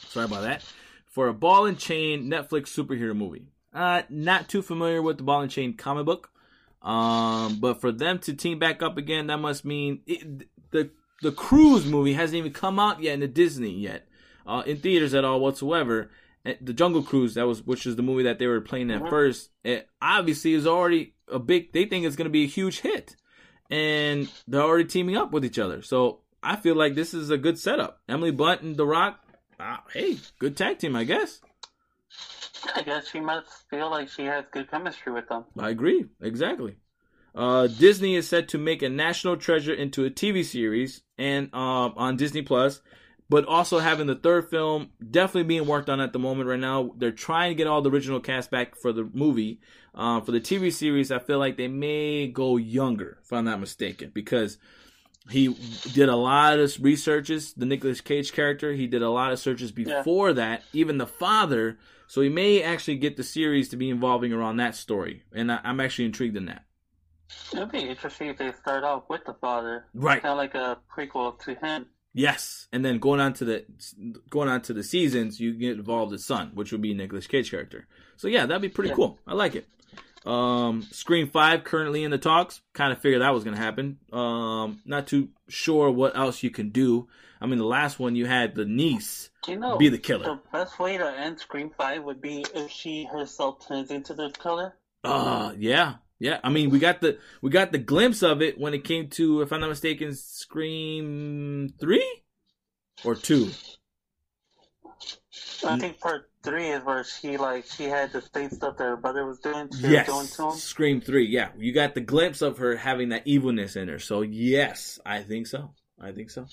Sorry 0.08 0.26
about 0.26 0.42
that. 0.42 0.64
For 1.06 1.28
a 1.28 1.34
ball 1.34 1.66
and 1.66 1.78
chain 1.78 2.30
Netflix 2.30 2.68
superhero 2.68 3.16
movie. 3.16 3.48
Uh, 3.74 4.04
not 4.10 4.50
too 4.50 4.62
familiar 4.62 5.02
with 5.02 5.18
the 5.18 5.24
ball 5.24 5.42
and 5.42 5.52
chain 5.52 5.74
comic 5.76 6.06
book. 6.06 6.30
Um, 6.82 7.60
but 7.60 7.80
for 7.80 7.92
them 7.92 8.20
to 8.20 8.34
team 8.34 8.60
back 8.60 8.82
up 8.82 8.98
again, 8.98 9.28
that 9.28 9.38
must 9.38 9.64
mean 9.66 10.02
it, 10.08 10.48
the 10.72 10.90
the 11.22 11.32
Cruise 11.32 11.86
movie 11.86 12.14
hasn't 12.14 12.38
even 12.38 12.52
come 12.52 12.80
out 12.80 13.04
yet 13.04 13.14
in 13.14 13.20
the 13.20 13.28
Disney 13.28 13.70
yet, 13.70 14.08
uh, 14.48 14.64
in 14.66 14.78
theaters 14.78 15.14
at 15.14 15.24
all 15.24 15.40
whatsoever. 15.40 16.10
And 16.44 16.58
the 16.62 16.74
Jungle 16.74 17.04
Cruise, 17.04 17.36
that 17.36 17.46
was 17.46 17.64
which 17.64 17.86
is 17.86 17.96
the 17.96 18.02
movie 18.02 18.24
that 18.24 18.40
they 18.40 18.48
were 18.48 18.62
playing 18.62 18.92
at 18.92 19.10
first. 19.10 19.50
It 19.64 19.88
obviously 20.02 20.54
is 20.54 20.66
already 20.66 21.14
a 21.28 21.40
big. 21.40 21.72
They 21.74 21.86
think 21.86 22.06
it's 22.06 22.16
going 22.16 22.26
to 22.26 22.32
be 22.32 22.44
a 22.44 22.48
huge 22.48 22.80
hit, 22.80 23.16
and 23.70 24.32
they're 24.48 24.62
already 24.62 24.86
teaming 24.86 25.18
up 25.18 25.32
with 25.32 25.46
each 25.46 25.60
other. 25.60 25.82
So 25.82 26.22
I 26.42 26.56
feel 26.56 26.76
like 26.76 26.96
this 26.96 27.14
is 27.14 27.30
a 27.30 27.38
good 27.38 27.60
setup. 27.60 28.02
Emily 28.10 28.32
Blunt 28.32 28.62
and 28.62 28.76
The 28.76 28.86
Rock. 28.86 29.20
Uh, 29.60 29.78
hey, 29.94 30.18
good 30.40 30.58
tag 30.58 30.80
team, 30.80 30.96
I 30.96 31.04
guess. 31.04 31.42
I 32.76 32.82
guess 32.82 33.10
she 33.10 33.20
must 33.20 33.70
feel 33.70 33.90
like 33.90 34.10
she 34.10 34.24
has 34.24 34.46
good 34.52 34.70
chemistry 34.70 35.12
with 35.12 35.28
them. 35.30 35.46
I 35.58 35.70
agree. 35.70 36.06
Exactly. 36.22 36.78
Uh, 37.34 37.68
Disney 37.68 38.16
is 38.16 38.28
set 38.28 38.48
to 38.50 38.58
make 38.58 38.82
a 38.82 38.90
National 38.90 39.38
Treasure 39.38 39.74
into 39.74 40.06
a 40.06 40.10
TV 40.10 40.44
series 40.44 41.02
and 41.18 41.50
uh, 41.54 41.90
on 41.96 42.18
Disney 42.18 42.42
Plus, 42.42 42.82
but 43.32 43.46
also 43.46 43.80
having 43.80 44.08
the 44.08 44.16
third 44.16 44.50
film 44.50 44.90
definitely 45.10 45.48
being 45.48 45.66
worked 45.66 45.90
on 45.90 46.02
at 46.02 46.12
the 46.12 46.20
moment 46.20 46.50
right 46.50 46.60
now. 46.60 46.94
They're 46.98 47.14
trying 47.14 47.52
to 47.52 47.56
get 47.56 47.66
all 47.66 47.82
the 47.82 47.90
original 47.90 48.20
cast 48.20 48.52
back 48.52 48.76
for 48.76 48.92
the 48.92 49.10
movie. 49.14 49.62
Uh, 49.96 50.20
for 50.20 50.34
the 50.34 50.42
TV 50.42 50.70
series, 50.72 51.14
I 51.14 51.20
feel 51.20 51.40
like 51.40 51.56
they 51.56 51.70
may 51.70 52.28
go 52.28 52.58
younger, 52.58 53.20
if 53.24 53.32
I'm 53.32 53.46
not 53.46 53.62
mistaken, 53.62 54.12
because 54.14 54.58
he 55.30 55.56
did 55.94 56.10
a 56.10 56.16
lot 56.18 56.60
of 56.60 56.76
researches. 56.82 57.54
The 57.54 57.66
Nicolas 57.66 58.02
Cage 58.02 58.34
character, 58.34 58.74
he 58.74 58.86
did 58.86 59.02
a 59.02 59.10
lot 59.10 59.32
of 59.32 59.40
searches 59.40 59.72
before 59.72 60.30
yeah. 60.30 60.34
that. 60.34 60.64
Even 60.74 60.98
the 60.98 61.08
father 61.08 61.78
so 62.12 62.20
he 62.20 62.28
may 62.28 62.62
actually 62.62 62.98
get 62.98 63.16
the 63.16 63.24
series 63.24 63.70
to 63.70 63.78
be 63.78 63.90
involving 63.90 64.34
around 64.34 64.58
that 64.58 64.76
story, 64.76 65.24
and 65.34 65.50
I, 65.50 65.62
am 65.64 65.80
actually 65.80 66.04
intrigued 66.04 66.36
in 66.36 66.48
that. 66.48 66.66
It'd 67.54 67.72
be 67.72 67.88
interesting 67.88 68.28
if 68.28 68.38
they 68.38 68.52
start 68.52 68.84
off 68.84 69.04
with 69.08 69.24
the 69.24 69.34
father, 69.36 69.86
right? 69.94 70.22
Kind 70.22 70.34
of 70.34 70.38
like 70.38 70.54
a 70.54 70.80
prequel 70.94 71.40
to 71.46 71.56
him. 71.56 71.86
Yes, 72.14 72.68
and 72.74 72.84
then 72.84 73.00
going 73.00 73.22
on 73.22 73.34
to 73.34 73.46
the 73.46 73.66
going 74.30 74.50
on 74.50 74.62
to 74.64 74.74
the 74.74 74.84
seasons, 74.84 75.40
you 75.40 75.54
get 75.54 75.78
involved 75.78 76.12
with 76.12 76.22
son, 76.22 76.52
which 76.54 76.72
would 76.72 76.82
be 76.82 76.94
Nicolas 76.94 77.28
Cage 77.28 77.50
character. 77.50 77.88
So 78.18 78.28
yeah, 78.28 78.46
that'd 78.46 78.62
be 78.62 78.70
pretty 78.70 78.90
yeah. 78.90 78.96
cool. 78.96 79.20
I 79.26 79.34
like 79.34 79.56
it. 79.56 79.66
Um, 80.26 80.84
Scream 80.92 81.30
Five 81.30 81.64
currently 81.64 82.04
in 82.04 82.12
the 82.12 82.18
talks. 82.18 82.62
Kind 82.74 82.92
of 82.92 83.00
figured 83.00 83.22
that 83.22 83.34
was 83.34 83.44
gonna 83.44 83.58
happen. 83.58 83.98
Um, 84.12 84.82
not 84.86 85.08
too 85.08 85.30
sure 85.48 85.90
what 85.90 86.16
else 86.18 86.44
you 86.44 86.50
can 86.50 86.70
do. 86.70 87.08
I 87.40 87.48
mean, 87.48 87.58
the 87.58 87.66
last 87.66 87.98
one 87.98 88.16
you 88.16 88.26
had 88.28 88.56
the 88.56 88.66
niece 88.66 89.30
you 89.48 89.58
know, 89.58 89.78
be 89.78 89.90
the 89.90 89.98
killer. 89.98 90.26
The 90.26 90.40
best 90.52 90.80
way 90.80 90.98
to 90.98 91.10
end 91.18 91.40
Scream 91.40 91.72
Five 91.76 92.04
would 92.04 92.22
be 92.22 92.46
if 92.54 92.70
she 92.70 93.06
herself 93.06 93.66
turns 93.68 93.90
into 93.90 94.14
the 94.14 94.30
killer. 94.32 94.76
Uh 95.04 95.54
yeah, 95.58 95.96
yeah. 96.22 96.40
I 96.44 96.50
mean, 96.50 96.70
we 96.70 96.78
got 96.78 97.02
the 97.02 97.18
we 97.42 97.50
got 97.50 97.72
the 97.72 97.80
glimpse 97.80 98.22
of 98.22 98.44
it 98.44 98.60
when 98.60 98.76
it 98.76 98.84
came 98.84 99.08
to, 99.10 99.42
if 99.42 99.52
I'm 99.52 99.60
not 99.60 99.70
mistaken, 99.70 100.14
Scream 100.14 101.74
Three 101.80 102.08
or 103.04 103.16
two. 103.16 103.50
I 105.66 105.80
think 105.80 106.00
part 106.00 106.30
three 106.44 106.70
is 106.70 106.84
where 106.84 107.04
she 107.04 107.38
like 107.38 107.66
she 107.66 107.86
had 107.86 108.12
the 108.14 108.22
same 108.34 108.52
stuff 108.52 108.78
that 108.78 108.84
her 108.84 108.98
brother 108.98 109.26
was 109.26 109.40
doing. 109.40 109.70
She 109.72 109.88
yes, 109.88 110.08
was 110.08 110.16
doing 110.16 110.50
to 110.50 110.54
him. 110.54 110.60
Scream 110.60 111.02
Three. 111.02 111.28
Yeah, 111.28 111.50
you 111.58 111.74
got 111.74 111.96
the 111.96 112.02
glimpse 112.02 112.44
of 112.44 112.60
her 112.60 112.76
having 112.76 113.10
that 113.10 113.26
evilness 113.26 113.76
in 113.76 113.88
her. 113.88 113.98
So 113.98 114.22
yes, 114.22 115.00
I 115.04 115.24
think 115.24 115.48
so. 115.48 115.74
I 116.00 116.12
think 116.12 116.30
so. 116.30 116.46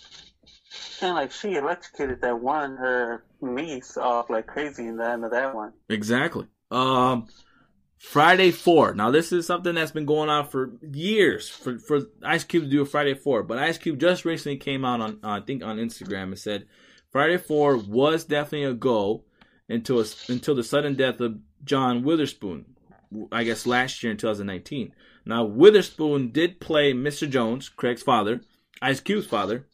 And 1.02 1.14
like 1.14 1.30
she 1.30 1.56
electrocuted 1.56 2.22
that 2.22 2.40
one 2.40 2.76
her 2.76 3.22
niece 3.42 3.98
off 3.98 4.30
like 4.30 4.46
crazy 4.46 4.86
in 4.86 4.96
the 4.96 5.08
end 5.08 5.26
of 5.26 5.32
that 5.32 5.54
one. 5.54 5.74
Exactly. 5.90 6.46
Um, 6.70 7.28
Friday 7.98 8.52
Four. 8.52 8.94
Now 8.94 9.10
this 9.10 9.32
is 9.32 9.46
something 9.46 9.74
that's 9.74 9.90
been 9.90 10.06
going 10.06 10.30
on 10.30 10.46
for 10.46 10.72
years 10.92 11.48
for 11.48 11.78
for 11.78 12.02
Ice 12.22 12.44
Cube 12.44 12.64
to 12.64 12.70
do 12.70 12.82
a 12.82 12.86
Friday 12.86 13.14
Four, 13.14 13.42
but 13.42 13.58
Ice 13.58 13.76
Cube 13.76 13.98
just 13.98 14.24
recently 14.24 14.56
came 14.56 14.84
out 14.84 15.00
on 15.00 15.18
uh, 15.22 15.30
I 15.30 15.40
think 15.40 15.64
on 15.64 15.78
Instagram 15.78 16.24
and 16.24 16.38
said 16.38 16.66
Friday 17.10 17.36
Four 17.36 17.76
was 17.76 18.24
definitely 18.24 18.64
a 18.64 18.74
go 18.74 19.24
until 19.68 20.04
until 20.28 20.54
the 20.54 20.62
sudden 20.62 20.94
death 20.94 21.20
of 21.20 21.38
John 21.64 22.02
Witherspoon. 22.02 22.76
I 23.32 23.42
guess 23.44 23.66
last 23.66 24.02
year 24.02 24.12
in 24.12 24.18
2019. 24.18 24.92
Now 25.24 25.44
Witherspoon 25.44 26.30
did 26.30 26.60
play 26.60 26.92
Mr. 26.92 27.28
Jones, 27.28 27.68
Craig's 27.68 28.02
father, 28.02 28.42
Ice 28.80 29.00
Cube's 29.00 29.26
father, 29.26 29.66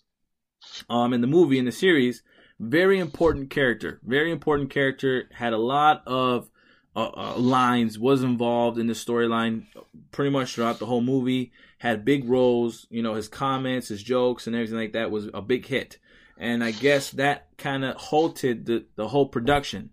um, 0.89 1.13
in 1.13 1.21
the 1.21 1.27
movie 1.27 1.59
in 1.59 1.65
the 1.65 1.73
series. 1.73 2.23
Very 2.61 2.99
important 2.99 3.51
character. 3.51 4.01
Very 4.05 4.31
important 4.31 4.71
character. 4.71 5.29
Had 5.33 5.53
a 5.53 5.59
lot 5.59 6.03
of 6.07 6.49
uh, 6.97 7.11
uh, 7.15 7.37
lines. 7.37 7.99
Was 7.99 8.23
involved 8.23 8.79
in 8.79 8.87
the 8.87 8.95
storyline 8.95 9.65
pretty 10.11 10.31
much 10.31 10.55
throughout 10.55 10.79
the 10.79 10.87
whole 10.87 11.01
movie. 11.01 11.53
Had 11.79 12.05
big 12.05 12.29
roles. 12.29 12.87
You 12.91 13.03
know 13.03 13.15
his 13.15 13.29
comments, 13.29 13.89
his 13.89 14.03
jokes, 14.03 14.47
and 14.47 14.55
everything 14.57 14.79
like 14.79 14.93
that 14.93 15.11
was 15.11 15.29
a 15.33 15.43
big 15.43 15.67
hit. 15.67 15.99
And 16.37 16.65
I 16.65 16.73
guess 16.73 17.11
that 17.11 17.49
kind 17.59 17.85
of 17.85 17.97
halted 17.97 18.67
the 18.67 18.85
the 18.97 19.09
whole 19.09 19.27
production. 19.27 19.91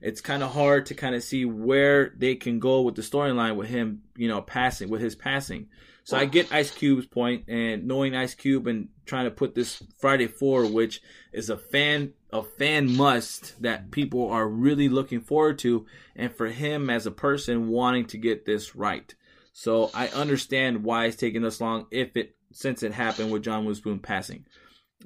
It's 0.00 0.20
kind 0.20 0.42
of 0.42 0.52
hard 0.52 0.86
to 0.86 0.94
kind 0.94 1.14
of 1.14 1.22
see 1.22 1.46
where 1.46 2.12
they 2.16 2.34
can 2.34 2.58
go 2.58 2.82
with 2.82 2.94
the 2.94 3.00
storyline 3.00 3.56
with 3.56 3.68
him, 3.68 4.02
you 4.16 4.28
know, 4.28 4.42
passing 4.42 4.90
with 4.90 5.00
his 5.00 5.14
passing. 5.14 5.68
So 6.04 6.18
I 6.18 6.26
get 6.26 6.52
Ice 6.52 6.70
Cube's 6.70 7.06
point, 7.06 7.44
and 7.48 7.86
knowing 7.86 8.14
Ice 8.14 8.34
Cube 8.34 8.66
and 8.66 8.88
trying 9.06 9.24
to 9.24 9.30
put 9.30 9.54
this 9.54 9.82
Friday 9.98 10.26
Four, 10.26 10.66
which 10.66 11.00
is 11.32 11.48
a 11.48 11.56
fan 11.56 12.12
a 12.30 12.42
fan 12.42 12.94
must 12.94 13.60
that 13.62 13.90
people 13.90 14.28
are 14.28 14.46
really 14.46 14.90
looking 14.90 15.20
forward 15.20 15.58
to, 15.60 15.86
and 16.14 16.30
for 16.30 16.48
him 16.48 16.90
as 16.90 17.06
a 17.06 17.10
person 17.10 17.68
wanting 17.68 18.04
to 18.06 18.18
get 18.18 18.44
this 18.44 18.76
right. 18.76 19.14
So 19.54 19.90
I 19.94 20.08
understand 20.08 20.84
why 20.84 21.06
it's 21.06 21.16
taking 21.16 21.42
this 21.42 21.60
long, 21.60 21.86
if 21.90 22.16
it 22.16 22.36
since 22.52 22.82
it 22.82 22.92
happened 22.92 23.32
with 23.32 23.42
John 23.42 23.64
Witherspoon 23.64 24.00
passing. 24.00 24.44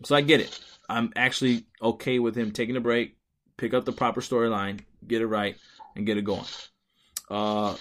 So 0.04 0.16
I 0.16 0.20
get 0.20 0.40
it. 0.40 0.58
I'm 0.88 1.12
actually 1.14 1.66
okay 1.80 2.18
with 2.18 2.34
him 2.34 2.50
taking 2.50 2.76
a 2.76 2.80
break, 2.80 3.16
pick 3.56 3.72
up 3.72 3.84
the 3.84 3.92
proper 3.92 4.20
storyline, 4.20 4.80
get 5.06 5.22
it 5.22 5.26
right, 5.26 5.56
and 5.94 6.06
get 6.06 6.18
it 6.18 6.24
going. 6.24 6.46
Uh, 7.30 7.76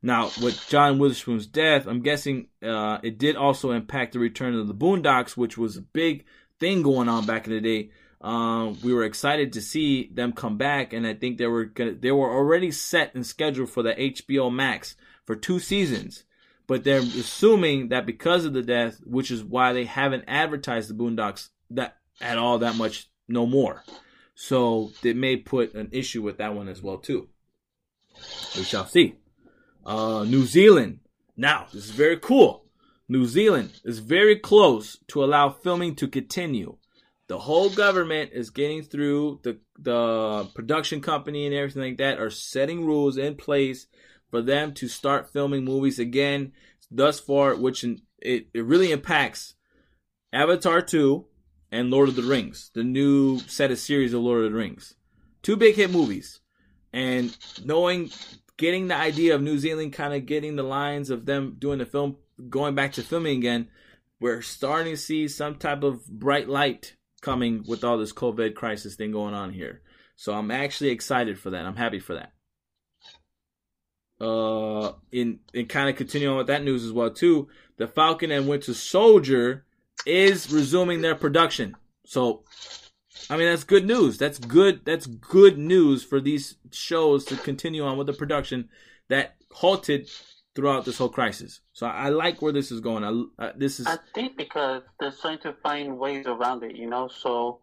now, 0.00 0.30
with 0.40 0.64
John 0.68 0.98
Witherspoon's 0.98 1.46
death, 1.46 1.86
I'm 1.86 2.02
guessing 2.02 2.48
uh, 2.62 2.98
it 3.02 3.18
did 3.18 3.34
also 3.34 3.72
impact 3.72 4.12
the 4.12 4.20
return 4.20 4.54
of 4.54 4.68
the 4.68 4.74
Boondocks, 4.74 5.36
which 5.36 5.58
was 5.58 5.76
a 5.76 5.82
big 5.82 6.24
thing 6.60 6.82
going 6.82 7.08
on 7.08 7.26
back 7.26 7.46
in 7.46 7.52
the 7.52 7.60
day. 7.60 7.90
Um, 8.20 8.78
we 8.82 8.94
were 8.94 9.04
excited 9.04 9.52
to 9.52 9.60
see 9.60 10.08
them 10.12 10.32
come 10.32 10.56
back, 10.56 10.92
and 10.92 11.06
I 11.06 11.14
think 11.14 11.38
they 11.38 11.46
were 11.46 11.64
gonna, 11.64 11.94
they 11.94 12.12
were 12.12 12.32
already 12.32 12.70
set 12.70 13.14
and 13.14 13.26
scheduled 13.26 13.70
for 13.70 13.82
the 13.82 13.94
HBO 13.94 14.52
Max 14.52 14.96
for 15.24 15.34
two 15.34 15.58
seasons. 15.58 16.24
But 16.68 16.84
they're 16.84 16.98
assuming 16.98 17.88
that 17.88 18.06
because 18.06 18.44
of 18.44 18.52
the 18.52 18.62
death, 18.62 19.00
which 19.04 19.30
is 19.30 19.42
why 19.42 19.72
they 19.72 19.84
haven't 19.84 20.24
advertised 20.28 20.90
the 20.90 20.94
Boondocks 20.94 21.48
that 21.70 21.96
at 22.20 22.38
all 22.38 22.58
that 22.58 22.76
much 22.76 23.10
no 23.26 23.46
more. 23.46 23.84
So 24.34 24.92
they 25.02 25.12
may 25.12 25.36
put 25.36 25.74
an 25.74 25.88
issue 25.92 26.22
with 26.22 26.38
that 26.38 26.54
one 26.54 26.68
as 26.68 26.82
well 26.82 26.98
too. 26.98 27.28
We 28.56 28.64
shall 28.64 28.86
see. 28.86 29.16
Uh, 29.88 30.22
New 30.24 30.44
Zealand. 30.44 31.00
Now, 31.34 31.66
this 31.72 31.86
is 31.86 31.92
very 31.92 32.18
cool. 32.18 32.66
New 33.08 33.24
Zealand 33.24 33.80
is 33.84 34.00
very 34.00 34.36
close 34.36 34.98
to 35.08 35.24
allow 35.24 35.48
filming 35.48 35.94
to 35.94 36.06
continue. 36.06 36.76
The 37.28 37.38
whole 37.38 37.70
government 37.70 38.32
is 38.34 38.50
getting 38.50 38.82
through 38.82 39.40
the 39.44 39.58
the 39.78 40.46
production 40.54 41.00
company 41.00 41.46
and 41.46 41.54
everything 41.54 41.80
like 41.80 41.96
that 41.96 42.20
are 42.20 42.28
setting 42.28 42.84
rules 42.84 43.16
in 43.16 43.36
place 43.36 43.86
for 44.30 44.42
them 44.42 44.74
to 44.74 44.88
start 44.88 45.32
filming 45.32 45.64
movies 45.64 45.98
again. 45.98 46.52
Thus 46.90 47.18
far, 47.18 47.54
which 47.54 47.82
it, 47.82 48.48
it 48.52 48.64
really 48.66 48.92
impacts 48.92 49.54
Avatar 50.34 50.82
2 50.82 51.24
and 51.72 51.90
Lord 51.90 52.10
of 52.10 52.16
the 52.16 52.22
Rings, 52.22 52.70
the 52.74 52.84
new 52.84 53.38
set 53.38 53.70
of 53.70 53.78
series 53.78 54.12
of 54.12 54.20
Lord 54.20 54.44
of 54.44 54.52
the 54.52 54.58
Rings. 54.58 54.96
Two 55.42 55.56
big 55.56 55.76
hit 55.76 55.90
movies. 55.90 56.40
And 56.92 57.34
knowing 57.64 58.10
getting 58.58 58.88
the 58.88 58.96
idea 58.96 59.34
of 59.34 59.40
New 59.40 59.58
Zealand 59.58 59.94
kind 59.94 60.12
of 60.12 60.26
getting 60.26 60.56
the 60.56 60.62
lines 60.62 61.08
of 61.08 61.24
them 61.24 61.56
doing 61.58 61.78
the 61.78 61.86
film, 61.86 62.16
going 62.50 62.74
back 62.74 62.92
to 62.94 63.02
filming 63.02 63.38
again, 63.38 63.68
we're 64.20 64.42
starting 64.42 64.92
to 64.92 65.00
see 65.00 65.28
some 65.28 65.54
type 65.54 65.82
of 65.82 66.04
bright 66.06 66.48
light 66.48 66.96
coming 67.22 67.64
with 67.66 67.84
all 67.84 67.96
this 67.96 68.12
COVID 68.12 68.54
crisis 68.54 68.96
thing 68.96 69.12
going 69.12 69.32
on 69.32 69.52
here. 69.52 69.80
So 70.16 70.34
I'm 70.34 70.50
actually 70.50 70.90
excited 70.90 71.38
for 71.38 71.50
that. 71.50 71.64
I'm 71.64 71.76
happy 71.76 72.00
for 72.00 72.14
that. 72.14 72.32
Uh, 74.20 74.94
in 75.12 75.38
in 75.54 75.66
kind 75.66 75.88
of 75.88 75.94
continuing 75.94 76.36
with 76.36 76.48
that 76.48 76.64
news 76.64 76.84
as 76.84 76.92
well 76.92 77.10
too, 77.10 77.48
the 77.76 77.86
Falcon 77.86 78.32
and 78.32 78.48
Winter 78.48 78.74
Soldier 78.74 79.64
is 80.04 80.52
resuming 80.52 81.00
their 81.00 81.14
production. 81.14 81.76
So 82.04 82.42
I 83.30 83.36
mean, 83.36 83.46
that's 83.46 83.64
good 83.64 83.86
news. 83.86 84.18
That's 84.18 84.38
good. 84.38 84.84
That's 84.84 85.06
good 85.06 85.58
news 85.58 86.04
for 86.04 86.20
these 86.20 86.56
shows 86.70 87.24
to 87.26 87.36
continue 87.36 87.84
on 87.84 87.98
with 87.98 88.06
the 88.06 88.12
production 88.12 88.68
that 89.08 89.36
halted 89.52 90.08
throughout 90.54 90.84
this 90.84 90.98
whole 90.98 91.08
crisis. 91.08 91.60
So 91.72 91.86
I, 91.86 92.06
I 92.06 92.08
like 92.08 92.42
where 92.42 92.52
this 92.52 92.72
is 92.72 92.80
going. 92.80 93.04
I, 93.04 93.44
uh, 93.44 93.52
this 93.56 93.80
is. 93.80 93.86
I 93.86 93.98
think 94.14 94.36
because 94.36 94.82
they're 94.98 95.12
trying 95.12 95.38
to 95.40 95.52
find 95.62 95.98
ways 95.98 96.26
around 96.26 96.64
it. 96.64 96.76
You 96.76 96.88
know, 96.88 97.08
so 97.08 97.60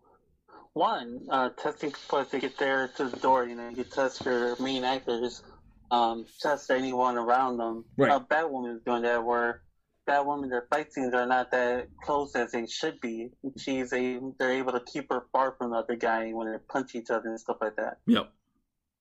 one, 0.74 1.26
uh, 1.30 1.50
testing 1.50 1.92
plus 1.92 2.30
to 2.32 2.40
get 2.40 2.58
there 2.58 2.90
to 2.98 3.10
the 3.10 3.18
door. 3.18 3.46
You 3.46 3.56
know, 3.56 3.70
you 3.70 3.84
test 3.84 4.24
your 4.26 4.56
main 4.62 4.84
actors, 4.84 5.44
um, 5.92 6.26
test 6.40 6.72
anyone 6.72 7.18
around 7.18 7.58
them. 7.58 7.86
Right. 7.98 8.12
Uh, 8.12 8.20
Batwoman 8.20 8.76
is 8.76 8.82
doing 8.84 9.02
that 9.04 9.24
where 9.24 9.62
Batwoman, 10.08 10.50
their 10.50 10.68
fight 10.70 10.94
scenes 10.94 11.14
are 11.14 11.26
not 11.26 11.52
that 11.52 11.88
close 12.04 12.36
as 12.36 12.52
they 12.52 12.66
should 12.68 13.00
be. 13.02 13.30
She's 13.58 13.92
a, 13.94 14.20
they're 14.40 14.52
able 14.54 14.74
to 14.74 14.82
keep 14.82 15.10
her 15.12 15.26
far 15.32 15.56
from 15.58 15.72
the 15.72 15.78
other 15.78 15.96
guy 15.96 16.32
when 16.32 16.52
they 16.52 16.58
punch 16.70 16.96
each 16.96 17.10
other 17.10 17.30
and 17.30 17.40
stuff 17.40 17.58
like 17.62 17.76
that. 17.78 17.98
Yep. 18.06 18.32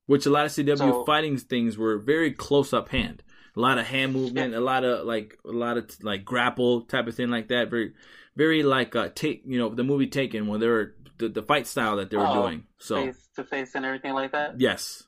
Which 0.06 0.26
a 0.26 0.30
lot 0.30 0.46
of 0.46 0.52
CW 0.52 0.76
So- 0.78 1.04
fighting 1.04 1.36
things 1.38 1.76
were 1.78 1.98
very 1.98 2.32
close 2.32 2.72
up 2.72 2.88
hand. 2.90 3.22
A 3.56 3.60
lot 3.60 3.78
of 3.78 3.86
hand 3.86 4.12
movement, 4.12 4.52
a 4.54 4.60
lot 4.60 4.82
of 4.82 5.06
like 5.06 5.38
a 5.44 5.52
lot 5.52 5.76
of 5.76 5.88
like 6.02 6.24
grapple 6.24 6.80
type 6.82 7.06
of 7.06 7.14
thing 7.14 7.30
like 7.30 7.48
that. 7.48 7.70
Very, 7.70 7.92
very 8.34 8.64
like 8.64 8.96
uh 8.96 9.10
take 9.14 9.42
you 9.46 9.58
know 9.60 9.68
the 9.72 9.84
movie 9.84 10.08
Taken 10.08 10.48
where 10.48 10.58
they 10.58 10.66
were 10.66 10.94
the, 11.18 11.28
the 11.28 11.42
fight 11.42 11.68
style 11.68 11.94
that 11.98 12.10
they 12.10 12.16
were 12.16 12.26
Oh, 12.26 12.42
doing. 12.42 12.64
So 12.78 12.96
Face 12.96 13.28
to 13.36 13.44
face 13.44 13.76
and 13.76 13.84
everything 13.86 14.12
like 14.12 14.32
that. 14.32 14.60
yes, 14.60 15.04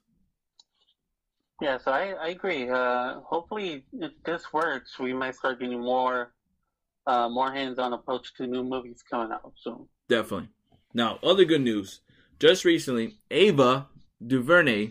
Yeah, 1.60 1.78
so 1.78 1.90
I, 1.90 2.12
I 2.20 2.28
agree. 2.28 2.68
Uh, 2.68 3.20
hopefully, 3.20 3.84
if 3.92 4.12
this 4.24 4.52
works, 4.52 4.98
we 4.98 5.12
might 5.14 5.34
start 5.36 5.60
getting 5.60 5.80
more 5.80 6.32
uh, 7.06 7.28
more 7.28 7.52
hands-on 7.52 7.92
approach 7.92 8.34
to 8.34 8.46
new 8.46 8.64
movies 8.64 9.02
coming 9.08 9.32
out 9.32 9.52
soon. 9.62 9.88
definitely. 10.08 10.48
Now 10.92 11.18
other 11.22 11.44
good 11.44 11.60
news. 11.60 12.00
Just 12.38 12.64
recently, 12.64 13.18
Ava 13.30 13.86
DuVernay 14.24 14.90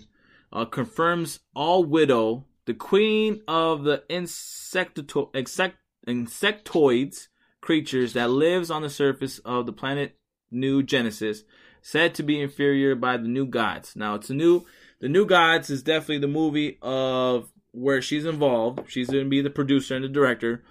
uh, 0.53 0.65
confirms 0.65 1.39
All 1.53 1.83
Widow, 1.83 2.45
the 2.65 2.73
queen 2.73 3.41
of 3.47 3.83
the 3.83 4.03
insecto- 4.09 5.35
insect- 5.35 5.77
insectoids 6.07 7.27
creatures 7.61 8.13
that 8.13 8.29
lives 8.29 8.71
on 8.71 8.81
the 8.81 8.89
surface 8.89 9.39
of 9.39 9.65
the 9.65 9.73
planet 9.73 10.17
New 10.51 10.83
Genesis, 10.83 11.43
said 11.81 12.15
to 12.15 12.23
be 12.23 12.39
inferior 12.39 12.95
by 12.95 13.17
the 13.17 13.27
New 13.27 13.45
Gods. 13.45 13.95
Now 13.95 14.15
it's 14.15 14.29
a 14.29 14.33
new, 14.33 14.65
the 14.99 15.09
New 15.09 15.25
Gods 15.25 15.69
is 15.69 15.83
definitely 15.83 16.19
the 16.19 16.27
movie 16.27 16.77
of 16.81 17.51
where 17.71 18.01
she's 18.01 18.25
involved. 18.25 18.89
She's 18.89 19.09
going 19.09 19.25
to 19.25 19.29
be 19.29 19.41
the 19.41 19.49
producer 19.49 19.95
and 19.95 20.03
the 20.03 20.09
director. 20.09 20.63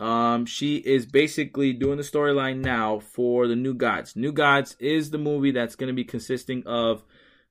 Um, 0.00 0.46
she 0.46 0.76
is 0.76 1.06
basically 1.06 1.72
doing 1.72 1.98
the 1.98 2.02
storyline 2.02 2.58
now 2.58 2.98
for 2.98 3.46
the 3.46 3.56
New 3.56 3.74
Gods. 3.74 4.16
New 4.16 4.32
Gods 4.32 4.76
is 4.78 5.10
the 5.10 5.18
movie 5.18 5.52
that's 5.52 5.76
going 5.76 5.88
to 5.88 5.94
be 5.94 6.04
consisting 6.04 6.64
of 6.66 7.04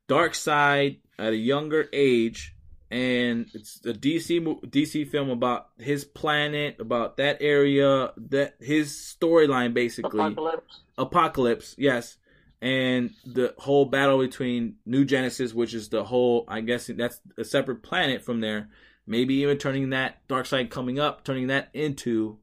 Darkseid 0.09 0.99
at 1.17 1.33
a 1.33 1.37
younger 1.37 1.87
age, 1.93 2.55
and 2.91 3.49
it's 3.53 3.79
a 3.85 3.93
DC 3.93 4.41
DC 4.69 5.09
film 5.09 5.29
about 5.29 5.67
his 5.77 6.03
planet, 6.03 6.77
about 6.79 7.17
that 7.17 7.37
area, 7.39 8.11
that 8.17 8.55
his 8.59 8.91
storyline 8.91 9.73
basically 9.73 10.19
Apokolips. 10.19 10.61
Apokolips 10.97 11.75
yes 11.77 12.17
and 12.63 13.11
the 13.25 13.53
whole 13.57 13.83
battle 13.85 14.17
between 14.19 14.75
new 14.85 15.03
genesis 15.03 15.53
which 15.53 15.73
is 15.73 15.89
the 15.89 16.03
whole 16.05 16.45
i 16.47 16.61
guess 16.61 16.89
that's 16.97 17.19
a 17.37 17.43
separate 17.43 17.83
planet 17.83 18.23
from 18.23 18.39
there 18.39 18.69
maybe 19.05 19.33
even 19.35 19.57
turning 19.57 19.89
that 19.89 20.25
Darkseid 20.29 20.69
coming 20.69 20.97
up 20.97 21.23
turning 21.25 21.47
that 21.47 21.69
into 21.73 22.37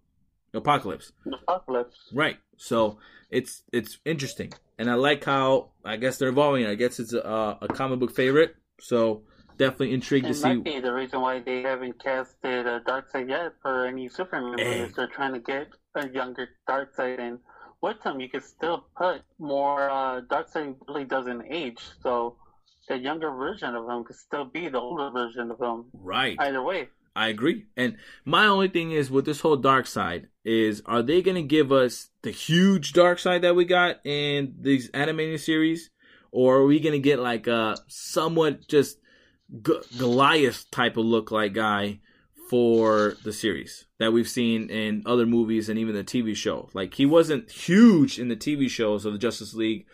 Apokolips 0.55 1.13
Apokolips. 1.49 1.95
right 2.13 2.37
so 2.59 2.99
it's 3.31 3.63
it's 3.73 3.99
interesting 4.05 4.53
and 4.79 4.91
i 4.91 4.95
like 4.95 5.25
how 5.25 5.71
i 5.85 5.97
guess 5.97 6.19
they're 6.19 6.29
evolving 6.29 6.67
i 6.67 6.75
guess 6.75 7.01
it's 7.01 7.15
a, 7.15 7.59
a 7.63 7.69
comic 7.69 7.99
book 7.99 8.15
favorite 8.15 8.57
so 8.79 9.23
definitely 9.57 9.95
intrigued 9.95 10.27
to 10.27 10.33
It 10.33 10.35
see 10.35 10.55
might 10.55 10.65
be 10.65 10.81
the 10.81 10.93
reason 10.93 11.21
why 11.23 11.41
they 11.41 11.63
haven't 11.63 12.03
casted 12.03 12.67
uh, 12.67 12.81
Darkseid 12.87 13.29
yet 13.29 13.53
for 13.63 13.87
any 13.87 14.09
Superman 14.09 14.59
Hey. 14.59 14.81
movies. 14.81 14.95
They're 14.97 15.07
trying 15.07 15.35
to 15.35 15.39
get 15.41 15.69
a 15.95 16.09
younger 16.09 16.49
Darkseid 16.67 17.19
in. 17.19 17.39
With 17.83 18.03
them, 18.03 18.21
you 18.21 18.29
could 18.29 18.45
still 18.45 18.85
put 18.97 19.23
more. 19.39 19.89
Uh, 19.89 20.21
Darkseid 20.23 20.77
really 20.87 21.05
doesn't 21.05 21.45
age, 21.51 21.81
so 22.03 22.37
the 22.89 22.99
younger 22.99 23.31
version 23.31 23.75
of 23.75 23.89
him 23.89 24.05
could 24.05 24.17
still 24.17 24.45
be 24.45 24.69
the 24.69 24.79
older 24.79 25.11
version 25.11 25.51
of 25.51 25.61
him. 25.61 25.85
right 25.93 26.37
Either 26.39 26.63
way, 26.63 26.89
I 27.15 27.29
agree. 27.29 27.67
And 27.77 27.97
my 28.25 28.47
only 28.47 28.69
thing 28.69 28.93
is 28.93 29.11
with 29.11 29.25
this 29.25 29.41
whole 29.41 29.61
Darkseid 29.61 30.27
is 30.45 30.83
are 30.87 31.03
they 31.03 31.23
going 31.23 31.37
to 31.37 31.43
give 31.43 31.73
us 31.73 32.11
the 32.23 32.31
huge 32.31 32.93
Darkseid 32.93 33.43
that 33.43 33.57
we 33.57 33.65
got 33.65 34.05
in 34.05 34.55
these 34.61 34.91
animated 34.91 35.41
series 35.41 35.91
or 36.33 36.59
are 36.59 36.67
we 36.67 36.81
going 36.81 36.93
to 36.93 36.99
get 36.99 37.19
like 37.19 37.47
a 37.47 37.77
somewhat 37.89 38.67
just 38.69 38.99
G- 39.67 39.81
Goliath 39.99 40.71
type 40.71 40.97
of 40.97 41.05
look 41.05 41.31
like 41.31 41.53
guy 41.53 42.01
for 42.51 43.15
the 43.23 43.33
series 43.33 43.85
that 44.01 44.13
we've 44.13 44.29
seen 44.29 44.69
in 44.71 45.05
other 45.07 45.25
movies 45.25 45.69
and 45.69 45.79
even 45.79 45.95
the 45.95 46.03
TV 46.03 46.35
show. 46.35 46.69
Like 46.75 46.95
he 46.95 47.07
wasn't 47.07 47.49
huge 47.49 48.19
in 48.19 48.27
the 48.27 48.35
TV 48.35 48.69
shows 48.69 49.05
of 49.05 49.13
the 49.13 49.21
Justice 49.21 49.55
League 49.55 49.87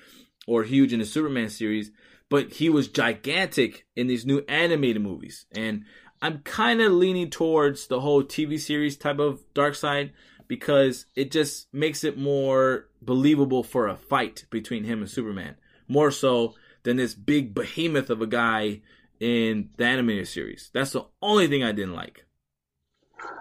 or 0.47 0.63
huge 0.63 0.95
in 0.95 1.01
the 1.01 1.05
Superman 1.05 1.51
series, 1.51 1.91
but 2.31 2.55
he 2.55 2.71
was 2.71 2.89
gigantic 2.89 3.85
in 3.95 4.07
these 4.07 4.25
new 4.25 4.43
animated 4.49 5.03
movies. 5.03 5.45
And 5.55 5.85
I'm 6.23 6.39
kind 6.39 6.81
of 6.81 6.93
leaning 6.93 7.29
towards 7.29 7.89
the 7.89 8.01
whole 8.01 8.23
TV 8.23 8.59
series 8.59 8.97
type 8.97 9.19
of 9.19 9.43
Darkseid 9.53 10.13
because 10.49 11.05
it 11.15 11.31
just 11.31 11.67
makes 11.75 12.05
it 12.05 12.17
more 12.17 12.89
believable 13.03 13.65
for 13.65 13.87
a 13.87 13.99
fight 13.99 14.47
between 14.49 14.85
him 14.85 15.01
and 15.01 15.11
Superman, 15.11 15.57
more 15.89 16.11
so 16.11 16.55
than 16.85 16.97
this 16.97 17.15
big 17.15 17.53
behemoth 17.53 18.09
of 18.09 18.23
a 18.23 18.27
guy 18.27 18.81
in 19.21 19.69
the 19.77 19.85
animated 19.85 20.27
series. 20.27 20.71
That's 20.73 20.93
the 20.93 21.05
only 21.21 21.49
thing 21.49 21.63
I 21.63 21.73
didn't 21.73 21.95
like. 21.95 22.23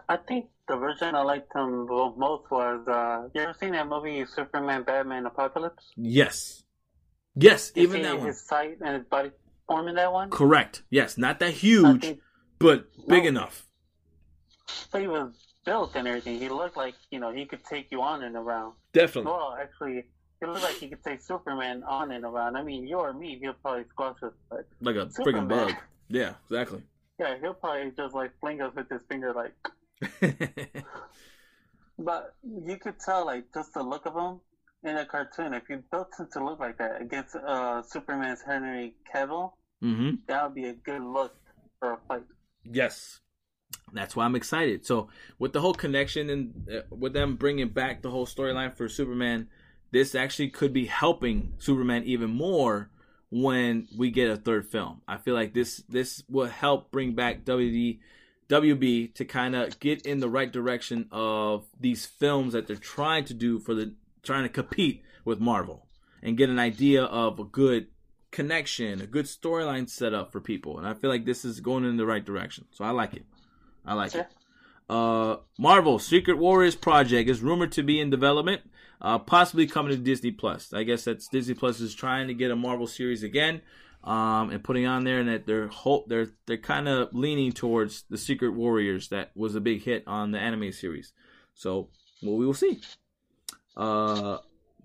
I 0.07 0.17
think 0.17 0.47
the 0.67 0.77
version 0.77 1.15
I 1.15 1.21
liked 1.21 1.53
him 1.55 1.85
most 1.87 2.49
was. 2.49 2.87
Uh, 2.87 3.29
you 3.33 3.41
ever 3.41 3.53
seen 3.59 3.71
that 3.73 3.87
movie 3.87 4.25
Superman, 4.25 4.83
Batman, 4.83 5.25
Apocalypse? 5.25 5.91
Yes. 5.95 6.63
Yes, 7.35 7.71
even 7.75 8.01
that 8.03 8.17
one. 8.17 8.27
His 8.27 8.41
sight 8.41 8.77
and 8.81 8.95
his 8.95 9.05
body 9.05 9.31
form 9.67 9.87
in 9.89 9.95
that 9.95 10.11
one. 10.13 10.29
Correct. 10.29 10.83
Yes, 10.89 11.17
not 11.17 11.39
that 11.39 11.51
huge, 11.51 12.01
think 12.01 12.21
but 12.59 12.87
big 13.07 13.23
No. 13.23 13.29
enough. 13.29 13.67
so 14.67 14.99
he 14.99 15.07
was 15.07 15.33
built 15.65 15.95
and 15.95 16.07
everything. 16.07 16.39
He 16.39 16.47
looked 16.47 16.77
like 16.77 16.95
you 17.11 17.19
know 17.19 17.31
he 17.33 17.45
could 17.45 17.63
take 17.65 17.91
you 17.91 18.01
on 18.01 18.23
and 18.23 18.35
around. 18.37 18.75
Definitely. 18.93 19.31
Well, 19.31 19.57
actually, 19.61 20.05
it 20.41 20.47
looked 20.47 20.63
like 20.63 20.75
he 20.75 20.87
could 20.87 21.03
take 21.03 21.21
Superman 21.21 21.83
on 21.83 22.11
and 22.11 22.23
around. 22.23 22.55
I 22.55 22.63
mean, 22.63 22.87
you 22.87 22.97
or 22.99 23.11
me, 23.11 23.37
he'll 23.41 23.53
probably 23.53 23.83
squash 23.89 24.17
us, 24.23 24.33
but 24.49 24.65
Like 24.79 24.95
a 24.95 25.07
freaking 25.07 25.49
bug. 25.49 25.73
Yeah, 26.07 26.35
exactly. 26.45 26.83
Yeah, 27.19 27.35
he'll 27.39 27.53
probably 27.53 27.91
just 27.95 28.13
like 28.15 28.31
fling 28.39 28.61
us 28.61 28.73
with 28.75 28.89
his 28.89 29.01
finger, 29.09 29.33
like. 29.33 29.55
But 31.97 32.35
you 32.43 32.77
could 32.77 32.99
tell, 32.99 33.25
like, 33.25 33.53
just 33.53 33.73
the 33.73 33.83
look 33.83 34.05
of 34.05 34.15
him 34.15 34.41
in 34.83 34.97
a 34.97 35.05
cartoon. 35.05 35.53
If 35.53 35.69
you 35.69 35.83
built 35.91 36.09
him 36.19 36.27
to 36.33 36.43
look 36.43 36.59
like 36.59 36.77
that 36.77 37.01
against 37.01 37.35
uh, 37.35 37.81
Superman's 37.83 38.41
Henry 38.41 38.95
Cavill, 39.13 39.53
hmm 39.81 40.15
that 40.27 40.43
would 40.43 40.55
be 40.55 40.65
a 40.65 40.73
good 40.73 41.01
look 41.03 41.35
for 41.79 41.93
a 41.93 41.97
fight. 42.07 42.23
Yes. 42.63 43.19
That's 43.93 44.15
why 44.15 44.25
I'm 44.25 44.35
excited. 44.35 44.85
So, 44.85 45.09
with 45.39 45.53
the 45.53 45.61
whole 45.61 45.73
connection 45.73 46.29
and 46.29 46.69
uh, 46.71 46.81
with 46.89 47.13
them 47.13 47.35
bringing 47.35 47.69
back 47.69 48.01
the 48.01 48.11
whole 48.11 48.25
storyline 48.25 48.75
for 48.75 48.89
Superman, 48.89 49.47
this 49.91 50.15
actually 50.15 50.49
could 50.49 50.73
be 50.73 50.85
helping 50.85 51.53
Superman 51.57 52.03
even 52.03 52.29
more 52.29 52.89
when 53.37 53.85
we 53.97 54.09
get 54.11 54.29
a 54.29 54.37
third 54.37 54.65
film. 54.65 55.01
I 55.09 55.17
feel 55.17 55.33
like 55.33 55.53
this 55.53 55.83
this 55.89 56.23
will 56.29 56.47
help 56.47 56.89
bring 56.89 57.15
back 57.15 57.43
WD 57.43 57.99
WB 58.49 59.13
to 59.15 59.25
kind 59.25 59.55
of 59.55 59.77
get 59.81 60.05
in 60.05 60.21
the 60.21 60.29
right 60.29 60.51
direction 60.51 61.09
of 61.11 61.65
these 61.77 62.05
films 62.05 62.53
that 62.53 62.65
they're 62.65 62.77
trying 62.77 63.25
to 63.25 63.33
do 63.33 63.59
for 63.59 63.73
the 63.73 63.93
trying 64.23 64.43
to 64.43 64.49
compete 64.49 65.03
with 65.25 65.41
Marvel 65.41 65.85
and 66.23 66.37
get 66.37 66.49
an 66.49 66.59
idea 66.59 67.03
of 67.03 67.37
a 67.37 67.43
good 67.43 67.87
connection, 68.31 69.01
a 69.01 69.07
good 69.07 69.25
storyline 69.25 69.89
set 69.89 70.13
up 70.13 70.31
for 70.31 70.39
people. 70.39 70.77
And 70.77 70.87
I 70.87 70.93
feel 70.93 71.09
like 71.09 71.25
this 71.25 71.43
is 71.43 71.59
going 71.59 71.83
in 71.83 71.97
the 71.97 72.05
right 72.05 72.23
direction. 72.23 72.65
So 72.71 72.85
I 72.85 72.91
like 72.91 73.15
it. 73.15 73.25
I 73.85 73.95
like 73.95 74.15
it. 74.15 74.27
Uh, 74.89 75.37
Marvel 75.59 75.99
Secret 75.99 76.37
Warriors 76.37 76.75
project 76.75 77.29
is 77.29 77.41
rumored 77.41 77.73
to 77.73 77.83
be 77.83 77.99
in 77.99 78.09
development, 78.09 78.61
uh, 79.01 79.19
possibly 79.19 79.67
coming 79.67 79.91
to 79.91 80.01
Disney 80.01 80.31
Plus. 80.31 80.73
I 80.73 80.83
guess 80.83 81.03
that's 81.03 81.27
Disney 81.27 81.53
Plus 81.53 81.79
is 81.79 81.93
trying 81.93 82.27
to 82.27 82.33
get 82.33 82.51
a 82.51 82.55
Marvel 82.55 82.87
series 82.87 83.23
again, 83.23 83.61
um, 84.03 84.49
and 84.51 84.63
putting 84.63 84.85
on 84.85 85.03
there, 85.03 85.19
and 85.19 85.29
that 85.29 85.45
they're 85.45 85.67
hope 85.67 86.07
they're 86.07 86.29
they're 86.45 86.57
kind 86.57 86.87
of 86.87 87.13
leaning 87.13 87.51
towards 87.51 88.03
the 88.09 88.17
Secret 88.17 88.51
Warriors 88.51 89.09
that 89.09 89.31
was 89.35 89.55
a 89.55 89.61
big 89.61 89.83
hit 89.83 90.03
on 90.07 90.31
the 90.31 90.39
anime 90.39 90.71
series. 90.71 91.13
So, 91.53 91.89
well, 92.21 92.35
we 92.35 92.45
will 92.45 92.53
see. 92.53 92.79
Uh, 93.75 94.37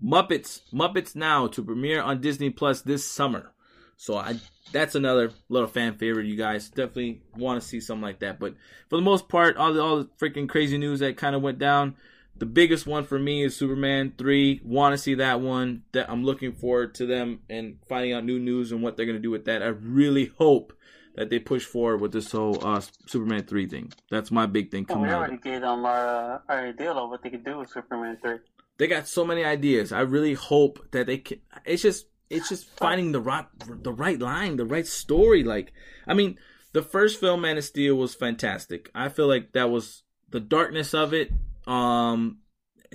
Muppets 0.03 0.61
Muppets 0.73 1.15
Now 1.15 1.47
to 1.47 1.63
premiere 1.63 2.01
on 2.01 2.21
Disney 2.21 2.49
Plus 2.49 2.81
this 2.81 3.09
summer. 3.09 3.53
So 3.97 4.17
I 4.17 4.39
that's 4.71 4.95
another 4.95 5.31
little 5.47 5.67
fan 5.67 5.95
favorite. 5.95 6.25
You 6.25 6.35
guys 6.35 6.69
definitely 6.69 7.21
want 7.37 7.61
to 7.61 7.67
see 7.67 7.79
something 7.79 8.01
like 8.01 8.19
that. 8.19 8.39
But 8.39 8.55
for 8.89 8.95
the 8.95 9.03
most 9.03 9.29
part, 9.29 9.57
all 9.57 9.73
the 9.73 9.81
all 9.81 9.97
the 9.97 10.09
freaking 10.19 10.49
crazy 10.49 10.77
news 10.77 11.01
that 11.01 11.17
kind 11.17 11.35
of 11.35 11.43
went 11.43 11.59
down. 11.59 11.95
The 12.41 12.47
biggest 12.47 12.87
one 12.87 13.03
for 13.03 13.19
me 13.19 13.43
is 13.43 13.55
Superman 13.55 14.13
three. 14.17 14.61
Want 14.63 14.93
to 14.93 14.97
see 14.97 15.13
that 15.13 15.41
one? 15.41 15.83
That 15.91 16.09
I'm 16.09 16.23
looking 16.23 16.53
forward 16.53 16.95
to 16.95 17.05
them 17.05 17.41
and 17.51 17.77
finding 17.87 18.13
out 18.13 18.25
new 18.25 18.39
news 18.39 18.71
and 18.71 18.81
what 18.81 18.97
they're 18.97 19.05
gonna 19.05 19.19
do 19.19 19.29
with 19.29 19.45
that. 19.45 19.61
I 19.61 19.67
really 19.67 20.31
hope 20.39 20.73
that 21.13 21.29
they 21.29 21.37
push 21.37 21.63
forward 21.65 22.01
with 22.01 22.13
this 22.13 22.31
whole 22.31 22.57
uh, 22.65 22.81
Superman 23.05 23.43
three 23.43 23.67
thing. 23.67 23.93
That's 24.09 24.31
my 24.31 24.47
big 24.47 24.71
thing 24.71 24.87
Well, 24.89 24.95
coming 24.95 25.09
we 25.09 25.13
out. 25.13 25.19
already 25.19 25.37
gave 25.37 25.61
them 25.61 25.85
our, 25.85 26.41
our 26.49 26.67
idea 26.69 26.91
of 26.91 27.11
what 27.11 27.21
they 27.21 27.29
could 27.29 27.45
do 27.45 27.59
with 27.59 27.69
Superman 27.69 28.17
3. 28.19 28.37
they 28.79 28.87
got 28.87 29.07
so 29.07 29.23
many 29.23 29.43
ideas. 29.43 29.91
I 29.91 29.99
really 30.01 30.33
hope 30.33 30.87
that 30.93 31.05
they 31.05 31.19
can. 31.19 31.41
It's 31.63 31.83
just 31.83 32.07
it's 32.31 32.49
just 32.49 32.65
finding 32.79 33.11
the 33.11 33.21
right 33.21 33.45
the 33.83 33.93
right 33.93 34.17
line, 34.17 34.55
the 34.55 34.65
right 34.65 34.87
story. 34.87 35.43
Like, 35.43 35.73
I 36.07 36.15
mean, 36.15 36.39
the 36.73 36.81
first 36.81 37.19
film, 37.19 37.41
Man 37.41 37.59
of 37.59 37.65
Steel, 37.65 37.93
was 37.97 38.15
fantastic. 38.15 38.89
I 38.95 39.09
feel 39.09 39.27
like 39.27 39.51
that 39.51 39.69
was 39.69 40.01
the 40.31 40.39
darkness 40.39 40.95
of 40.95 41.13
it. 41.13 41.31
Um, 41.71 42.39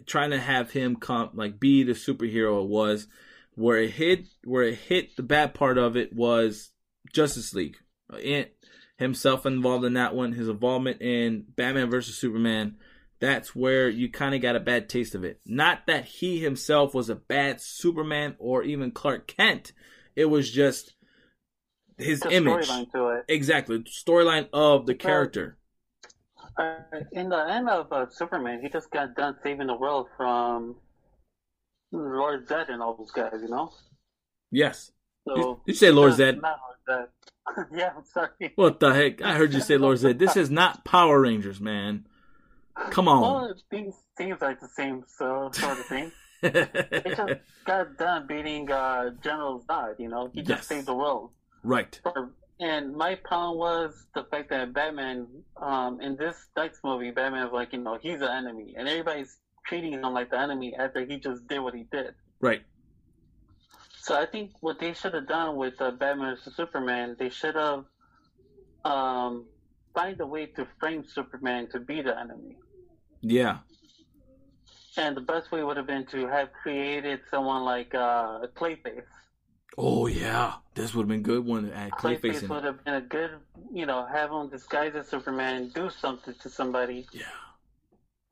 trying 0.06 0.30
to 0.30 0.38
have 0.38 0.70
him 0.70 0.96
come 0.96 1.30
like 1.34 1.58
be 1.58 1.82
the 1.82 1.92
superhero 1.92 2.62
it 2.62 2.68
was. 2.68 3.06
Where 3.54 3.78
it 3.78 3.92
hit, 3.92 4.26
where 4.44 4.64
it 4.64 4.74
hit 4.74 5.16
the 5.16 5.22
bad 5.22 5.54
part 5.54 5.78
of 5.78 5.96
it 5.96 6.12
was 6.12 6.72
Justice 7.12 7.54
League. 7.54 7.78
And 8.22 8.48
himself 8.98 9.46
involved 9.46 9.84
in 9.84 9.94
that 9.94 10.14
one, 10.14 10.32
his 10.32 10.48
involvement 10.48 11.00
in 11.00 11.46
Batman 11.56 11.90
versus 11.90 12.18
Superman 12.18 12.76
that's 13.18 13.54
where 13.56 13.88
you 13.88 14.10
kind 14.10 14.34
of 14.34 14.42
got 14.42 14.56
a 14.56 14.60
bad 14.60 14.88
taste 14.88 15.14
of 15.14 15.24
it. 15.24 15.40
Not 15.46 15.86
that 15.86 16.04
he 16.04 16.40
himself 16.40 16.94
was 16.94 17.08
a 17.08 17.14
bad 17.14 17.60
Superman 17.60 18.36
or 18.38 18.62
even 18.62 18.90
Clark 18.90 19.26
Kent. 19.26 19.72
It 20.14 20.26
was 20.26 20.50
just 20.50 20.94
his 21.96 22.22
image. 22.30 22.66
storyline 22.66 22.92
to 22.92 23.08
it. 23.08 23.24
Exactly. 23.28 23.78
Storyline 23.80 24.48
of 24.52 24.86
the 24.86 24.94
character. 24.94 25.56
Uh, 26.58 26.76
in 27.12 27.28
the 27.28 27.36
end 27.50 27.68
of 27.68 27.92
uh, 27.92 28.06
Superman, 28.10 28.60
he 28.62 28.68
just 28.68 28.90
got 28.90 29.14
done 29.14 29.36
saving 29.42 29.66
the 29.66 29.74
world 29.76 30.06
from 30.16 30.76
Lord 31.92 32.48
Zed 32.48 32.68
and 32.70 32.82
all 32.82 32.94
those 32.96 33.10
guys, 33.10 33.32
you 33.42 33.48
know. 33.48 33.72
Yes. 34.50 34.90
So 35.28 35.36
You, 35.36 35.60
you 35.66 35.74
say 35.74 35.90
Lord 35.90 36.14
Zed. 36.14 36.40
Not 36.40 36.58
Lord 36.88 37.08
Zed. 37.08 37.66
yeah, 37.78 37.90
I'm 37.96 38.04
sorry. 38.04 38.52
What 38.56 38.80
the 38.80 38.92
heck? 38.94 39.22
I 39.22 39.34
heard 39.34 39.52
you 39.52 39.60
say 39.60 39.76
Lord 39.76 39.98
Zed. 39.98 40.18
This 40.18 40.36
is 40.36 40.50
not 40.50 40.84
Power 40.84 41.20
Rangers, 41.20 41.60
man. 41.60 42.06
Come 42.90 43.08
on. 43.08 43.22
Well, 43.22 43.50
it 43.50 43.62
seems, 43.70 43.94
seems 44.18 44.40
like 44.40 44.60
the 44.60 44.68
same 44.68 45.04
so, 45.18 45.50
sort 45.52 45.78
of 45.78 45.86
thing. 45.86 46.12
He 46.42 46.48
just 46.50 47.32
got 47.66 47.96
done 47.96 48.26
beating 48.26 48.70
uh, 48.70 49.10
General 49.22 49.62
Zod, 49.68 49.98
you 49.98 50.08
know. 50.08 50.30
He 50.32 50.40
just 50.42 50.50
Yes. 50.50 50.66
saved 50.66 50.86
the 50.86 50.94
world. 50.94 51.30
right. 51.62 51.98
For- 52.02 52.32
And 52.58 52.94
my 52.94 53.16
problem 53.16 53.58
was 53.58 54.06
the 54.14 54.24
fact 54.24 54.48
that 54.48 54.72
Batman, 54.72 55.26
um, 55.60 56.00
in 56.00 56.16
this 56.16 56.36
next 56.56 56.80
movie, 56.82 57.10
Batman 57.10 57.42
Batman's 57.42 57.52
like, 57.52 57.72
you 57.72 57.80
know, 57.80 57.98
he's 58.00 58.20
the 58.20 58.32
enemy, 58.32 58.74
and 58.78 58.88
everybody's 58.88 59.36
treating 59.66 59.92
him 59.92 60.02
like 60.14 60.30
the 60.30 60.38
enemy 60.38 60.74
after 60.74 61.04
he 61.04 61.18
just 61.18 61.46
did 61.48 61.58
what 61.58 61.74
he 61.74 61.84
did. 61.92 62.14
Right. 62.40 62.62
So 64.00 64.14
I 64.14 64.24
think 64.24 64.52
what 64.60 64.78
they 64.78 64.94
should 64.94 65.14
have 65.14 65.28
done 65.28 65.56
with 65.56 65.74
uh, 65.80 65.90
Batman 65.90 66.36
vs 66.36 66.54
Superman, 66.56 67.16
they 67.18 67.28
should 67.28 67.56
have 67.56 67.84
um, 68.84 69.46
find 69.94 70.18
a 70.20 70.26
way 70.26 70.46
to 70.46 70.66
frame 70.78 71.04
Superman 71.04 71.68
to 71.72 71.80
be 71.80 72.00
the 72.00 72.18
enemy. 72.18 72.56
Yeah. 73.20 73.58
And 74.96 75.16
the 75.16 75.20
best 75.20 75.50
way 75.52 75.62
would 75.62 75.76
have 75.76 75.86
been 75.86 76.06
to 76.06 76.26
have 76.28 76.52
created 76.52 77.20
someone 77.30 77.64
like 77.64 77.94
uh, 77.94 78.46
Clayface. 78.54 79.02
Oh 79.78 80.06
yeah. 80.06 80.54
This 80.74 80.94
would 80.94 81.02
have 81.02 81.08
been 81.08 81.22
good 81.22 81.44
one 81.44 81.68
to 81.68 81.74
add 81.76 81.92
Clayface 81.92 82.20
Clayface 82.20 82.48
would 82.48 82.64
have 82.64 82.84
been 82.84 82.94
a 82.94 83.00
good, 83.00 83.30
you 83.72 83.86
know, 83.86 84.06
have 84.06 84.30
him 84.30 84.48
disguise 84.48 84.94
as 84.94 85.08
Superman, 85.08 85.56
and 85.56 85.74
do 85.74 85.90
something 85.90 86.34
to 86.40 86.48
somebody, 86.48 87.06
Yeah. 87.12 87.24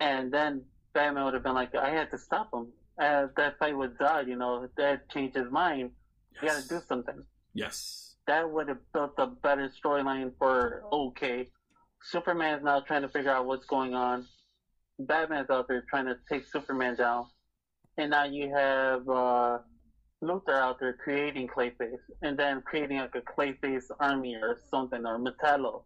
and 0.01 0.33
then 0.33 0.65
Batman 0.93 1.25
would 1.25 1.35
have 1.35 1.43
been 1.43 1.55
like, 1.55 1.75
I 1.75 1.91
had 1.91 2.11
to 2.13 2.19
stop 2.19 2.53
him. 2.53 2.73
Uh, 2.99 3.27
that 3.37 3.59
fight 3.59 3.77
with 3.77 3.99
Zod, 3.99 4.29
you 4.29 4.37
know, 4.37 4.69
that 4.77 5.09
changed 5.11 5.35
his 5.37 5.51
mind. 5.51 5.91
You 6.41 6.49
got 6.49 6.63
to 6.63 6.69
do 6.69 6.81
something. 6.89 7.25
Yes. 7.53 8.15
That 8.27 8.49
would 8.51 8.69
have 8.69 8.79
built 8.93 9.15
a 9.19 9.27
better 9.27 9.69
storyline 9.85 10.33
for 10.39 10.85
okay. 10.93 11.49
Superman's 12.03 12.63
now 12.63 12.81
trying 12.81 13.03
to 13.03 13.09
figure 13.09 13.31
out 13.33 13.47
what's 13.47 13.67
going 13.67 13.95
on. 13.95 14.27
Batman's 14.99 15.51
out 15.51 15.67
there 15.69 15.85
trying 15.91 16.07
to 16.07 16.17
take 16.29 16.47
Superman 16.47 16.95
down, 16.97 17.27
and 17.99 18.11
now 18.11 18.25
you 18.25 18.55
have 18.55 19.09
uh, 19.09 19.59
Luthor 20.23 20.55
out 20.55 20.81
there 20.81 20.93
creating 20.93 21.49
Clayface, 21.49 21.99
and 22.23 22.39
then 22.39 22.63
creating 22.63 22.99
like 22.99 23.15
a 23.15 23.21
Clayface 23.21 23.91
army 24.01 24.37
or 24.37 24.59
something 24.71 25.05
or 25.05 25.19
Metallo. 25.19 25.83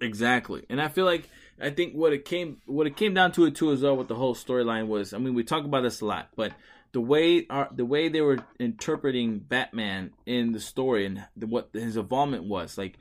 Exactly, 0.00 0.64
and 0.68 0.80
I 0.80 0.88
feel 0.88 1.04
like 1.04 1.28
I 1.60 1.70
think 1.70 1.94
what 1.94 2.12
it 2.12 2.24
came 2.24 2.58
what 2.66 2.86
it 2.86 2.96
came 2.96 3.14
down 3.14 3.32
to 3.32 3.46
it 3.46 3.56
too 3.56 3.72
as 3.72 3.82
well 3.82 3.96
with 3.96 4.08
the 4.08 4.14
whole 4.14 4.34
storyline 4.34 4.86
was 4.86 5.12
I 5.12 5.18
mean 5.18 5.34
we 5.34 5.44
talk 5.44 5.64
about 5.64 5.82
this 5.82 6.00
a 6.00 6.06
lot, 6.06 6.28
but 6.36 6.52
the 6.92 7.00
way 7.00 7.46
our 7.48 7.68
the 7.74 7.84
way 7.84 8.08
they 8.08 8.20
were 8.20 8.38
interpreting 8.60 9.38
Batman 9.38 10.12
in 10.26 10.52
the 10.52 10.60
story 10.60 11.06
and 11.06 11.24
the, 11.36 11.46
what 11.46 11.70
his 11.72 11.96
involvement 11.96 12.44
was 12.44 12.78
like 12.78 12.98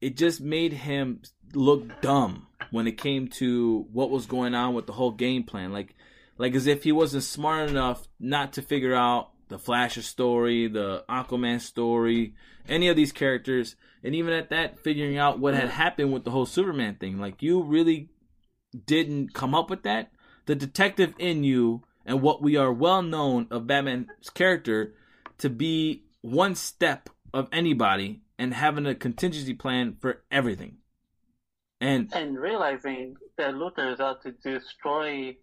it 0.00 0.16
just 0.16 0.40
made 0.40 0.72
him 0.72 1.22
look 1.54 2.00
dumb 2.00 2.46
when 2.70 2.86
it 2.86 2.98
came 2.98 3.28
to 3.28 3.86
what 3.92 4.10
was 4.10 4.26
going 4.26 4.54
on 4.54 4.74
with 4.74 4.86
the 4.86 4.92
whole 4.92 5.12
game 5.12 5.44
plan 5.44 5.72
like 5.72 5.94
like 6.38 6.54
as 6.54 6.66
if 6.66 6.82
he 6.84 6.92
wasn't 6.92 7.22
smart 7.22 7.68
enough 7.68 8.08
not 8.18 8.54
to 8.54 8.62
figure 8.62 8.94
out 8.94 9.30
the 9.50 9.58
Flash's 9.58 10.06
story, 10.06 10.68
the 10.68 11.04
Aquaman 11.08 11.60
story, 11.60 12.34
any 12.68 12.88
of 12.88 12.96
these 12.96 13.12
characters, 13.12 13.76
and 14.02 14.14
even 14.14 14.32
at 14.32 14.48
that, 14.50 14.82
figuring 14.82 15.18
out 15.18 15.38
what 15.38 15.54
had 15.54 15.68
happened 15.68 16.12
with 16.12 16.24
the 16.24 16.30
whole 16.30 16.46
Superman 16.46 16.94
thing. 16.94 17.18
Like 17.18 17.42
you 17.42 17.62
really 17.62 18.08
didn't 18.86 19.34
come 19.34 19.54
up 19.54 19.68
with 19.68 19.82
that. 19.82 20.12
The 20.46 20.54
detective 20.54 21.14
in 21.18 21.44
you 21.44 21.82
and 22.06 22.22
what 22.22 22.40
we 22.40 22.56
are 22.56 22.72
well 22.72 23.02
known 23.02 23.48
of 23.50 23.66
Batman's 23.66 24.30
character 24.32 24.94
to 25.38 25.50
be 25.50 26.04
one 26.22 26.54
step 26.54 27.10
of 27.34 27.48
anybody 27.52 28.22
and 28.38 28.54
having 28.54 28.86
a 28.86 28.94
contingency 28.94 29.54
plan 29.54 29.96
for 30.00 30.22
everything. 30.30 30.78
And 31.80 32.10
and 32.14 32.38
realizing 32.38 33.16
that 33.36 33.54
Luthor 33.54 33.92
is 33.92 34.00
out 34.00 34.22
to 34.22 34.32
destroy, 34.32 35.36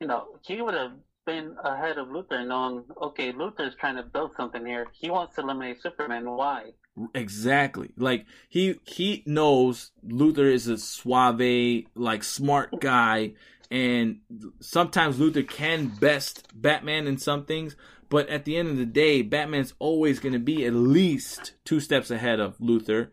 you 0.00 0.06
know, 0.06 0.38
he 0.42 0.62
would 0.62 0.74
have 0.74 0.92
been 1.30 1.56
ahead 1.64 1.98
of 1.98 2.08
Luthor, 2.08 2.46
knowing, 2.46 2.84
okay, 3.00 3.32
Luthor's 3.32 3.76
trying 3.76 3.96
to 3.96 4.02
build 4.02 4.32
something 4.36 4.64
here. 4.66 4.86
He 4.92 5.10
wants 5.10 5.36
to 5.36 5.42
eliminate 5.42 5.80
Superman. 5.80 6.28
Why? 6.28 6.72
Exactly. 7.14 7.90
Like 7.96 8.26
he 8.48 8.80
he 8.84 9.22
knows 9.26 9.92
Luthor 10.06 10.52
is 10.52 10.66
a 10.66 10.76
suave, 10.76 11.84
like 11.94 12.24
smart 12.24 12.80
guy, 12.80 13.34
and 13.70 14.20
sometimes 14.60 15.18
Luthor 15.18 15.48
can 15.48 15.86
best 15.86 16.48
Batman 16.52 17.06
in 17.06 17.16
some 17.16 17.44
things, 17.44 17.76
but 18.08 18.28
at 18.28 18.44
the 18.44 18.56
end 18.56 18.68
of 18.68 18.76
the 18.76 18.86
day, 18.86 19.22
Batman's 19.22 19.74
always 19.78 20.18
going 20.18 20.32
to 20.32 20.40
be 20.40 20.66
at 20.66 20.74
least 20.74 21.54
two 21.64 21.80
steps 21.80 22.10
ahead 22.10 22.40
of 22.40 22.58
Luthor. 22.58 23.08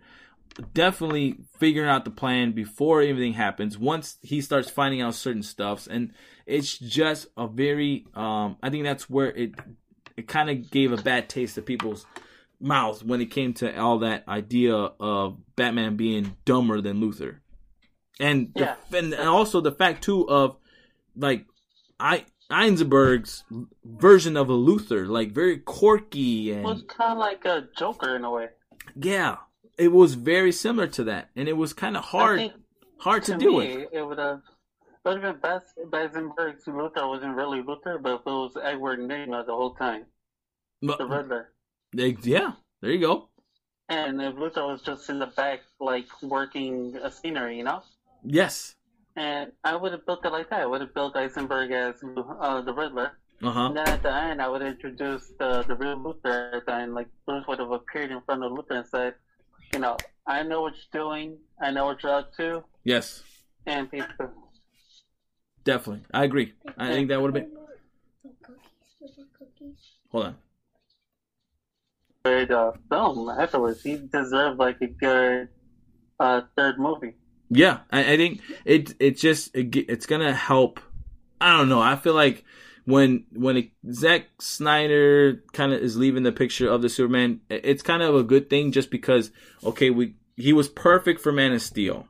Definitely 0.73 1.37
figuring 1.59 1.87
out 1.87 2.03
the 2.03 2.11
plan 2.11 2.51
before 2.51 3.03
everything 3.03 3.33
happens. 3.33 3.77
Once 3.77 4.17
he 4.23 4.41
starts 4.41 4.71
finding 4.71 5.01
out 5.01 5.13
certain 5.13 5.43
stuffs, 5.43 5.85
and 5.85 6.11
it's 6.47 6.77
just 6.77 7.27
a 7.37 7.47
very. 7.47 8.05
Um, 8.15 8.57
I 8.63 8.69
think 8.69 8.83
that's 8.85 9.09
where 9.09 9.31
it 9.31 9.53
it 10.15 10.27
kind 10.27 10.49
of 10.49 10.71
gave 10.71 10.91
a 10.91 10.97
bad 10.97 11.29
taste 11.29 11.55
to 11.55 11.61
people's 11.61 12.05
mouths 12.59 13.03
when 13.03 13.21
it 13.21 13.27
came 13.27 13.53
to 13.53 13.79
all 13.79 13.99
that 13.99 14.27
idea 14.27 14.73
of 14.75 15.37
Batman 15.55 15.95
being 15.95 16.35
dumber 16.45 16.81
than 16.81 16.99
Luthor, 17.01 17.37
and 18.19 18.51
the, 18.55 18.75
and 18.91 19.13
also 19.15 19.61
the 19.61 19.71
fact 19.71 20.03
too 20.03 20.27
of 20.27 20.57
like 21.15 21.45
I 21.99 22.25
Eisenberg's 22.49 23.43
version 23.83 24.37
of 24.37 24.49
a 24.49 24.53
Luthor, 24.53 25.07
like 25.07 25.31
very 25.31 25.57
quirky 25.57 26.51
It 26.51 26.63
was 26.63 26.79
and 26.79 26.87
kind 26.87 27.11
of 27.11 27.17
like 27.17 27.45
a 27.45 27.67
Joker 27.77 28.15
in 28.15 28.23
a 28.23 28.31
way. 28.31 28.47
yeah, 28.95 29.37
it 29.77 29.91
was 29.91 30.13
very 30.13 30.51
similar 30.53 30.87
to 30.87 31.03
that, 31.05 31.29
and 31.35 31.47
it 31.47 31.57
was 31.57 31.73
kind 31.73 31.97
of 31.97 32.05
hard 32.05 32.53
hard 32.99 33.23
to, 33.25 33.33
to 33.33 33.37
me, 33.37 33.55
with. 33.77 33.89
it 33.91 34.01
would. 34.01 34.09
Would 34.09 34.19
have 34.19 34.41
best 35.15 35.73
if 35.77 35.93
Eisenberg's 35.93 36.65
Luthor 36.65 37.07
wasn't 37.07 37.35
really 37.35 37.61
Luthor, 37.61 38.01
but 38.01 38.15
if 38.15 38.21
it 38.21 38.25
was 38.25 38.57
Edward 38.61 38.99
Nygma 38.99 39.45
the 39.45 39.53
whole 39.55 39.75
time, 39.75 40.05
But- 40.81 40.97
the 40.97 41.05
Riddler. 41.05 41.53
yeah, 41.93 42.53
there 42.81 42.91
you 42.91 42.99
go. 42.99 43.29
And 43.89 44.21
if 44.21 44.35
Luthor 44.35 44.67
was 44.67 44.81
just 44.81 45.09
in 45.09 45.19
the 45.19 45.27
back, 45.27 45.61
like 45.79 46.07
working 46.21 46.97
a 47.01 47.09
scenery, 47.09 47.57
you 47.57 47.63
know? 47.63 47.83
Yes. 48.23 48.75
And 49.15 49.53
I 49.63 49.75
would 49.77 49.93
have 49.93 50.05
built 50.05 50.25
it 50.25 50.31
like 50.31 50.49
that. 50.49 50.59
I 50.61 50.65
would 50.65 50.81
have 50.81 50.93
built 50.93 51.15
Eisenberg 51.15 51.71
as 51.71 51.95
uh, 52.41 52.61
the 52.61 52.73
Riddler. 52.73 53.17
Uh 53.41 53.51
huh. 53.51 53.65
And 53.67 53.77
then 53.77 53.87
at 53.87 54.03
the 54.03 54.13
end, 54.13 54.41
I 54.41 54.49
would 54.49 54.61
introduce 54.61 55.31
the, 55.39 55.63
the 55.63 55.75
real 55.75 55.95
Luthor 55.97 56.53
at 56.57 56.65
the 56.65 56.73
end. 56.73 56.95
Like, 56.95 57.07
Bruce 57.25 57.45
would 57.47 57.59
have 57.59 57.71
appeared 57.71 58.11
in 58.11 58.19
front 58.21 58.43
of 58.43 58.51
Luthor 58.51 58.71
and 58.77 58.85
said, 58.87 59.13
you 59.73 59.79
know, 59.79 59.95
I 60.25 60.43
know 60.43 60.61
what 60.61 60.73
you're 60.91 61.03
doing. 61.03 61.37
I 61.61 61.71
know 61.71 61.85
what 61.85 62.03
you're 62.03 62.13
up 62.13 62.35
to. 62.37 62.63
Yes, 62.83 63.23
And 63.65 63.89
people, 63.89 64.29
definitely. 65.67 66.05
I 66.11 66.23
agree. 66.23 66.53
I 66.77 66.91
think 66.91 67.09
that 67.09 67.21
would 67.21 67.35
have 67.35 67.43
been. 67.45 67.57
Hold 70.11 70.25
on. 70.25 70.35
good 72.23 72.51
uh, 72.51 72.71
film 72.89 73.29
afterwards. 73.29 73.83
He 73.83 73.97
deserved, 73.97 74.57
like, 74.57 74.81
a 74.81 74.87
good 74.87 75.49
uh, 76.19 76.41
third 76.55 76.79
movie. 76.79 77.13
Yeah, 77.49 77.79
I, 77.91 78.13
I 78.13 78.17
think 78.17 78.41
it 78.65 78.93
it 78.99 79.17
just 79.17 79.55
it, 79.55 79.73
it's 79.75 80.05
gonna 80.05 80.33
help. 80.33 80.79
I 81.39 81.55
don't 81.55 81.69
know. 81.69 81.81
I 81.81 81.95
feel 81.95 82.13
like 82.13 82.43
when 82.85 83.25
when 83.31 83.57
it, 83.57 83.69
Zack 83.91 84.27
Snyder 84.39 85.43
kind 85.53 85.71
of 85.71 85.81
is 85.81 85.95
leaving 85.95 86.23
the 86.23 86.31
picture 86.33 86.69
of 86.69 86.81
the 86.81 86.89
Superman, 86.89 87.41
it's 87.49 87.83
kind 87.83 88.03
of 88.03 88.15
a 88.15 88.23
good 88.23 88.49
thing 88.49 88.71
just 88.71 88.89
because 88.89 89.31
okay, 89.63 89.89
we 89.89 90.15
he 90.35 90.51
was 90.51 90.67
perfect 90.67 91.21
for 91.21 91.31
Man 91.31 91.53
of 91.53 91.61
Steel 91.61 92.07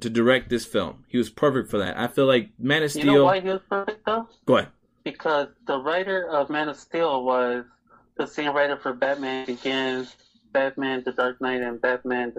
to 0.00 0.10
direct 0.10 0.50
this 0.50 0.64
film. 0.64 1.04
He 1.08 1.18
was 1.18 1.30
perfect 1.30 1.70
for 1.70 1.78
that. 1.78 1.98
I 1.98 2.08
feel 2.08 2.26
like 2.26 2.50
Man 2.58 2.82
of 2.82 2.90
Steel. 2.90 3.04
You 3.04 3.12
know 3.12 3.24
why 3.24 3.40
he 3.40 3.48
was 3.48 3.60
perfect, 3.68 4.04
though? 4.06 4.28
Go 4.46 4.56
ahead. 4.58 4.68
Because 5.04 5.48
the 5.66 5.78
writer 5.78 6.28
of 6.28 6.50
Man 6.50 6.68
of 6.68 6.76
Steel 6.76 7.24
was 7.24 7.64
the 8.16 8.26
same 8.26 8.54
writer 8.54 8.76
for 8.76 8.92
Batman 8.92 9.46
Begins, 9.46 10.14
Batman: 10.52 11.02
The 11.04 11.12
Dark 11.12 11.40
Knight, 11.40 11.62
and 11.62 11.80
Batman: 11.80 12.34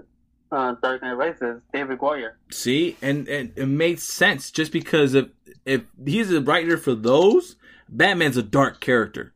uh, 0.52 0.76
Dark 0.82 1.02
Knight 1.02 1.14
Rises, 1.14 1.62
David 1.74 2.00
Goyer. 2.00 2.32
See, 2.52 2.98
and, 3.02 3.28
and 3.28 3.54
it 3.56 3.68
makes 3.68 4.04
sense 4.04 4.52
just 4.52 4.72
because 4.72 5.14
if 5.14 5.28
if 5.66 5.84
he's 6.06 6.32
a 6.32 6.42
writer 6.42 6.78
for 6.78 6.96
those, 6.96 7.56
Batman's 7.88 8.38
a 8.38 8.44
dark 8.44 8.80
character. 8.80 9.34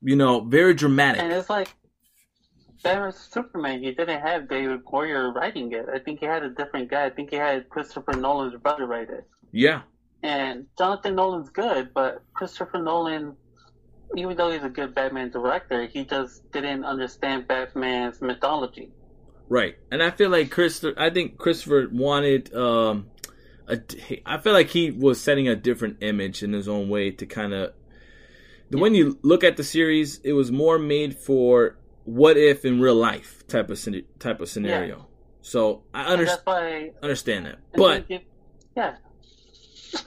You 0.00 0.16
know, 0.16 0.40
very 0.40 0.74
dramatic. 0.74 1.22
And 1.22 1.32
it's 1.32 1.48
like 1.48 1.74
Batman 2.82 3.12
Superman, 3.12 3.82
he 3.82 3.92
didn't 3.92 4.20
have 4.20 4.48
David 4.48 4.84
Goyer 4.84 5.34
writing 5.34 5.72
it. 5.72 5.86
I 5.92 5.98
think 5.98 6.20
he 6.20 6.26
had 6.26 6.42
a 6.42 6.50
different 6.50 6.90
guy. 6.90 7.06
I 7.06 7.10
think 7.10 7.30
he 7.30 7.36
had 7.36 7.68
Christopher 7.68 8.12
Nolan's 8.12 8.60
brother 8.60 8.86
write 8.86 9.10
it. 9.10 9.26
Yeah. 9.52 9.82
And 10.22 10.66
Jonathan 10.78 11.14
Nolan's 11.14 11.50
good, 11.50 11.92
but 11.94 12.22
Christopher 12.34 12.78
Nolan, 12.78 13.36
even 14.16 14.36
though 14.36 14.50
he's 14.50 14.62
a 14.62 14.68
good 14.68 14.94
Batman 14.94 15.30
director, 15.30 15.86
he 15.86 16.04
just 16.04 16.50
didn't 16.52 16.84
understand 16.84 17.48
Batman's 17.48 18.20
mythology. 18.20 18.90
Right. 19.48 19.76
And 19.90 20.02
I 20.02 20.10
feel 20.10 20.30
like 20.30 20.50
Chris, 20.50 20.84
I 20.96 21.10
think 21.10 21.38
Christopher 21.38 21.88
wanted, 21.90 22.54
um, 22.54 23.10
a, 23.68 23.80
I 24.24 24.38
feel 24.38 24.52
like 24.52 24.68
he 24.68 24.90
was 24.90 25.20
setting 25.20 25.48
a 25.48 25.56
different 25.56 25.98
image 26.02 26.42
in 26.42 26.52
his 26.52 26.68
own 26.68 26.88
way 26.88 27.10
to 27.10 27.26
kind 27.26 27.52
of. 27.52 27.74
The 28.70 28.78
when 28.78 28.94
you 28.94 29.18
look 29.22 29.44
at 29.44 29.58
the 29.58 29.64
series, 29.64 30.18
it 30.20 30.32
was 30.32 30.50
more 30.50 30.78
made 30.78 31.18
for 31.18 31.76
what 32.04 32.36
if 32.36 32.64
in 32.64 32.80
real 32.80 32.94
life 32.94 33.46
type 33.46 33.70
of 33.70 33.78
type 34.18 34.40
of 34.40 34.48
scenario. 34.48 34.96
Yeah. 34.96 35.04
So 35.42 35.82
I 35.92 36.04
understand. 36.04 36.92
understand 37.02 37.46
that, 37.46 37.58
but 37.74 38.04
it, 38.08 38.24
yeah, 38.76 38.96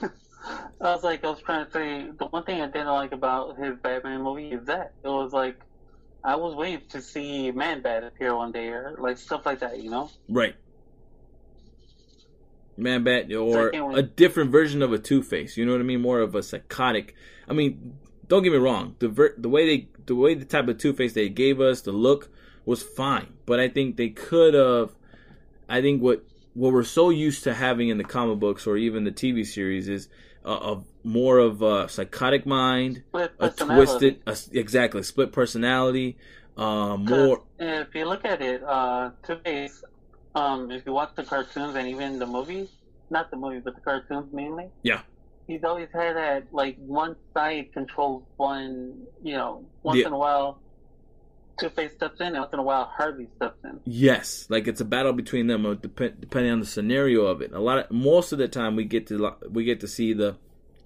I 0.00 0.94
was 0.94 1.04
like, 1.04 1.24
I 1.24 1.30
was 1.30 1.40
trying 1.42 1.66
to 1.66 1.72
say 1.72 2.06
the 2.18 2.26
one 2.26 2.44
thing 2.44 2.60
I 2.60 2.66
didn't 2.66 2.88
like 2.88 3.12
about 3.12 3.58
his 3.58 3.76
Batman 3.82 4.22
movie 4.22 4.50
is 4.50 4.64
that 4.66 4.92
it 5.02 5.08
was 5.08 5.32
like 5.32 5.60
I 6.26 6.34
was 6.36 6.54
waiting 6.54 6.82
to 6.88 7.00
see 7.00 7.50
Man 7.52 7.82
Bat 7.82 8.04
appear 8.04 8.34
one 8.34 8.52
day 8.52 8.68
or 8.68 8.96
like 8.98 9.16
stuff 9.16 9.46
like 9.46 9.60
that, 9.60 9.80
you 9.80 9.90
know? 9.90 10.10
Right. 10.28 10.56
Man 12.76 13.04
Bat 13.04 13.32
or 13.32 13.70
a 13.94 14.02
different 14.02 14.50
version 14.50 14.82
of 14.82 14.92
a 14.92 14.98
Two 14.98 15.22
Face. 15.22 15.56
You 15.56 15.64
know 15.64 15.72
what 15.72 15.80
I 15.80 15.84
mean? 15.84 16.02
More 16.02 16.20
of 16.20 16.34
a 16.34 16.42
psychotic. 16.42 17.14
I 17.48 17.52
mean, 17.52 17.98
don't 18.28 18.42
get 18.42 18.52
me 18.52 18.58
wrong. 18.58 18.96
The 18.98 19.08
ver- 19.08 19.34
the 19.36 19.48
way 19.48 19.66
they 19.66 19.88
the 20.06 20.14
way 20.14 20.34
the 20.34 20.44
type 20.44 20.68
of 20.68 20.78
Two 20.78 20.92
Face 20.92 21.12
they 21.12 21.28
gave 21.28 21.60
us, 21.60 21.82
the 21.82 21.92
look 21.92 22.28
was 22.64 22.82
fine, 22.82 23.34
but 23.44 23.60
I 23.60 23.68
think 23.68 23.96
they 23.96 24.08
could 24.08 24.54
have. 24.54 24.92
I 25.68 25.80
think 25.80 26.02
what 26.02 26.24
what 26.54 26.72
we're 26.72 26.84
so 26.84 27.10
used 27.10 27.44
to 27.44 27.54
having 27.54 27.88
in 27.88 27.98
the 27.98 28.04
comic 28.04 28.38
books 28.38 28.66
or 28.66 28.76
even 28.76 29.04
the 29.04 29.12
TV 29.12 29.46
series 29.46 29.88
is 29.88 30.08
a, 30.44 30.50
a 30.50 30.84
more 31.04 31.38
of 31.38 31.62
a 31.62 31.88
psychotic 31.88 32.46
mind, 32.46 33.02
a 33.14 33.50
twisted, 33.50 34.20
a, 34.26 34.36
exactly 34.52 35.02
split 35.02 35.32
personality. 35.32 36.16
Uh, 36.56 36.96
more. 36.96 37.42
If 37.58 37.94
you 37.94 38.06
look 38.06 38.24
at 38.24 38.40
it, 38.40 38.62
uh, 38.62 39.10
Two 39.22 39.36
Face, 39.44 39.84
um, 40.34 40.70
if 40.70 40.86
you 40.86 40.92
watch 40.92 41.10
the 41.14 41.24
cartoons 41.24 41.76
and 41.76 41.88
even 41.88 42.18
the 42.18 42.26
movies, 42.26 42.68
not 43.10 43.30
the 43.30 43.36
movie, 43.36 43.60
but 43.60 43.74
the 43.74 43.82
cartoons 43.82 44.32
mainly. 44.32 44.70
Yeah 44.82 45.02
he's 45.46 45.64
always 45.64 45.88
had 45.92 46.16
that 46.16 46.46
like 46.52 46.76
one 46.78 47.16
side 47.34 47.72
controls 47.72 48.24
one. 48.36 49.06
You 49.22 49.36
know, 49.36 49.64
once 49.82 50.00
yeah. 50.00 50.06
in 50.06 50.12
a 50.12 50.18
while, 50.18 50.60
Two 51.58 51.70
Face 51.70 51.92
steps 51.92 52.20
in, 52.20 52.28
and 52.28 52.38
once 52.38 52.52
in 52.52 52.58
a 52.58 52.62
while 52.62 52.84
Harvey 52.84 53.28
steps 53.36 53.58
in. 53.64 53.80
Yes, 53.84 54.46
like 54.48 54.66
it's 54.66 54.80
a 54.80 54.84
battle 54.84 55.12
between 55.12 55.46
them, 55.46 55.64
uh, 55.64 55.74
dep- 55.74 56.20
depending 56.20 56.52
on 56.52 56.60
the 56.60 56.66
scenario 56.66 57.26
of 57.26 57.40
it. 57.40 57.52
A 57.52 57.60
lot 57.60 57.78
of 57.78 57.90
most 57.90 58.32
of 58.32 58.38
the 58.38 58.48
time 58.48 58.76
we 58.76 58.84
get 58.84 59.06
to 59.08 59.34
we 59.50 59.64
get 59.64 59.80
to 59.80 59.88
see 59.88 60.12
the 60.12 60.36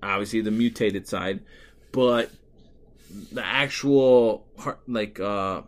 obviously 0.03 0.41
the 0.41 0.51
mutated 0.51 1.09
side, 1.09 1.41
but 1.93 2.31
the 3.33 3.45
actual 3.45 4.47
like 4.87 5.19
uh 5.19 5.63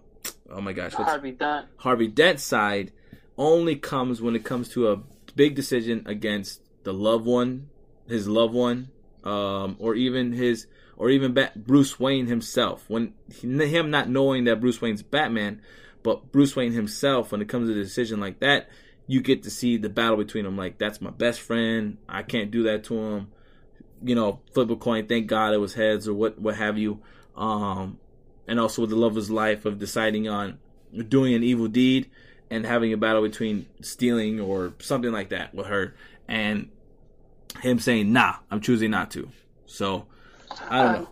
oh 0.51 0.61
my 0.61 0.73
gosh, 0.73 0.95
Harvey 0.95 1.33
Dent 1.33 1.67
Harvey 1.77 2.09
Dent 2.09 2.41
side 2.41 2.93
only 3.37 3.77
comes 3.77 4.21
when 4.21 4.37
it 4.37 4.45
comes 4.45 4.69
to 4.71 4.93
a 4.93 5.01
big 5.35 5.55
decision 5.55 6.05
against 6.07 6.61
the 6.85 6.93
loved 6.93 7.25
one 7.25 7.69
his 8.09 8.29
loved 8.29 8.55
one, 8.55 8.89
um, 9.25 9.77
or 9.79 9.95
even 9.95 10.33
his, 10.33 10.67
or 10.97 11.11
even 11.11 11.37
Bruce 11.57 11.99
Wayne 11.99 12.27
himself. 12.27 12.85
When 12.89 13.15
he, 13.33 13.47
him 13.47 13.91
not 13.91 14.09
knowing 14.09 14.45
that 14.45 14.61
Bruce 14.61 14.81
Wayne's 14.81 15.03
Batman, 15.03 15.61
but 16.03 16.33
Bruce 16.33 16.57
Wayne 16.57 16.73
himself, 16.73 17.33
when 17.33 17.41
it 17.41 17.49
comes 17.49 17.69
to 17.69 17.73
a 17.73 17.83
decision 17.83 18.21
like 18.21 18.41
that, 18.41 18.69
you 19.07 19.21
get 19.21 19.43
to 19.43 19.51
see 19.51 19.77
the 19.77 19.89
battle 19.89 20.17
between 20.17 20.45
them. 20.45 20.57
Like 20.57 20.79
that's 20.79 21.01
my 21.01 21.11
best 21.11 21.41
friend. 21.41 21.99
I 22.09 22.23
can't 22.23 22.51
do 22.51 22.65
that 22.65 22.85
to 22.85 22.99
him. 22.99 23.29
You 24.03 24.15
know, 24.15 24.41
flip 24.53 24.71
a 24.71 24.77
coin. 24.77 25.07
Thank 25.07 25.27
God 25.29 25.55
it 25.55 25.59
was 25.59 25.75
heads 25.75 26.09
or 26.09 26.15
what, 26.15 26.39
what 26.39 26.57
have 26.57 26.79
you. 26.79 27.01
Um, 27.37 27.99
and 28.49 28.59
also 28.59 28.83
with 28.83 28.91
the 28.91 28.97
love 28.97 29.13
of 29.13 29.17
his 29.17 29.31
life 29.31 29.65
of 29.65 29.79
deciding 29.79 30.29
on 30.29 30.59
doing 31.09 31.35
an 31.35 31.43
evil 31.43 31.69
deed 31.69 32.11
and 32.51 32.67
having 32.67 32.93
a 32.93 32.97
battle 32.97 33.23
between 33.23 33.67
stealing 33.81 34.41
or 34.41 34.75
something 34.79 35.13
like 35.13 35.31
that 35.31 35.55
with 35.55 35.67
her. 35.67 35.95
And 36.29 36.71
him 37.61 37.79
saying, 37.79 38.13
"Nah, 38.13 38.37
I'm 38.51 38.61
choosing 38.61 38.91
not 38.91 39.11
to." 39.13 39.29
So 39.67 40.07
I 40.69 40.83
don't 40.83 41.03
know. 41.03 41.09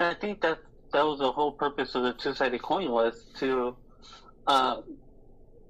I 0.00 0.14
think 0.14 0.40
that 0.42 0.58
that 0.92 1.04
was 1.04 1.18
the 1.18 1.30
whole 1.30 1.52
purpose 1.52 1.94
of 1.94 2.02
the 2.02 2.12
two-sided 2.12 2.62
coin 2.62 2.90
was 2.90 3.26
to 3.38 3.76
uh, 4.46 4.80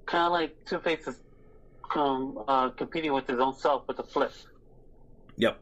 kind 0.05 0.25
of 0.25 0.31
like 0.31 0.65
Two 0.65 0.79
Faces 0.79 1.19
um, 1.95 2.39
uh, 2.47 2.69
competing 2.69 3.13
with 3.13 3.27
his 3.27 3.39
own 3.39 3.55
self 3.55 3.87
with 3.87 3.97
the 3.97 4.03
flip. 4.03 4.31
Yep, 5.37 5.59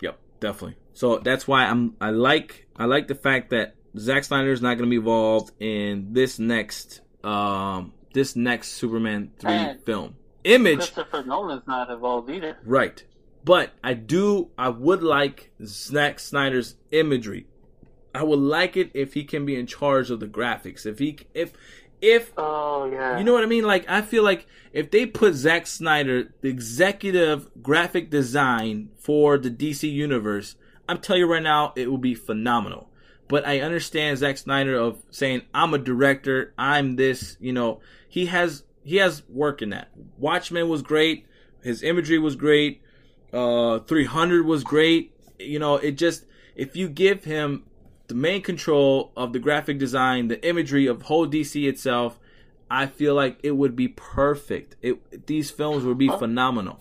yep, 0.00 0.18
definitely. 0.40 0.76
So 0.94 1.18
that's 1.18 1.48
why 1.48 1.64
I'm 1.64 1.96
I 2.00 2.10
like 2.10 2.66
I 2.76 2.84
like 2.84 3.08
the 3.08 3.14
fact 3.14 3.50
that 3.50 3.74
Zack 3.96 4.24
Snyder 4.24 4.52
is 4.52 4.62
not 4.62 4.76
going 4.76 4.88
to 4.88 4.90
be 4.90 4.96
involved 4.96 5.52
in 5.60 6.12
this 6.12 6.38
next 6.38 7.00
um 7.24 7.92
this 8.12 8.36
next 8.36 8.72
Superman 8.72 9.32
three 9.38 9.52
and, 9.52 9.82
film 9.84 10.16
image. 10.44 10.78
Christopher 10.78 11.22
Nolan's 11.24 11.66
not 11.66 11.90
involved 11.90 12.30
either. 12.30 12.58
Right. 12.64 13.02
But 13.44 13.72
I 13.82 13.94
do, 13.94 14.50
I 14.56 14.68
would 14.68 15.02
like 15.02 15.52
Zack 15.64 16.20
Snyder's 16.20 16.76
imagery. 16.90 17.46
I 18.14 18.22
would 18.22 18.38
like 18.38 18.76
it 18.76 18.90
if 18.94 19.14
he 19.14 19.24
can 19.24 19.46
be 19.46 19.56
in 19.56 19.66
charge 19.66 20.10
of 20.10 20.20
the 20.20 20.26
graphics. 20.26 20.86
If 20.86 20.98
he, 20.98 21.18
if, 21.34 21.52
if, 22.00 22.32
oh 22.36 22.90
yeah, 22.90 23.18
you 23.18 23.24
know 23.24 23.32
what 23.32 23.42
I 23.44 23.46
mean. 23.46 23.64
Like 23.64 23.88
I 23.88 24.02
feel 24.02 24.22
like 24.22 24.46
if 24.72 24.90
they 24.90 25.06
put 25.06 25.34
Zack 25.34 25.66
Snyder, 25.66 26.34
the 26.40 26.48
executive 26.48 27.48
graphic 27.62 28.10
design 28.10 28.90
for 28.98 29.38
the 29.38 29.50
DC 29.50 29.90
universe, 29.90 30.56
I'm 30.88 30.98
telling 30.98 31.20
you 31.20 31.32
right 31.32 31.42
now, 31.42 31.72
it 31.76 31.90
will 31.90 31.98
be 31.98 32.14
phenomenal. 32.14 32.90
But 33.28 33.46
I 33.46 33.60
understand 33.60 34.18
Zack 34.18 34.36
Snyder 34.36 34.76
of 34.76 35.02
saying 35.10 35.42
I'm 35.54 35.72
a 35.72 35.78
director, 35.78 36.52
I'm 36.58 36.96
this. 36.96 37.36
You 37.40 37.52
know, 37.52 37.80
he 38.08 38.26
has 38.26 38.64
he 38.82 38.96
has 38.96 39.22
work 39.28 39.62
in 39.62 39.70
that. 39.70 39.90
Watchmen 40.18 40.68
was 40.68 40.82
great. 40.82 41.26
His 41.62 41.82
imagery 41.82 42.18
was 42.18 42.36
great. 42.36 42.82
Uh, 43.32 43.78
300 43.80 44.44
was 44.44 44.64
great. 44.64 45.14
You 45.38 45.58
know, 45.58 45.76
it 45.76 45.92
just 45.92 46.26
if 46.54 46.76
you 46.76 46.88
give 46.88 47.24
him 47.24 47.64
the 48.08 48.14
main 48.14 48.42
control 48.42 49.12
of 49.16 49.32
the 49.32 49.38
graphic 49.38 49.78
design, 49.78 50.28
the 50.28 50.46
imagery 50.46 50.86
of 50.86 51.02
whole 51.02 51.26
DC 51.26 51.66
itself, 51.68 52.18
I 52.70 52.86
feel 52.86 53.14
like 53.14 53.38
it 53.42 53.52
would 53.52 53.76
be 53.76 53.88
perfect. 53.88 54.76
It 54.82 55.26
these 55.26 55.50
films 55.50 55.84
would 55.84 55.98
be 55.98 56.10
oh. 56.10 56.18
phenomenal. 56.18 56.80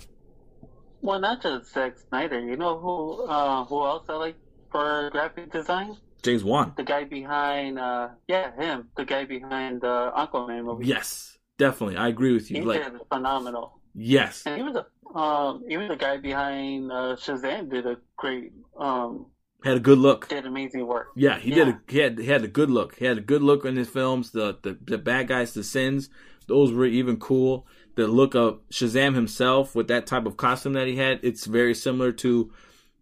Well, 1.01 1.19
not 1.19 1.41
just 1.41 1.73
Zack 1.73 1.97
Snyder. 2.09 2.39
You 2.39 2.57
know 2.57 2.77
who 2.77 3.23
uh, 3.23 3.65
who 3.65 3.85
else 3.85 4.05
I 4.09 4.13
like 4.13 4.35
for 4.71 5.09
graphic 5.11 5.51
design? 5.51 5.97
James 6.21 6.43
Wan. 6.43 6.73
The 6.77 6.83
guy 6.83 7.03
behind, 7.05 7.79
uh, 7.79 8.09
yeah, 8.27 8.55
him. 8.55 8.89
The 8.95 9.05
guy 9.05 9.25
behind 9.25 9.83
uh, 9.83 10.11
Aquaman 10.15 10.65
movie. 10.65 10.85
Yes, 10.85 11.39
Definitely, 11.61 11.97
I 11.97 12.07
agree 12.07 12.33
with 12.33 12.49
you. 12.49 12.63
Like, 12.63 12.81
phenomenal. 13.07 13.79
Yes, 13.93 14.43
and 14.47 14.57
he 14.57 14.63
was 14.63 14.75
a 14.75 14.85
um, 15.15 15.63
even 15.69 15.87
the 15.89 15.95
guy 15.95 16.17
behind 16.17 16.91
uh, 16.91 17.15
Shazam 17.15 17.69
did 17.69 17.85
a 17.85 17.97
great 18.17 18.51
um, 18.79 19.27
had 19.63 19.77
a 19.77 19.79
good 19.79 19.99
look. 19.99 20.27
Did 20.27 20.47
amazing 20.47 20.87
work. 20.87 21.09
Yeah, 21.15 21.37
he 21.37 21.51
yeah. 21.51 21.55
did. 21.55 21.67
A, 21.67 21.81
he 21.87 21.97
had 21.99 22.17
he 22.17 22.25
had 22.25 22.43
a 22.43 22.47
good 22.47 22.71
look. 22.71 22.95
He 22.95 23.05
had 23.05 23.19
a 23.19 23.21
good 23.21 23.43
look 23.43 23.63
in 23.63 23.75
his 23.75 23.89
films. 23.89 24.31
The, 24.31 24.57
the 24.63 24.75
the 24.83 24.97
bad 24.97 25.27
guys, 25.27 25.53
the 25.53 25.63
sins, 25.63 26.09
those 26.47 26.73
were 26.73 26.85
even 26.87 27.17
cool. 27.17 27.67
The 27.95 28.07
look 28.07 28.33
of 28.33 28.61
Shazam 28.71 29.13
himself 29.13 29.75
with 29.75 29.87
that 29.89 30.07
type 30.07 30.25
of 30.25 30.37
costume 30.37 30.73
that 30.73 30.87
he 30.87 30.95
had, 30.95 31.19
it's 31.21 31.45
very 31.45 31.75
similar 31.75 32.11
to 32.13 32.51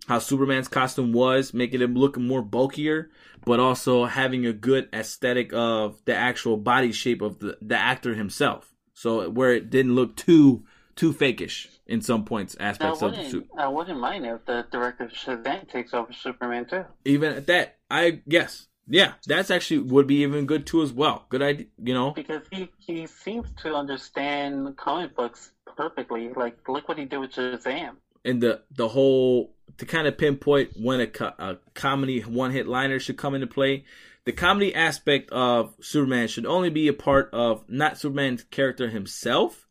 how 0.07 0.19
Superman's 0.19 0.67
costume 0.67 1.13
was, 1.13 1.53
making 1.53 1.81
him 1.81 1.95
look 1.95 2.17
more 2.17 2.41
bulkier 2.41 3.11
but 3.45 3.59
also 3.59 4.05
having 4.05 4.45
a 4.45 4.53
good 4.53 4.89
aesthetic 4.93 5.51
of 5.53 6.03
the 6.05 6.15
actual 6.15 6.57
body 6.57 6.91
shape 6.91 7.21
of 7.21 7.39
the, 7.39 7.57
the 7.61 7.75
actor 7.75 8.15
himself. 8.15 8.73
So 8.93 9.29
where 9.29 9.53
it 9.53 9.69
didn't 9.69 9.95
look 9.95 10.15
too 10.15 10.65
too 10.95 11.13
fakish 11.13 11.67
in 11.87 12.01
some 12.01 12.25
points 12.25 12.57
aspects 12.59 13.01
of 13.01 13.15
the 13.15 13.23
suit. 13.29 13.47
I 13.57 13.69
wouldn't 13.69 13.99
mind 13.99 14.25
if 14.25 14.45
the 14.45 14.65
director 14.69 15.05
of 15.05 15.11
Shazam 15.11 15.69
takes 15.69 15.93
over 15.93 16.11
Superman 16.11 16.65
too. 16.65 16.85
Even 17.05 17.33
at 17.33 17.47
that, 17.47 17.77
I 17.89 18.21
yes, 18.25 18.67
yeah, 18.87 19.13
that's 19.25 19.49
actually 19.49 19.79
would 19.79 20.07
be 20.07 20.23
even 20.23 20.45
good 20.45 20.67
too 20.67 20.81
as 20.81 20.91
well. 20.91 21.25
Good 21.29 21.41
idea, 21.41 21.67
you 21.81 21.93
know. 21.93 22.11
Because 22.11 22.41
he 22.51 22.69
he 22.79 23.07
seems 23.07 23.49
to 23.63 23.73
understand 23.73 24.75
comic 24.75 25.15
books 25.15 25.51
perfectly. 25.77 26.33
Like 26.33 26.67
look 26.67 26.89
what 26.89 26.97
he 26.97 27.05
did 27.05 27.19
with 27.19 27.31
Shazam. 27.31 27.95
And 28.25 28.43
the 28.43 28.63
the 28.75 28.89
whole 28.89 29.55
to 29.77 29.85
kind 29.85 30.07
of 30.07 30.17
pinpoint 30.17 30.71
when 30.75 30.99
a, 30.99 31.07
co- 31.07 31.33
a 31.37 31.57
comedy 31.73 32.21
one 32.21 32.51
hit 32.51 32.67
liner 32.67 32.99
should 32.99 33.17
come 33.17 33.35
into 33.35 33.47
play, 33.47 33.85
the 34.25 34.31
comedy 34.31 34.73
aspect 34.75 35.31
of 35.31 35.73
Superman 35.81 36.27
should 36.27 36.45
only 36.45 36.69
be 36.69 36.87
a 36.87 36.93
part 36.93 37.29
of 37.33 37.63
not 37.69 37.97
Superman's 37.97 38.43
character 38.43 38.89
himself, 38.89 39.67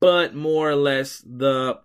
but 0.00 0.34
more 0.34 0.70
or 0.70 0.76
less 0.76 1.22
the 1.26 1.80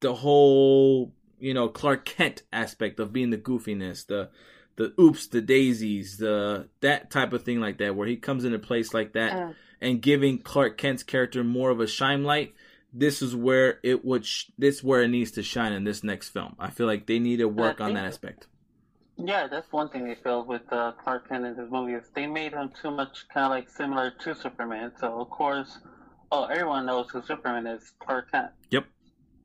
the 0.00 0.14
whole 0.14 1.12
you 1.38 1.54
know 1.54 1.68
Clark 1.68 2.04
Kent 2.04 2.42
aspect 2.52 2.98
of 3.00 3.12
being 3.12 3.30
the 3.30 3.38
goofiness, 3.38 4.06
the 4.06 4.30
the 4.76 4.94
oops, 4.98 5.26
the 5.26 5.42
daisies, 5.42 6.16
the 6.16 6.68
that 6.80 7.10
type 7.10 7.32
of 7.32 7.42
thing 7.42 7.60
like 7.60 7.78
that, 7.78 7.94
where 7.94 8.08
he 8.08 8.16
comes 8.16 8.44
into 8.44 8.58
place 8.58 8.94
like 8.94 9.12
that 9.12 9.32
Uh, 9.32 9.52
and 9.82 10.02
giving 10.02 10.38
Clark 10.38 10.76
Kent's 10.76 11.02
character 11.02 11.42
more 11.42 11.70
of 11.70 11.80
a 11.80 11.86
shine 11.86 12.22
This 12.92 13.22
is 13.22 13.36
where 13.36 13.78
it 13.82 14.04
would. 14.04 14.26
Sh- 14.26 14.46
this 14.58 14.76
is 14.76 14.84
where 14.84 15.02
it 15.02 15.08
needs 15.08 15.30
to 15.32 15.42
shine 15.42 15.72
in 15.72 15.84
this 15.84 16.02
next 16.02 16.30
film. 16.30 16.56
I 16.58 16.70
feel 16.70 16.86
like 16.86 17.06
they 17.06 17.18
need 17.18 17.38
to 17.38 17.48
work 17.48 17.80
on 17.80 17.94
that 17.94 18.04
aspect. 18.04 18.46
Yeah, 19.16 19.46
that's 19.48 19.70
one 19.70 19.90
thing 19.90 20.06
they 20.06 20.14
failed 20.14 20.48
with 20.48 20.62
uh, 20.72 20.92
Clark 20.92 21.28
Kent 21.28 21.44
in 21.44 21.54
his 21.54 21.70
movie 21.70 21.92
is 21.92 22.04
they 22.14 22.26
made 22.26 22.52
him 22.52 22.70
too 22.80 22.90
much 22.90 23.28
kind 23.28 23.44
of 23.44 23.50
like 23.50 23.68
similar 23.68 24.10
to 24.10 24.34
Superman. 24.34 24.92
So 24.98 25.20
of 25.20 25.30
course, 25.30 25.78
oh, 26.32 26.44
everyone 26.44 26.86
knows 26.86 27.10
who 27.10 27.22
Superman 27.22 27.66
is, 27.66 27.92
Clark 27.98 28.32
Kent. 28.32 28.50
Yep. 28.70 28.86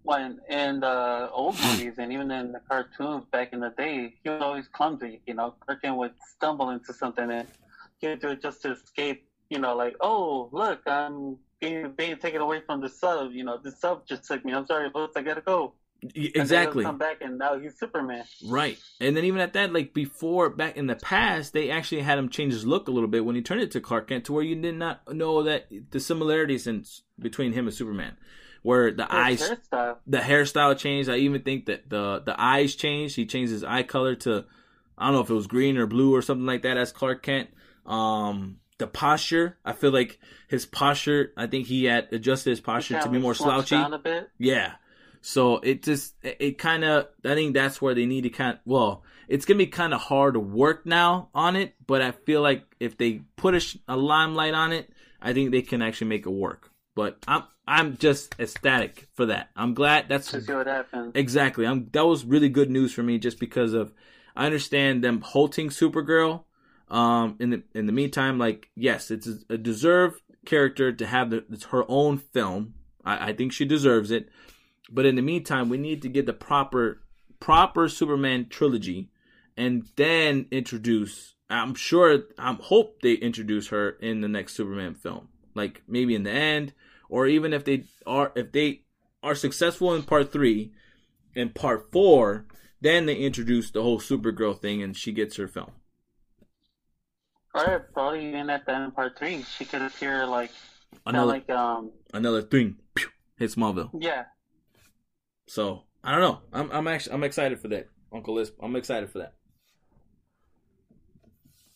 When 0.04 0.40
in 0.50 0.80
the 0.80 1.30
old 1.32 1.56
movies 1.62 1.96
and 1.98 2.14
even 2.14 2.32
in 2.32 2.52
the 2.52 2.62
cartoons 2.70 3.26
back 3.32 3.54
in 3.54 3.60
the 3.60 3.74
day, 3.78 4.14
he 4.24 4.30
was 4.30 4.42
always 4.42 4.68
clumsy. 4.70 5.22
You 5.26 5.34
know, 5.34 5.56
Clark 5.60 5.82
Kent 5.82 5.98
would 5.98 6.14
stumble 6.36 6.70
into 6.70 6.94
something 6.94 7.30
and 7.30 7.48
he 7.98 8.08
would 8.08 8.22
do 8.22 8.30
it 8.30 8.42
just 8.42 8.62
to 8.62 8.72
escape. 8.72 9.28
You 9.50 9.60
know, 9.60 9.76
like, 9.76 9.96
oh, 10.00 10.50
look, 10.52 10.82
I'm 10.88 11.38
being, 11.60 11.92
being 11.98 12.18
taken 12.18 12.42
away 12.42 12.62
from 12.66 12.82
the 12.82 12.90
sub. 12.90 13.32
You 13.32 13.44
know, 13.44 13.58
the 13.62 13.72
sub 13.72 14.06
just 14.08 14.24
took 14.26 14.44
me. 14.46 14.54
I'm 14.54 14.66
sorry, 14.66 14.90
boss, 14.90 15.12
I 15.16 15.22
gotta 15.22 15.42
go. 15.42 15.74
Y- 16.04 16.10
And 16.16 16.34
then 16.34 16.42
Exactly. 16.42 16.84
Come 16.84 16.98
back 16.98 17.18
and 17.22 17.38
now 17.40 17.58
he's 17.58 17.80
Superman. 17.80 18.26
Right. 18.46 18.78
And 19.00 19.16
then 19.18 19.24
even 19.26 19.40
at 19.40 19.54
that, 19.54 19.74
like 19.74 19.94
before, 19.94 20.50
back 20.50 20.78
in 20.78 20.88
the 20.88 20.96
past, 20.96 21.54
they 21.54 21.72
actually 21.72 22.02
had 22.02 22.18
him 22.20 22.30
change 22.30 22.54
his 22.54 22.66
look 22.66 22.88
a 22.88 22.92
little 22.92 23.08
bit 23.10 23.26
when 23.26 23.36
he 23.36 23.42
turned 23.42 23.62
it 23.62 23.72
to 23.72 23.82
Clark 23.82 24.10
Kent, 24.10 24.26
to 24.26 24.34
where 24.34 24.44
you 24.44 24.56
did 24.56 24.76
not 24.76 25.12
know 25.14 25.44
that 25.44 25.68
the 25.92 26.00
similarities 26.00 26.68
in 26.68 26.84
between 27.18 27.54
him 27.54 27.66
and 27.66 27.74
Superman, 27.74 28.18
where 28.62 28.92
the 28.92 29.12
eyes, 29.12 29.42
hairstyle. 29.50 29.98
the 30.06 30.18
hairstyle 30.20 30.78
changed. 30.78 31.10
I 31.10 31.18
even 31.18 31.42
think 31.42 31.66
that 31.68 31.90
the 31.90 32.22
the 32.24 32.36
eyes 32.40 32.76
changed. 32.76 33.16
He 33.16 33.26
changed 33.26 33.52
his 33.54 33.64
eye 33.64 33.84
color 33.84 34.16
to, 34.16 34.46
I 34.98 35.06
don't 35.06 35.14
know 35.16 35.22
if 35.22 35.30
it 35.30 35.34
was 35.34 35.48
green 35.48 35.78
or 35.78 35.88
blue 35.88 36.14
or 36.14 36.22
something 36.22 36.46
like 36.46 36.64
that 36.64 36.78
as 36.78 36.92
Clark 36.92 37.24
Kent. 37.24 37.50
Um, 37.86 38.58
the 38.78 38.88
posture, 38.88 39.58
I 39.64 39.74
feel 39.74 39.92
like 39.92 40.20
his 40.48 40.66
posture. 40.66 41.32
I 41.38 41.48
think 41.48 41.68
he 41.68 41.86
had 41.86 42.12
adjusted 42.12 42.50
his 42.52 42.62
posture 42.62 43.00
to 43.00 43.10
be 43.10 43.20
more 43.20 43.34
slouchy. 43.34 43.76
down 43.76 43.94
a 43.94 44.00
bit. 44.00 44.30
Yeah. 44.38 44.74
So 45.22 45.58
it 45.58 45.82
just 45.82 46.14
it, 46.22 46.38
it 46.40 46.58
kind 46.58 46.84
of 46.84 47.08
I 47.24 47.34
think 47.34 47.56
that's 47.56 47.82
where 47.82 47.96
they 47.96 48.06
need 48.06 48.22
to 48.22 48.30
kind 48.30 48.60
well 48.66 49.04
it's 49.28 49.46
gonna 49.46 49.58
be 49.58 49.68
kind 49.68 49.94
of 49.94 50.02
hard 50.02 50.36
to 50.36 50.40
work 50.40 50.86
now 50.86 51.30
on 51.34 51.56
it, 51.56 51.74
but 51.88 52.02
I 52.02 52.12
feel 52.12 52.42
like 52.42 52.64
if 52.80 52.98
they 52.98 53.22
put 53.36 53.56
a, 53.56 53.80
a 53.88 53.98
limelight 53.98 54.54
on 54.54 54.72
it, 54.72 54.92
I 55.22 55.34
think 55.34 55.52
they 55.52 55.64
can 55.64 55.82
actually 55.82 56.08
make 56.08 56.26
it 56.26 56.32
work. 56.32 56.72
But 56.96 57.18
I'm 57.28 57.44
I'm 57.68 57.98
just 57.98 58.36
ecstatic 58.40 59.08
for 59.16 59.26
that. 59.28 59.50
I'm 59.56 59.74
glad 59.74 60.08
that's 60.08 60.30
to 60.32 60.42
see 60.42 60.54
what 60.54 60.68
happens. 60.68 61.14
exactly. 61.16 61.66
I'm 61.66 61.90
that 61.94 62.06
was 62.06 62.24
really 62.24 62.50
good 62.50 62.70
news 62.70 62.94
for 62.94 63.02
me 63.04 63.18
just 63.18 63.40
because 63.40 63.74
of 63.74 63.94
I 64.36 64.46
understand 64.46 65.04
them 65.04 65.22
halting 65.22 65.70
Supergirl. 65.70 66.44
Um, 66.88 67.36
in 67.40 67.50
the 67.50 67.64
in 67.74 67.88
the 67.88 67.92
meantime, 67.92 68.38
like 68.38 68.70
yes, 68.76 69.10
it's 69.10 69.28
a, 69.50 69.58
deserved 69.58 70.22
character 70.46 70.92
to 70.92 71.06
have 71.06 71.32
the, 71.32 71.44
it's 71.52 71.66
her 71.66 71.84
own 71.90 72.18
film. 72.18 72.76
I, 73.04 73.30
I 73.30 73.34
think 73.34 73.52
she 73.52 73.66
deserves 73.66 74.12
it. 74.12 74.30
But 74.92 75.06
in 75.06 75.16
the 75.16 75.24
meantime, 75.24 75.70
we 75.70 75.78
need 75.78 76.04
to 76.04 76.10
get 76.10 76.28
the 76.28 76.34
proper 76.34 77.02
proper 77.40 77.90
Superman 77.90 78.48
trilogy, 78.50 79.10
and 79.58 79.88
then 79.96 80.48
introduce. 80.52 81.34
I'm 81.50 81.76
sure. 81.76 82.24
I'm 82.38 82.58
hope 82.58 83.02
they 83.02 83.14
introduce 83.14 83.70
her 83.70 83.92
in 83.92 84.22
the 84.22 84.28
next 84.28 84.54
Superman 84.54 84.94
film, 84.94 85.30
like 85.56 85.82
maybe 85.88 86.14
in 86.16 86.24
the 86.24 86.32
end, 86.32 86.74
or 87.10 87.28
even 87.28 87.54
if 87.54 87.66
they 87.66 87.86
are 88.06 88.32
if 88.36 88.52
they 88.52 88.82
are 89.24 89.36
successful 89.36 89.94
in 89.96 90.04
part 90.04 90.32
three, 90.32 90.72
in 91.34 91.50
part 91.50 91.92
four, 91.92 92.46
then 92.80 93.08
they 93.08 93.16
introduce 93.16 93.72
the 93.72 93.82
whole 93.82 94.00
Supergirl 94.00 94.60
thing, 94.60 94.84
and 94.84 94.96
she 94.96 95.12
gets 95.12 95.38
her 95.38 95.48
film. 95.48 95.72
Or 97.56 97.90
probably 97.94 98.28
even 98.28 98.50
at 98.50 98.66
the 98.66 98.74
end 98.76 98.84
of 98.86 98.96
part 98.96 99.18
three, 99.18 99.44
she 99.44 99.66
could 99.66 99.82
appear 99.82 100.26
like 100.28 100.52
Another 101.06 101.26
like 101.26 101.50
um 101.50 101.92
another 102.14 102.42
thing 102.42 102.78
pew, 102.94 103.08
hit 103.38 103.52
Smallville. 103.52 103.90
yeah. 104.00 104.26
So 105.48 105.84
I 106.04 106.12
don't 106.12 106.22
know. 106.22 106.40
I'm 106.54 106.72
I'm 106.72 106.88
actually 106.88 107.14
I'm 107.14 107.24
excited 107.24 107.60
for 107.60 107.68
that, 107.70 107.88
Uncle 108.14 108.36
Lisp. 108.36 108.56
I'm 108.62 108.76
excited 108.76 109.10
for 109.10 109.20
that. 109.20 109.34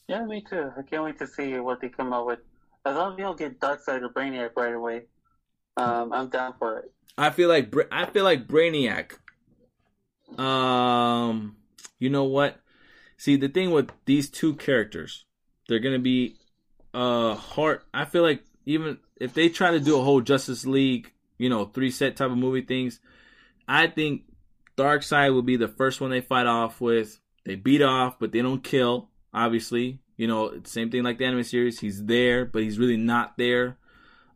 Yeah, 0.08 0.26
me 0.26 0.44
too. 0.50 0.72
I 0.78 0.82
can't 0.82 1.04
wait 1.04 1.20
to 1.20 1.28
see 1.28 1.60
what 1.60 1.82
they 1.82 1.90
come 1.90 2.14
up 2.14 2.26
with. 2.26 2.40
As 2.86 2.96
long 2.96 3.14
as 3.14 3.18
you 3.20 3.26
don't 3.26 3.38
get 3.38 3.60
Darkseid 3.60 4.02
or 4.02 4.10
Brainiac 4.10 4.52
right 4.56 4.74
away, 4.74 5.04
um, 5.78 6.12
I'm 6.12 6.30
down 6.30 6.56
for 6.58 6.80
it. 6.80 6.92
I 7.18 7.30
feel 7.30 7.48
like 7.50 7.70
Bra- 7.70 7.84
I 7.92 8.06
feel 8.06 8.24
like 8.24 8.48
Brainiac. 8.48 9.14
Um, 10.40 11.58
you 12.00 12.10
know 12.10 12.24
what? 12.24 12.60
See, 13.18 13.36
the 13.36 13.50
thing 13.50 13.72
with 13.72 13.92
these 14.06 14.30
two 14.30 14.56
characters, 14.56 15.26
they're 15.70 15.80
gonna 15.80 16.00
be 16.00 16.36
uh 16.94 17.36
hard. 17.36 17.82
I 17.94 18.04
feel 18.06 18.24
like 18.24 18.44
even 18.66 18.98
if 19.22 19.34
they 19.34 19.48
try 19.48 19.72
to 19.72 19.80
do 19.80 19.98
a 19.98 20.04
whole 20.04 20.20
Justice 20.20 20.66
League, 20.66 21.14
you 21.38 21.48
know, 21.48 21.66
three 21.66 21.92
set 21.92 22.18
type 22.18 22.32
of 22.32 22.38
movie 22.38 22.64
things, 22.64 23.00
I 23.68 23.88
think 23.88 24.24
Darkseid 24.78 25.34
will 25.34 25.44
be 25.44 25.56
the 25.56 25.68
first 25.68 26.02
one 26.02 26.10
they 26.10 26.22
fight 26.22 26.48
off 26.48 26.82
with. 26.82 27.20
They 27.46 27.56
beat 27.56 27.82
off, 27.82 28.20
but 28.20 28.32
they 28.32 28.42
don't 28.42 28.64
kill. 28.64 29.10
Obviously, 29.34 30.00
you 30.18 30.28
know, 30.28 30.60
same 30.66 30.90
thing 30.90 31.04
like 31.04 31.18
the 31.18 31.26
anime 31.26 31.44
series. 31.44 31.80
He's 31.80 32.04
there, 32.06 32.46
but 32.46 32.64
he's 32.64 32.80
really 32.80 32.98
not 32.98 33.38
there. 33.38 33.78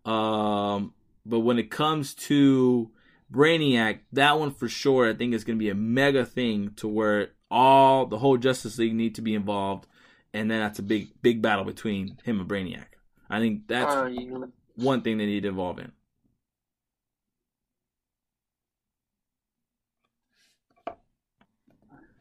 Um, 0.06 0.94
but 1.26 1.40
when 1.40 1.58
it 1.58 1.72
comes 1.72 2.14
to 2.16 2.92
Brainiac, 3.32 4.00
that 4.12 4.40
one 4.40 4.54
for 4.54 4.68
sure, 4.68 5.10
I 5.10 5.14
think 5.14 5.34
is 5.34 5.44
going 5.44 5.58
to 5.58 5.64
be 5.64 5.70
a 5.70 5.76
mega 5.76 6.26
thing 6.26 6.72
to 6.78 6.88
where 6.88 7.30
all 7.50 8.06
the 8.06 8.20
whole 8.20 8.38
Justice 8.38 8.78
League 8.78 8.96
need 8.96 9.16
to 9.16 9.22
be 9.22 9.36
involved, 9.36 9.88
and 10.34 10.50
then 10.50 10.60
that's 10.60 10.80
a 10.80 10.84
big 10.84 11.10
big 11.22 11.42
battle 11.42 11.66
between 11.66 12.18
him 12.24 12.40
and 12.40 12.50
Brainiac. 12.50 12.88
I 13.30 13.40
think 13.40 13.68
that's 13.68 13.96
Or 13.96 14.10
you, 14.10 14.52
one 14.76 15.02
thing 15.02 15.18
they 15.18 15.26
need 15.26 15.44
to 15.44 15.50
involve 15.50 15.80
in. 15.80 15.92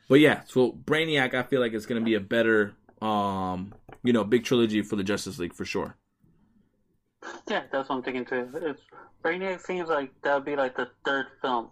But 0.09 0.21
yeah, 0.21 0.43
so 0.45 0.73
Brainiac, 0.73 1.35
I 1.35 1.43
feel 1.43 1.61
like 1.61 1.73
it's 1.73 1.87
going 1.87 2.01
to 2.01 2.05
be 2.05 2.15
a 2.15 2.21
better, 2.21 2.75
um, 3.01 3.75
you 4.03 4.13
know, 4.13 4.25
big 4.25 4.45
trilogy 4.45 4.83
for 4.83 4.97
the 4.97 5.05
Justice 5.05 5.39
League 5.39 5.55
for 5.55 5.65
sure. 5.65 5.97
yeah, 7.49 7.65
that's 7.73 7.89
what 7.89 7.97
I'm 7.97 8.03
thinking 8.03 8.25
too. 8.25 8.51
It's, 8.55 8.81
Brainiac 9.23 9.61
seems 9.61 9.89
like 9.89 10.13
that 10.23 10.35
would 10.35 10.45
be 10.45 10.57
like 10.57 10.77
the 10.77 10.91
third 11.05 11.27
film. 11.41 11.71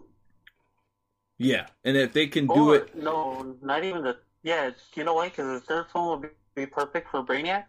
Yeah, 1.37 1.67
and 1.83 1.97
if 1.97 2.13
they 2.13 2.27
can 2.27 2.47
do 2.47 2.73
it, 2.73 2.95
No, 2.95 3.57
not 3.61 3.83
even 3.83 4.03
the. 4.03 4.17
Yeah, 4.43 4.71
you 4.95 5.03
know 5.03 5.13
why? 5.15 5.29
Because 5.29 5.61
the 5.61 5.65
third 5.65 5.85
film 5.91 6.19
would 6.21 6.29
be, 6.55 6.63
be 6.63 6.65
perfect 6.65 7.09
for 7.11 7.23
Brainiac 7.23 7.65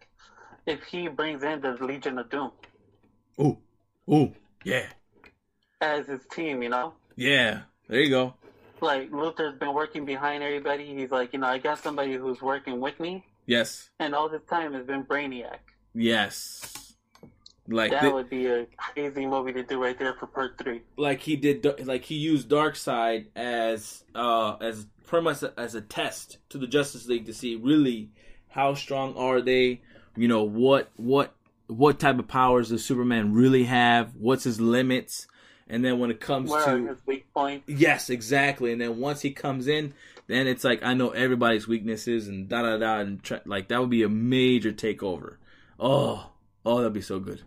if 0.65 0.83
he 0.83 1.07
brings 1.07 1.43
in 1.43 1.61
the 1.61 1.71
Legion 1.81 2.17
of 2.17 2.29
Doom 2.29 2.51
ooh, 3.39 3.57
ooh, 4.11 4.33
yeah, 4.63 4.87
as 5.81 6.07
his 6.07 6.21
team. 6.31 6.63
You 6.63 6.69
know, 6.69 6.93
yeah, 7.15 7.61
there 7.87 8.01
you 8.01 8.09
go. 8.09 8.33
like 8.81 9.11
Luthor's 9.11 9.57
been 9.59 9.73
working 9.73 10.05
behind 10.05 10.43
everybody. 10.43 10.95
He's 10.95 11.11
like, 11.11 11.33
you 11.33 11.39
know, 11.39 11.47
I 11.47 11.57
got 11.57 11.79
somebody 11.79 12.13
who's 12.13 12.41
working 12.41 12.79
with 12.81 12.99
me, 12.99 13.25
Yes, 13.45 13.89
and 13.99 14.15
all 14.15 14.29
this 14.29 14.41
time 14.49 14.73
has 14.73 14.85
been 14.85 15.03
Brainiac. 15.03 15.57
yes, 15.93 16.82
like 17.67 17.91
that 17.91 18.13
would 18.13 18.29
be 18.29 18.47
a 18.47 18.67
crazy 18.77 19.25
movie 19.25 19.53
to 19.53 19.63
do 19.63 19.81
right 19.81 19.97
there 19.97 20.13
for 20.15 20.27
part 20.27 20.57
three. 20.57 20.81
like 20.97 21.21
he 21.21 21.35
did 21.35 21.65
like 21.85 22.03
he 22.03 22.15
used 22.15 22.49
Darkseid 22.49 23.27
as 23.35 24.03
uh 24.15 24.57
as 24.59 24.85
pretty 25.07 25.23
much 25.23 25.43
as 25.57 25.75
a 25.75 25.81
test 25.81 26.39
to 26.49 26.57
the 26.57 26.67
Justice 26.67 27.07
League 27.07 27.25
to 27.25 27.33
see 27.33 27.55
really 27.55 28.09
how 28.49 28.73
strong 28.73 29.15
are 29.15 29.41
they 29.41 29.81
you 30.17 30.27
know 30.27 30.43
what 30.43 30.91
what 30.97 31.33
what 31.67 31.99
type 31.99 32.19
of 32.19 32.27
powers 32.27 32.69
does 32.69 32.83
Superman 32.83 33.33
really 33.33 33.63
have? 33.63 34.13
What's 34.15 34.43
his 34.43 34.59
limits? 34.59 35.27
And 35.67 35.83
then 35.83 35.97
when 35.97 36.11
it 36.11 36.19
comes 36.19 36.51
Where 36.51 36.61
are 36.61 36.77
to 36.77 36.87
his 36.87 36.97
weak 37.05 37.25
points? 37.33 37.69
yes 37.69 38.09
exactly. 38.09 38.73
And 38.73 38.81
then 38.81 38.97
once 38.99 39.21
he 39.21 39.31
comes 39.31 39.67
in 39.67 39.93
then 40.27 40.47
it's 40.47 40.65
like 40.65 40.83
I 40.83 40.93
know 40.93 41.11
everybody's 41.11 41.67
weaknesses 41.67 42.27
and 42.27 42.49
da 42.49 42.61
da 42.61 42.77
da 42.77 42.99
and 42.99 43.23
try, 43.23 43.39
like 43.45 43.69
that 43.69 43.79
would 43.79 43.89
be 43.89 44.03
a 44.03 44.09
major 44.09 44.73
takeover. 44.73 45.37
Oh 45.79 46.31
oh 46.65 46.77
that'd 46.79 46.91
be 46.93 47.01
so 47.01 47.19
good 47.19 47.41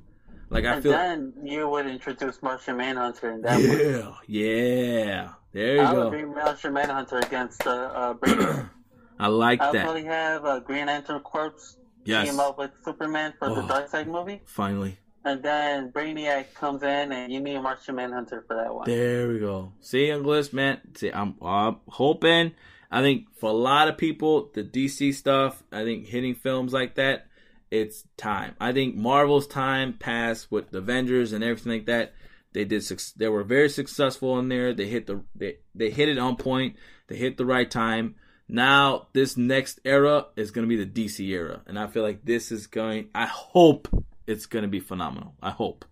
like 0.51 0.65
I 0.65 0.75
and 0.75 0.83
feel 0.83 0.93
then 0.93 1.33
you 1.43 1.69
would 1.69 1.87
introduce 1.87 2.43
Martian 2.43 2.77
Manhunter 2.77 3.31
in 3.33 3.43
that 3.43 3.59
one. 3.59 3.79
yeah, 3.79 4.13
yeah. 4.27 5.29
There 5.53 5.77
you 5.77 5.81
I 5.83 5.93
go. 5.93 6.01
I 6.01 6.05
would 6.05 6.11
bring 6.11 6.35
Martian 6.35 6.73
Manhunter 6.73 7.19
against 7.19 7.67
uh, 7.67 7.71
uh, 7.71 8.15
Brainiac. 8.15 8.71
I 9.19 9.27
like 9.29 9.59
that. 9.61 9.67
I'll 9.67 9.73
that. 9.73 9.83
probably 9.85 10.05
have 10.05 10.45
uh, 10.45 10.61
Green 10.61 10.87
Lantern 10.87 11.21
Corpse 11.21 11.77
Yes. 12.05 12.29
team 12.29 12.39
up 12.39 12.57
with 12.59 12.71
Superman 12.85 13.35
for 13.39 13.49
the 13.49 13.63
Oh. 13.63 13.67
Darkseid 13.67 14.07
movie, 14.07 14.41
Finally. 14.45 14.97
and 15.25 15.43
then 15.43 15.91
Brainiac 15.91 16.55
comes 16.55 16.83
in, 16.85 17.11
and 17.11 17.33
you 17.33 17.41
need 17.41 17.57
a 17.57 17.63
Martian 17.63 17.97
Manhunter 17.97 18.45
for 18.47 18.55
that 18.55 18.73
one. 18.73 18.85
There 18.87 19.27
we 19.29 19.41
go. 19.41 19.73
See, 19.81 20.13
Uncle 20.13 20.41
man. 20.53 20.81
See, 20.95 21.11
I'm, 21.11 21.35
I'm 21.43 21.79
hoping. 21.89 22.53
I 22.93 23.01
think 23.03 23.27
for 23.35 23.51
a 23.51 23.55
lot 23.55 23.89
of 23.89 23.99
people, 23.99 24.51
the 24.55 24.63
DC 24.63 25.15
stuff, 25.15 25.65
I 25.73 25.83
think 25.83 26.07
hitting 26.07 26.37
films 26.37 26.73
like 26.73 26.95
that, 26.95 27.27
it's 27.71 28.05
time. 28.17 28.55
I 28.61 28.73
think 28.73 28.95
Marvel's 28.95 29.47
time 29.47 29.93
passed 29.95 30.51
with 30.51 30.71
the 30.71 30.79
Avengers 30.79 31.33
and 31.33 31.43
everything 31.43 31.73
like 31.73 31.87
that. 31.87 32.15
They 32.53 32.65
did. 32.65 32.83
They 33.17 33.29
were 33.29 33.45
very 33.45 33.69
successful 33.69 34.39
in 34.39 34.49
there. 34.49 34.73
They 34.73 34.87
hit 34.87 35.07
the. 35.07 35.23
They 35.35 35.59
they 35.75 35.91
hit 35.91 36.09
it 36.09 36.19
on 36.19 36.37
point. 36.37 36.77
They 37.09 37.17
hit 37.17 37.37
the 37.37 37.45
right 37.45 37.71
time. 37.71 38.15
Now 38.49 39.09
this 39.13 39.37
next 39.37 39.81
era 39.85 40.27
is 40.37 40.51
going 40.53 40.69
to 40.69 40.77
be 40.77 40.83
the 40.83 41.07
DC 41.07 41.27
era, 41.29 41.63
and 41.67 41.79
I 41.79 41.87
feel 41.89 42.03
like 42.03 42.25
this 42.25 42.53
is 42.53 42.67
going. 42.67 43.09
I 43.15 43.27
hope 43.27 43.89
it's 44.27 44.47
going 44.47 44.63
to 44.63 44.69
be 44.69 44.81
phenomenal. 44.81 45.35
I 45.43 45.51
hope. 45.51 45.85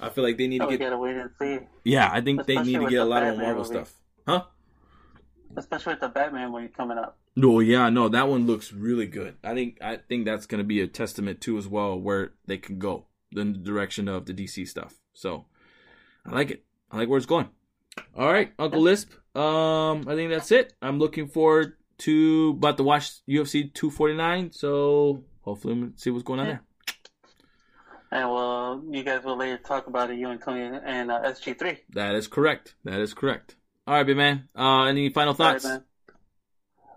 I 0.00 0.10
feel 0.10 0.24
like 0.24 0.38
they 0.38 0.46
need 0.46 0.62
oh, 0.62 0.66
to 0.66 0.76
get. 0.76 0.84
Gotta 0.84 0.98
wait 0.98 1.16
and 1.16 1.30
see. 1.40 1.58
Yeah, 1.84 2.08
I 2.10 2.20
think 2.20 2.40
Especially 2.40 2.64
they 2.64 2.78
need 2.78 2.84
to 2.84 2.90
get 2.90 3.00
a 3.00 3.04
lot 3.04 3.22
Batman 3.22 3.32
of 3.32 3.38
Marvel 3.40 3.62
movie. 3.62 3.74
stuff. 3.74 3.94
Huh? 4.26 4.42
Especially 5.56 5.92
with 5.94 6.00
the 6.00 6.08
Batman 6.08 6.52
movie 6.52 6.68
coming 6.68 6.98
up. 6.98 7.18
No, 7.38 7.60
yeah, 7.60 7.88
no, 7.88 8.08
that 8.08 8.28
one 8.28 8.48
looks 8.48 8.72
really 8.72 9.06
good. 9.06 9.36
I 9.44 9.54
think 9.54 9.78
I 9.80 9.98
think 9.98 10.24
that's 10.24 10.46
going 10.46 10.58
to 10.58 10.66
be 10.66 10.80
a 10.80 10.88
testament 10.88 11.40
too 11.40 11.56
as 11.56 11.68
well 11.68 11.96
where 11.96 12.32
they 12.46 12.58
can 12.58 12.80
go 12.80 13.06
in 13.30 13.52
the 13.52 13.58
direction 13.60 14.08
of 14.08 14.26
the 14.26 14.34
DC 14.34 14.66
stuff. 14.66 14.96
So 15.14 15.44
I 16.26 16.32
like 16.32 16.50
it. 16.50 16.64
I 16.90 16.96
like 16.96 17.08
where 17.08 17.16
it's 17.16 17.26
going. 17.26 17.48
All 18.16 18.32
right, 18.32 18.52
Uncle 18.58 18.80
Lisp. 18.80 19.12
Um, 19.36 20.04
I 20.08 20.16
think 20.16 20.30
that's 20.32 20.50
it. 20.50 20.72
I'm 20.82 20.98
looking 20.98 21.28
forward 21.28 21.74
to 21.98 22.56
about 22.56 22.76
to 22.78 22.82
watch 22.82 23.24
UFC 23.28 23.72
249. 23.72 24.50
So 24.50 25.22
hopefully, 25.42 25.74
we'll 25.74 25.90
see 25.94 26.10
what's 26.10 26.24
going 26.24 26.40
on 26.40 26.46
there. 26.46 26.62
And 28.10 28.30
well, 28.32 28.82
you 28.90 29.04
guys 29.04 29.22
will 29.22 29.36
later 29.36 29.58
talk 29.58 29.86
about 29.86 30.10
it, 30.10 30.18
you 30.18 30.28
and 30.28 30.42
Tony 30.42 30.76
and 30.84 31.12
uh, 31.12 31.20
SG3. 31.22 31.78
That 31.90 32.16
is 32.16 32.26
correct. 32.26 32.74
That 32.82 32.98
is 32.98 33.14
correct. 33.14 33.54
All 33.86 33.94
right, 33.94 34.04
big 34.04 34.16
man. 34.16 34.48
Uh, 34.56 34.86
any 34.86 35.10
final 35.10 35.34
thoughts? 35.34 35.64
All 35.64 35.70
right, 35.70 35.76
man. 35.78 35.84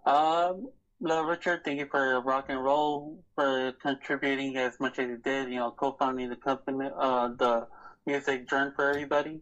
Um, 0.06 0.70
no, 0.99 1.24
Richard, 1.24 1.62
thank 1.64 1.80
you 1.80 1.88
for 1.89 2.22
rock 2.22 2.45
and 2.49 2.64
roll 2.64 3.24
for 3.36 3.74
contributing 3.82 4.58
as 4.58 4.80
much 4.80 4.99
as 4.99 5.08
you 5.08 5.18
did. 5.18 5.49
You 5.49 5.60
know, 5.60 5.72
co-founding 5.72 6.30
the 6.30 6.36
company, 6.36 6.89
uh, 6.95 7.30
the 7.30 7.68
music 8.06 8.49
journey 8.49 8.72
for 8.76 8.89
everybody. 8.89 9.41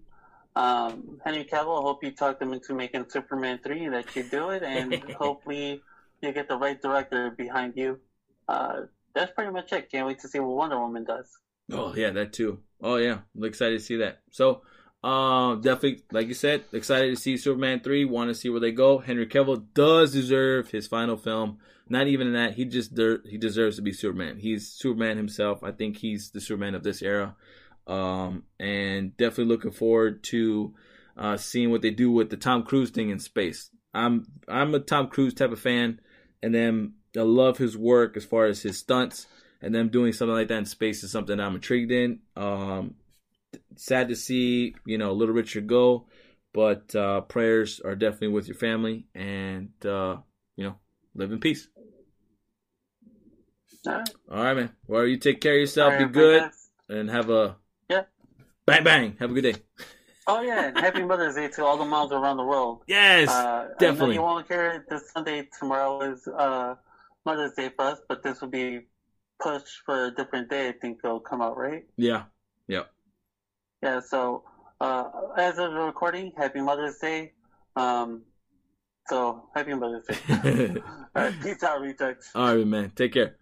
Um, 0.56 1.20
Henry 1.24 1.46
Cavill, 1.46 1.80
I 1.80 1.84
hope 1.84 2.04
you 2.04 2.12
talked 2.12 2.40
them 2.40 2.54
into 2.54 2.74
making 2.74 3.06
Superman 3.10 3.60
three. 3.64 3.88
That 3.88 4.16
you 4.16 4.24
do 4.24 4.50
it, 4.50 4.64
and 4.64 5.04
hopefully 5.18 5.82
you 6.22 6.32
get 6.32 6.48
the 6.48 6.58
right 6.58 6.82
director 6.82 7.32
behind 7.32 7.74
you. 7.76 8.00
Uh, 8.48 8.82
that's 9.14 9.32
pretty 9.32 9.52
much 9.52 9.72
it. 9.74 9.92
Can't 9.92 10.08
wait 10.08 10.20
to 10.20 10.28
see 10.28 10.40
what 10.40 10.56
Wonder 10.56 10.80
Woman 10.80 11.04
does. 11.04 11.30
Oh 11.72 11.94
yeah, 11.96 12.10
that 12.12 12.34
too. 12.34 12.60
Oh 12.82 12.96
yeah, 12.96 13.20
I'm 13.36 13.44
excited 13.44 13.80
to 13.80 13.84
see 13.84 13.98
that. 13.98 14.22
So, 14.32 14.62
uh, 15.04 15.56
definitely, 15.56 16.04
like 16.12 16.28
you 16.28 16.34
said, 16.34 16.64
excited 16.74 17.10
to 17.10 17.22
see 17.22 17.38
Superman 17.38 17.80
three. 17.80 18.06
Want 18.06 18.30
to 18.30 18.36
see 18.36 18.50
where 18.50 18.60
they 18.60 18.72
go. 18.72 18.98
Henry 18.98 19.28
Cavill 19.28 19.66
does 19.74 20.12
deserve 20.12 20.72
his 20.72 20.88
final 20.88 21.18
film. 21.18 21.60
Not 21.88 22.08
even 22.08 22.28
in 22.28 22.34
that, 22.34 22.54
he 22.54 22.66
just 22.66 22.92
he 23.26 23.38
deserves 23.38 23.78
to 23.78 23.82
be 23.82 23.94
Superman. 23.94 24.38
He's 24.38 24.68
Superman 24.68 25.18
himself. 25.18 25.64
I 25.64 25.72
think 25.72 25.98
he's 25.98 26.32
the 26.32 26.42
Superman 26.42 26.76
of 26.76 26.84
this 26.84 27.02
era. 27.02 27.36
Um, 27.88 28.44
and 28.60 29.18
definitely 29.18 29.46
looking 29.46 29.72
forward 29.72 30.24
to 30.26 30.76
uh, 31.18 31.38
seeing 31.38 31.72
what 31.72 31.82
they 31.82 31.90
do 31.90 32.12
with 32.12 32.30
the 32.30 32.38
Tom 32.38 32.64
Cruise 32.64 32.92
thing 32.92 33.10
in 33.10 33.20
space. 33.20 33.72
I'm 33.94 34.28
I'm 34.48 34.76
a 34.76 34.80
Tom 34.80 35.08
Cruise 35.08 35.34
type 35.34 35.52
of 35.52 35.60
fan, 35.60 36.00
and 36.44 36.54
then 36.54 36.94
I 37.18 37.22
love 37.22 37.58
his 37.58 37.76
work 37.76 38.16
as 38.18 38.26
far 38.26 38.46
as 38.46 38.62
his 38.62 38.78
stunts 38.78 39.26
and 39.62 39.74
them 39.74 39.90
doing 39.90 40.14
something 40.14 40.36
like 40.36 40.48
that 40.50 40.58
in 40.58 40.66
space 40.66 41.04
is 41.04 41.12
something 41.12 41.40
I'm 41.40 41.56
intrigued 41.56 41.92
in. 41.92 42.20
Um, 42.36 42.96
sad 43.76 44.10
to 44.10 44.16
see, 44.16 44.76
you 44.86 44.98
know, 44.98 45.14
Little 45.14 45.36
Richard 45.36 45.68
go, 45.68 46.08
but 46.54 46.94
uh, 46.96 47.22
prayers 47.22 47.80
are 47.84 47.96
definitely 47.96 48.30
with 48.30 48.48
your 48.48 48.58
family, 48.58 49.08
and 49.16 49.70
uh, 49.86 50.18
you 50.56 50.66
know, 50.66 50.76
live 51.16 51.32
in 51.32 51.40
peace. 51.40 51.68
All 53.88 53.94
right. 53.94 54.10
All 54.32 54.44
right, 54.44 54.54
man. 54.56 54.72
Well, 54.88 55.06
you 55.06 55.18
take 55.18 55.42
care 55.42 55.54
of 55.54 55.60
yourself. 55.60 55.94
All 55.94 56.06
Be 56.06 56.12
good, 56.12 56.50
and 56.90 57.10
have 57.10 57.30
a 57.30 57.56
Yeah. 57.90 58.04
bang 58.66 58.84
bang. 58.84 59.18
Have 59.20 59.32
a 59.32 59.34
good 59.34 59.54
day. 59.54 59.56
Oh 60.28 60.42
yeah, 60.42 60.68
and 60.68 60.78
happy 60.78 61.04
Mother's 61.04 61.36
Day 61.36 61.48
to 61.48 61.66
all 61.66 61.78
the 61.78 61.86
moms 61.86 62.12
around 62.12 62.38
the 62.38 62.44
world. 62.44 62.84
Yes, 62.88 63.30
Uh, 63.30 63.70
definitely. 63.80 64.16
you 64.16 64.22
won't 64.22 64.48
hear 64.48 64.68
it 64.68 64.90
this 64.90 65.10
Sunday. 65.12 65.48
Tomorrow 65.58 66.02
is 66.12 66.28
uh, 66.28 66.76
Mother's 67.26 67.54
Day 67.54 67.70
for 67.76 67.86
us, 67.86 68.00
but 68.08 68.22
this 68.22 68.40
will 68.42 68.50
be 68.50 68.82
pushed 69.40 69.82
for 69.86 70.06
a 70.06 70.12
different 70.12 70.50
day. 70.50 70.68
I 70.70 70.74
think 70.74 71.00
it'll 71.04 71.20
come 71.20 71.42
out, 71.42 71.58
right? 71.58 71.86
Yeah. 71.98 72.24
Yeah. 72.68 72.84
Yeah. 73.82 74.00
So 74.00 74.44
uh, 74.82 75.10
as 75.38 75.58
of 75.58 75.74
the 75.74 75.80
recording, 75.80 76.32
Happy 76.38 76.62
Mother's 76.62 76.98
Day. 76.98 77.34
Um, 77.76 78.24
so 79.08 79.50
happy 79.56 79.74
Mother's 79.74 80.06
Day. 80.06 80.76
all 81.16 81.24
right, 81.24 81.34
peace 81.42 81.64
out, 81.64 81.82
rejects. 81.82 82.32
All 82.36 82.56
right, 82.56 82.68
man. 82.68 82.92
Take 82.96 83.14
care. 83.14 83.36